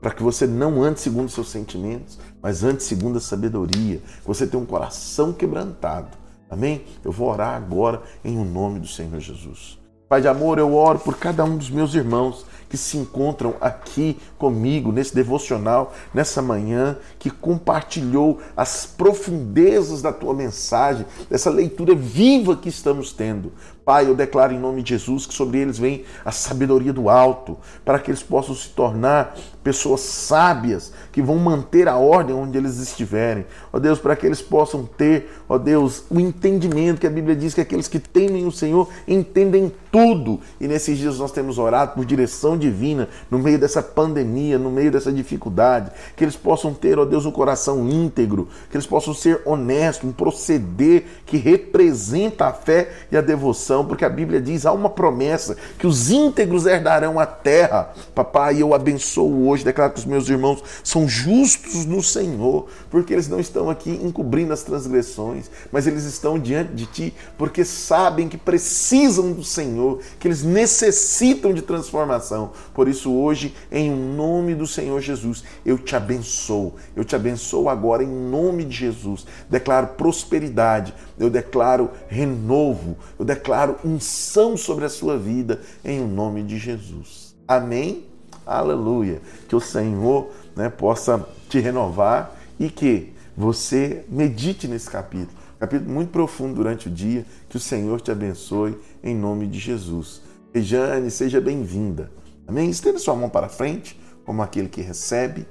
para 0.03 0.11
que 0.11 0.21
você 0.21 0.45
não 0.45 0.83
ande 0.83 0.99
segundo 0.99 1.29
seus 1.29 1.49
sentimentos, 1.49 2.19
mas 2.41 2.61
ande 2.61 2.83
segundo 2.83 3.19
a 3.19 3.21
sabedoria. 3.21 4.01
Que 4.21 4.27
você 4.27 4.45
tenha 4.45 4.61
um 4.61 4.65
coração 4.65 5.31
quebrantado. 5.31 6.09
Amém? 6.49 6.83
Eu 7.05 7.11
vou 7.11 7.29
orar 7.29 7.55
agora 7.55 8.03
em 8.23 8.37
o 8.37 8.43
nome 8.43 8.81
do 8.81 8.87
Senhor 8.87 9.17
Jesus. 9.21 9.79
Pai 10.09 10.19
de 10.19 10.27
amor, 10.27 10.59
eu 10.59 10.75
oro 10.75 10.99
por 10.99 11.17
cada 11.17 11.45
um 11.45 11.57
dos 11.57 11.69
meus 11.69 11.95
irmãos 11.95 12.45
que 12.69 12.77
se 12.77 12.97
encontram 12.97 13.55
aqui 13.61 14.19
comigo 14.37 14.91
nesse 14.91 15.15
devocional, 15.15 15.93
nessa 16.13 16.41
manhã, 16.41 16.97
que 17.17 17.29
compartilhou 17.29 18.41
as 18.57 18.85
profundezas 18.85 20.01
da 20.01 20.11
tua 20.11 20.33
mensagem, 20.33 21.05
dessa 21.29 21.49
leitura 21.49 21.95
viva 21.95 22.55
que 22.57 22.67
estamos 22.67 23.13
tendo. 23.13 23.53
Pai, 23.85 24.07
eu 24.07 24.15
declaro 24.15 24.53
em 24.53 24.59
nome 24.59 24.81
de 24.81 24.89
Jesus 24.91 25.25
que 25.25 25.33
sobre 25.33 25.57
eles 25.57 25.77
vem 25.77 26.05
a 26.23 26.31
sabedoria 26.31 26.93
do 26.93 27.09
alto, 27.09 27.57
para 27.83 27.99
que 27.99 28.09
eles 28.09 28.23
possam 28.23 28.55
se 28.55 28.69
tornar 28.69 29.35
pessoas 29.61 30.01
sábias, 30.01 30.93
que 31.11 31.21
vão 31.21 31.37
manter 31.37 31.87
a 31.89 31.97
ordem 31.97 32.33
onde 32.33 32.57
eles 32.57 32.79
estiverem. 32.79 33.45
Ó 33.71 33.79
Deus, 33.79 33.99
para 33.99 34.15
que 34.15 34.25
eles 34.25 34.41
possam 34.41 34.85
ter, 34.85 35.29
ó 35.49 35.57
Deus, 35.57 36.05
o 36.09 36.19
entendimento 36.19 37.01
que 37.01 37.07
a 37.07 37.09
Bíblia 37.09 37.35
diz 37.35 37.53
que 37.53 37.61
aqueles 37.61 37.87
que 37.89 37.99
temem 37.99 38.45
o 38.45 38.51
Senhor 38.51 38.87
entendem 39.05 39.71
tudo. 39.91 40.39
E 40.61 40.67
nesses 40.67 40.97
dias 40.97 41.19
nós 41.19 41.31
temos 41.31 41.57
orado 41.57 41.93
por 41.93 42.05
direção 42.05 42.57
divina 42.57 43.09
no 43.29 43.37
meio 43.37 43.59
dessa 43.59 43.81
pandemia, 43.81 44.57
no 44.57 44.71
meio 44.71 44.91
dessa 44.91 45.11
dificuldade, 45.11 45.91
que 46.15 46.23
eles 46.23 46.35
possam 46.37 46.73
ter, 46.73 46.97
ó 46.97 47.05
Deus, 47.05 47.25
um 47.25 47.31
coração 47.31 47.89
íntegro, 47.89 48.47
que 48.69 48.77
eles 48.77 48.87
possam 48.87 49.13
ser 49.13 49.41
honestos, 49.45 50.09
um 50.09 50.13
proceder 50.13 51.03
que 51.25 51.37
representa 51.37 52.47
a 52.47 52.53
fé 52.53 52.91
e 53.11 53.17
a 53.17 53.21
devoção 53.21 53.72
porque 53.81 54.03
a 54.03 54.09
Bíblia 54.09 54.41
diz: 54.41 54.65
há 54.65 54.73
uma 54.73 54.89
promessa 54.89 55.55
que 55.79 55.87
os 55.87 56.11
íntegros 56.11 56.65
herdarão 56.65 57.17
a 57.17 57.25
terra. 57.25 57.93
Papai, 58.13 58.61
eu 58.61 58.73
abençoo 58.73 59.47
hoje, 59.47 59.63
declaro 59.63 59.93
que 59.93 59.99
os 59.99 60.05
meus 60.05 60.27
irmãos 60.27 60.61
são 60.83 61.07
justos 61.07 61.85
no 61.85 62.03
Senhor, 62.03 62.67
porque 62.89 63.13
eles 63.13 63.29
não 63.29 63.39
estão 63.39 63.69
aqui 63.69 63.91
encobrindo 64.03 64.51
as 64.51 64.63
transgressões, 64.63 65.49
mas 65.71 65.87
eles 65.87 66.03
estão 66.03 66.37
diante 66.37 66.73
de 66.73 66.85
Ti 66.85 67.13
porque 67.37 67.63
sabem 67.63 68.27
que 68.27 68.37
precisam 68.37 69.31
do 69.31 69.43
Senhor, 69.43 69.99
que 70.19 70.27
eles 70.27 70.43
necessitam 70.43 71.53
de 71.53 71.61
transformação. 71.61 72.51
Por 72.73 72.87
isso, 72.87 73.13
hoje, 73.13 73.55
em 73.71 73.89
nome 73.89 74.55
do 74.55 74.67
Senhor 74.67 74.99
Jesus, 74.99 75.43
eu 75.65 75.77
te 75.77 75.95
abençoo. 75.95 76.73
Eu 76.95 77.05
te 77.05 77.15
abençoo 77.15 77.69
agora 77.69 78.03
em 78.03 78.07
nome 78.07 78.65
de 78.65 78.75
Jesus. 78.75 79.25
Declaro 79.49 79.87
prosperidade, 79.87 80.93
eu 81.17 81.29
declaro 81.29 81.91
renovo, 82.07 82.97
eu 83.17 83.23
declaro 83.23 83.62
declaro 83.63 83.79
unção 83.83 84.57
sobre 84.57 84.85
a 84.85 84.89
sua 84.89 85.17
vida 85.17 85.61
em 85.83 86.01
o 86.01 86.07
nome 86.07 86.43
de 86.43 86.57
Jesus. 86.57 87.35
Amém? 87.47 88.05
Aleluia. 88.45 89.21
Que 89.47 89.55
o 89.55 89.59
Senhor 89.59 90.29
né, 90.55 90.69
possa 90.69 91.25
te 91.49 91.59
renovar 91.59 92.35
e 92.59 92.69
que 92.69 93.13
você 93.35 94.05
medite 94.09 94.67
nesse 94.67 94.89
capítulo. 94.89 95.37
Capítulo 95.59 95.91
muito 95.91 96.09
profundo 96.09 96.55
durante 96.55 96.87
o 96.87 96.91
dia. 96.91 97.25
Que 97.47 97.57
o 97.57 97.59
Senhor 97.59 98.01
te 98.01 98.11
abençoe 98.11 98.77
em 99.03 99.15
nome 99.15 99.47
de 99.47 99.59
Jesus. 99.59 100.21
Rejane, 100.53 101.09
seja 101.09 101.39
bem-vinda. 101.39 102.11
Amém? 102.45 102.69
Estenda 102.69 102.99
sua 102.99 103.15
mão 103.15 103.29
para 103.29 103.47
frente, 103.47 103.99
como 104.25 104.41
aquele 104.41 104.67
que 104.67 104.81
recebe. 104.81 105.47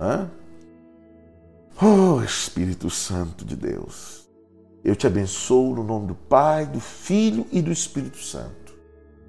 Hã? 0.00 0.30
Oh, 1.80 2.22
Espírito 2.22 2.88
Santo 2.90 3.44
de 3.44 3.54
Deus. 3.54 4.19
Eu 4.82 4.96
te 4.96 5.06
abençoo 5.06 5.74
no 5.74 5.84
nome 5.84 6.06
do 6.06 6.14
Pai, 6.14 6.64
do 6.64 6.80
Filho 6.80 7.46
e 7.52 7.60
do 7.60 7.70
Espírito 7.70 8.18
Santo. 8.18 8.74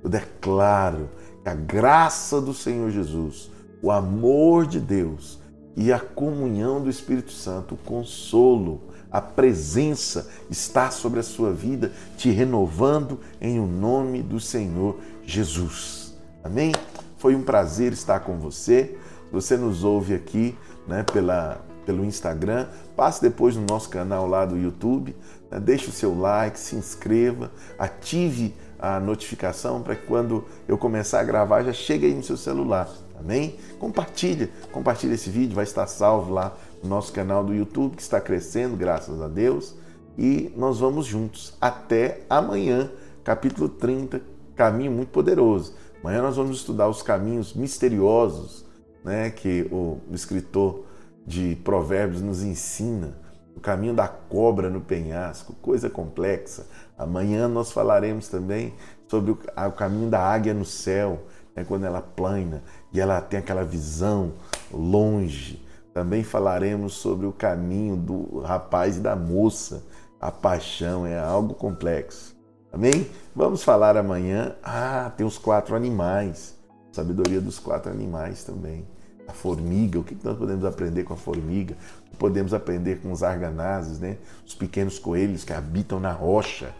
Eu 0.01 0.09
declaro 0.09 1.09
que 1.43 1.49
a 1.49 1.53
graça 1.53 2.39
do 2.39 2.53
Senhor 2.53 2.89
Jesus, 2.89 3.51
o 3.81 3.91
amor 3.91 4.65
de 4.65 4.79
Deus 4.79 5.39
e 5.75 5.91
a 5.91 5.99
comunhão 5.99 6.81
do 6.81 6.89
Espírito 6.89 7.31
Santo, 7.31 7.75
o 7.75 7.77
consolo, 7.77 8.81
a 9.11 9.19
presença 9.19 10.29
está 10.49 10.89
sobre 10.89 11.19
a 11.19 11.23
sua 11.23 11.51
vida, 11.51 11.91
te 12.17 12.29
renovando 12.29 13.19
em 13.41 13.59
o 13.59 13.67
nome 13.67 14.21
do 14.21 14.39
Senhor 14.39 14.99
Jesus. 15.25 16.15
Amém? 16.43 16.71
Foi 17.17 17.35
um 17.35 17.43
prazer 17.43 17.91
estar 17.91 18.21
com 18.21 18.39
você. 18.39 18.97
Você 19.31 19.57
nos 19.57 19.83
ouve 19.83 20.13
aqui 20.13 20.57
né, 20.87 21.03
pela, 21.03 21.61
pelo 21.85 22.05
Instagram, 22.05 22.67
passe 22.95 23.21
depois 23.21 23.55
no 23.55 23.65
nosso 23.65 23.89
canal 23.89 24.27
lá 24.27 24.45
do 24.45 24.57
YouTube? 24.57 25.15
Deixe 25.59 25.89
o 25.89 25.91
seu 25.91 26.17
like, 26.17 26.59
se 26.59 26.75
inscreva, 26.75 27.51
ative 27.77 28.53
a 28.79 28.99
notificação 28.99 29.81
para 29.81 29.95
que 29.95 30.05
quando 30.05 30.45
eu 30.67 30.77
começar 30.77 31.19
a 31.19 31.23
gravar 31.23 31.63
já 31.63 31.73
chegue 31.73 32.07
aí 32.07 32.13
no 32.13 32.23
seu 32.23 32.37
celular, 32.37 32.89
amém? 33.19 33.57
Compartilha, 33.77 34.49
compartilha 34.71 35.13
esse 35.13 35.29
vídeo, 35.29 35.55
vai 35.55 35.63
estar 35.63 35.85
salvo 35.87 36.33
lá 36.33 36.57
no 36.81 36.89
nosso 36.89 37.13
canal 37.13 37.43
do 37.43 37.53
YouTube 37.53 37.95
que 37.95 38.01
está 38.01 38.19
crescendo, 38.19 38.75
graças 38.75 39.21
a 39.21 39.27
Deus, 39.27 39.75
e 40.17 40.51
nós 40.55 40.79
vamos 40.79 41.05
juntos 41.05 41.53
até 41.61 42.21
amanhã, 42.29 42.91
capítulo 43.23 43.69
30, 43.69 44.21
caminho 44.55 44.91
muito 44.91 45.09
poderoso. 45.09 45.73
Amanhã 46.01 46.21
nós 46.21 46.35
vamos 46.35 46.57
estudar 46.57 46.87
os 46.87 47.03
caminhos 47.03 47.53
misteriosos, 47.53 48.65
né, 49.03 49.29
que 49.29 49.67
o 49.71 49.99
escritor 50.11 50.85
de 51.25 51.55
Provérbios 51.63 52.21
nos 52.21 52.41
ensina 52.41 53.15
o 53.55 53.59
caminho 53.59 53.93
da 53.93 54.07
cobra 54.07 54.69
no 54.69 54.81
penhasco, 54.81 55.53
coisa 55.61 55.89
complexa. 55.89 56.65
Amanhã 56.97 57.47
nós 57.47 57.71
falaremos 57.71 58.27
também 58.27 58.73
sobre 59.07 59.31
o, 59.31 59.37
caminho 59.75 60.09
da 60.09 60.19
águia 60.19 60.53
no 60.53 60.65
céu, 60.65 61.23
né, 61.55 61.63
quando 61.63 61.85
ela 61.85 62.01
plana 62.01 62.63
e 62.93 62.99
ela 62.99 63.19
tem 63.21 63.39
aquela 63.39 63.63
visão 63.63 64.33
longe. 64.71 65.65
Também 65.93 66.23
falaremos 66.23 66.93
sobre 66.93 67.25
o 67.25 67.33
caminho 67.33 67.97
do 67.97 68.39
rapaz 68.39 68.97
e 68.97 69.01
da 69.01 69.15
moça. 69.15 69.83
A 70.19 70.31
paixão 70.31 71.05
é 71.05 71.19
algo 71.19 71.53
complexo. 71.53 72.35
Amém? 72.71 73.09
Vamos 73.35 73.63
falar 73.63 73.97
amanhã. 73.97 74.55
Ah, 74.63 75.11
tem 75.17 75.25
os 75.25 75.37
quatro 75.37 75.75
animais. 75.75 76.55
Sabedoria 76.93 77.41
dos 77.41 77.59
quatro 77.59 77.91
animais 77.91 78.43
também 78.43 78.87
a 79.31 79.33
formiga, 79.33 79.99
o 79.99 80.03
que 80.03 80.15
nós 80.23 80.37
podemos 80.37 80.65
aprender 80.65 81.03
com 81.03 81.13
a 81.13 81.17
formiga, 81.17 81.75
podemos 82.17 82.53
aprender 82.53 83.01
com 83.01 83.11
os 83.11 83.23
arganazes, 83.23 83.99
né? 83.99 84.17
os 84.45 84.53
pequenos 84.53 84.99
coelhos 84.99 85.43
que 85.43 85.53
habitam 85.53 85.99
na 85.99 86.11
rocha, 86.11 86.73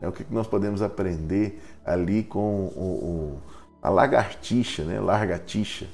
né? 0.00 0.08
o 0.08 0.12
que 0.12 0.24
nós 0.30 0.46
podemos 0.46 0.82
aprender 0.82 1.62
ali 1.84 2.22
com 2.22 2.66
o, 2.66 2.80
o, 2.80 3.42
a 3.82 3.90
lagartixa, 3.90 4.84
né? 4.84 5.00
largatixa, 5.00 5.86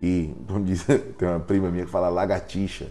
e 0.00 0.34
tem 1.18 1.28
uma 1.28 1.40
prima 1.40 1.70
minha 1.70 1.84
que 1.84 1.90
fala 1.90 2.08
lagartixa, 2.08 2.88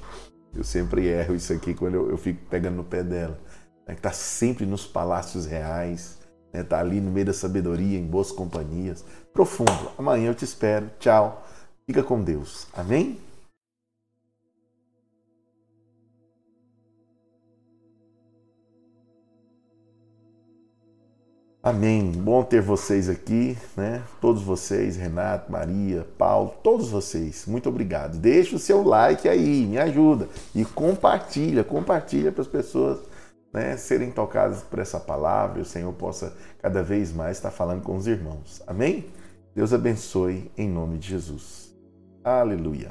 eu 0.56 0.64
sempre 0.64 1.08
erro 1.08 1.36
isso 1.36 1.52
aqui 1.54 1.74
quando 1.74 1.96
eu, 1.96 2.10
eu 2.10 2.18
fico 2.18 2.40
pegando 2.50 2.76
no 2.76 2.84
pé 2.84 3.04
dela, 3.04 3.40
né? 3.88 3.94
que 3.94 4.00
está 4.00 4.12
sempre 4.12 4.66
nos 4.66 4.86
palácios 4.86 5.46
reais, 5.46 6.22
está 6.52 6.58
né? 6.58 6.64
Tá 6.64 6.80
ali 6.80 7.00
no 7.00 7.12
meio 7.12 7.26
da 7.26 7.34
sabedoria, 7.34 7.98
em 7.98 8.06
boas 8.06 8.32
companhias, 8.32 9.06
profundo. 9.34 9.92
Amanhã 9.98 10.30
eu 10.30 10.36
te 10.36 10.44
espero. 10.44 10.90
Tchau. 11.00 11.46
Fica 11.86 12.04
com 12.04 12.22
Deus. 12.22 12.68
Amém? 12.74 13.18
Amém. 21.64 22.12
Bom 22.12 22.44
ter 22.44 22.60
vocês 22.60 23.08
aqui, 23.08 23.56
né? 23.78 24.02
Todos 24.20 24.42
vocês, 24.42 24.98
Renato, 24.98 25.52
Maria, 25.52 26.08
Paulo, 26.18 26.56
todos 26.64 26.90
vocês. 26.90 27.46
Muito 27.46 27.70
obrigado. 27.70 28.18
Deixa 28.18 28.56
o 28.56 28.60
seu 28.60 28.82
like 28.82 29.30
aí, 29.30 29.68
me 29.68 29.78
ajuda 29.78 30.28
e 30.56 30.66
compartilha, 30.66 31.64
compartilha 31.64 32.32
para 32.32 32.42
as 32.42 32.48
pessoas, 32.48 32.98
né, 33.54 33.78
serem 33.78 34.10
tocadas 34.10 34.64
por 34.64 34.80
essa 34.80 35.00
palavra 35.00 35.60
e 35.60 35.62
o 35.62 35.66
Senhor 35.66 35.94
possa 35.94 36.34
cada 36.60 36.82
vez 36.82 37.14
mais 37.14 37.38
estar 37.38 37.52
falando 37.52 37.84
com 37.84 37.96
os 37.96 38.08
irmãos. 38.08 38.64
Amém? 38.66 39.06
Deus 39.54 39.72
abençoe 39.72 40.50
em 40.58 40.68
nome 40.68 40.98
de 40.98 41.10
Jesus. 41.10 41.76
Aleluia. 42.24 42.90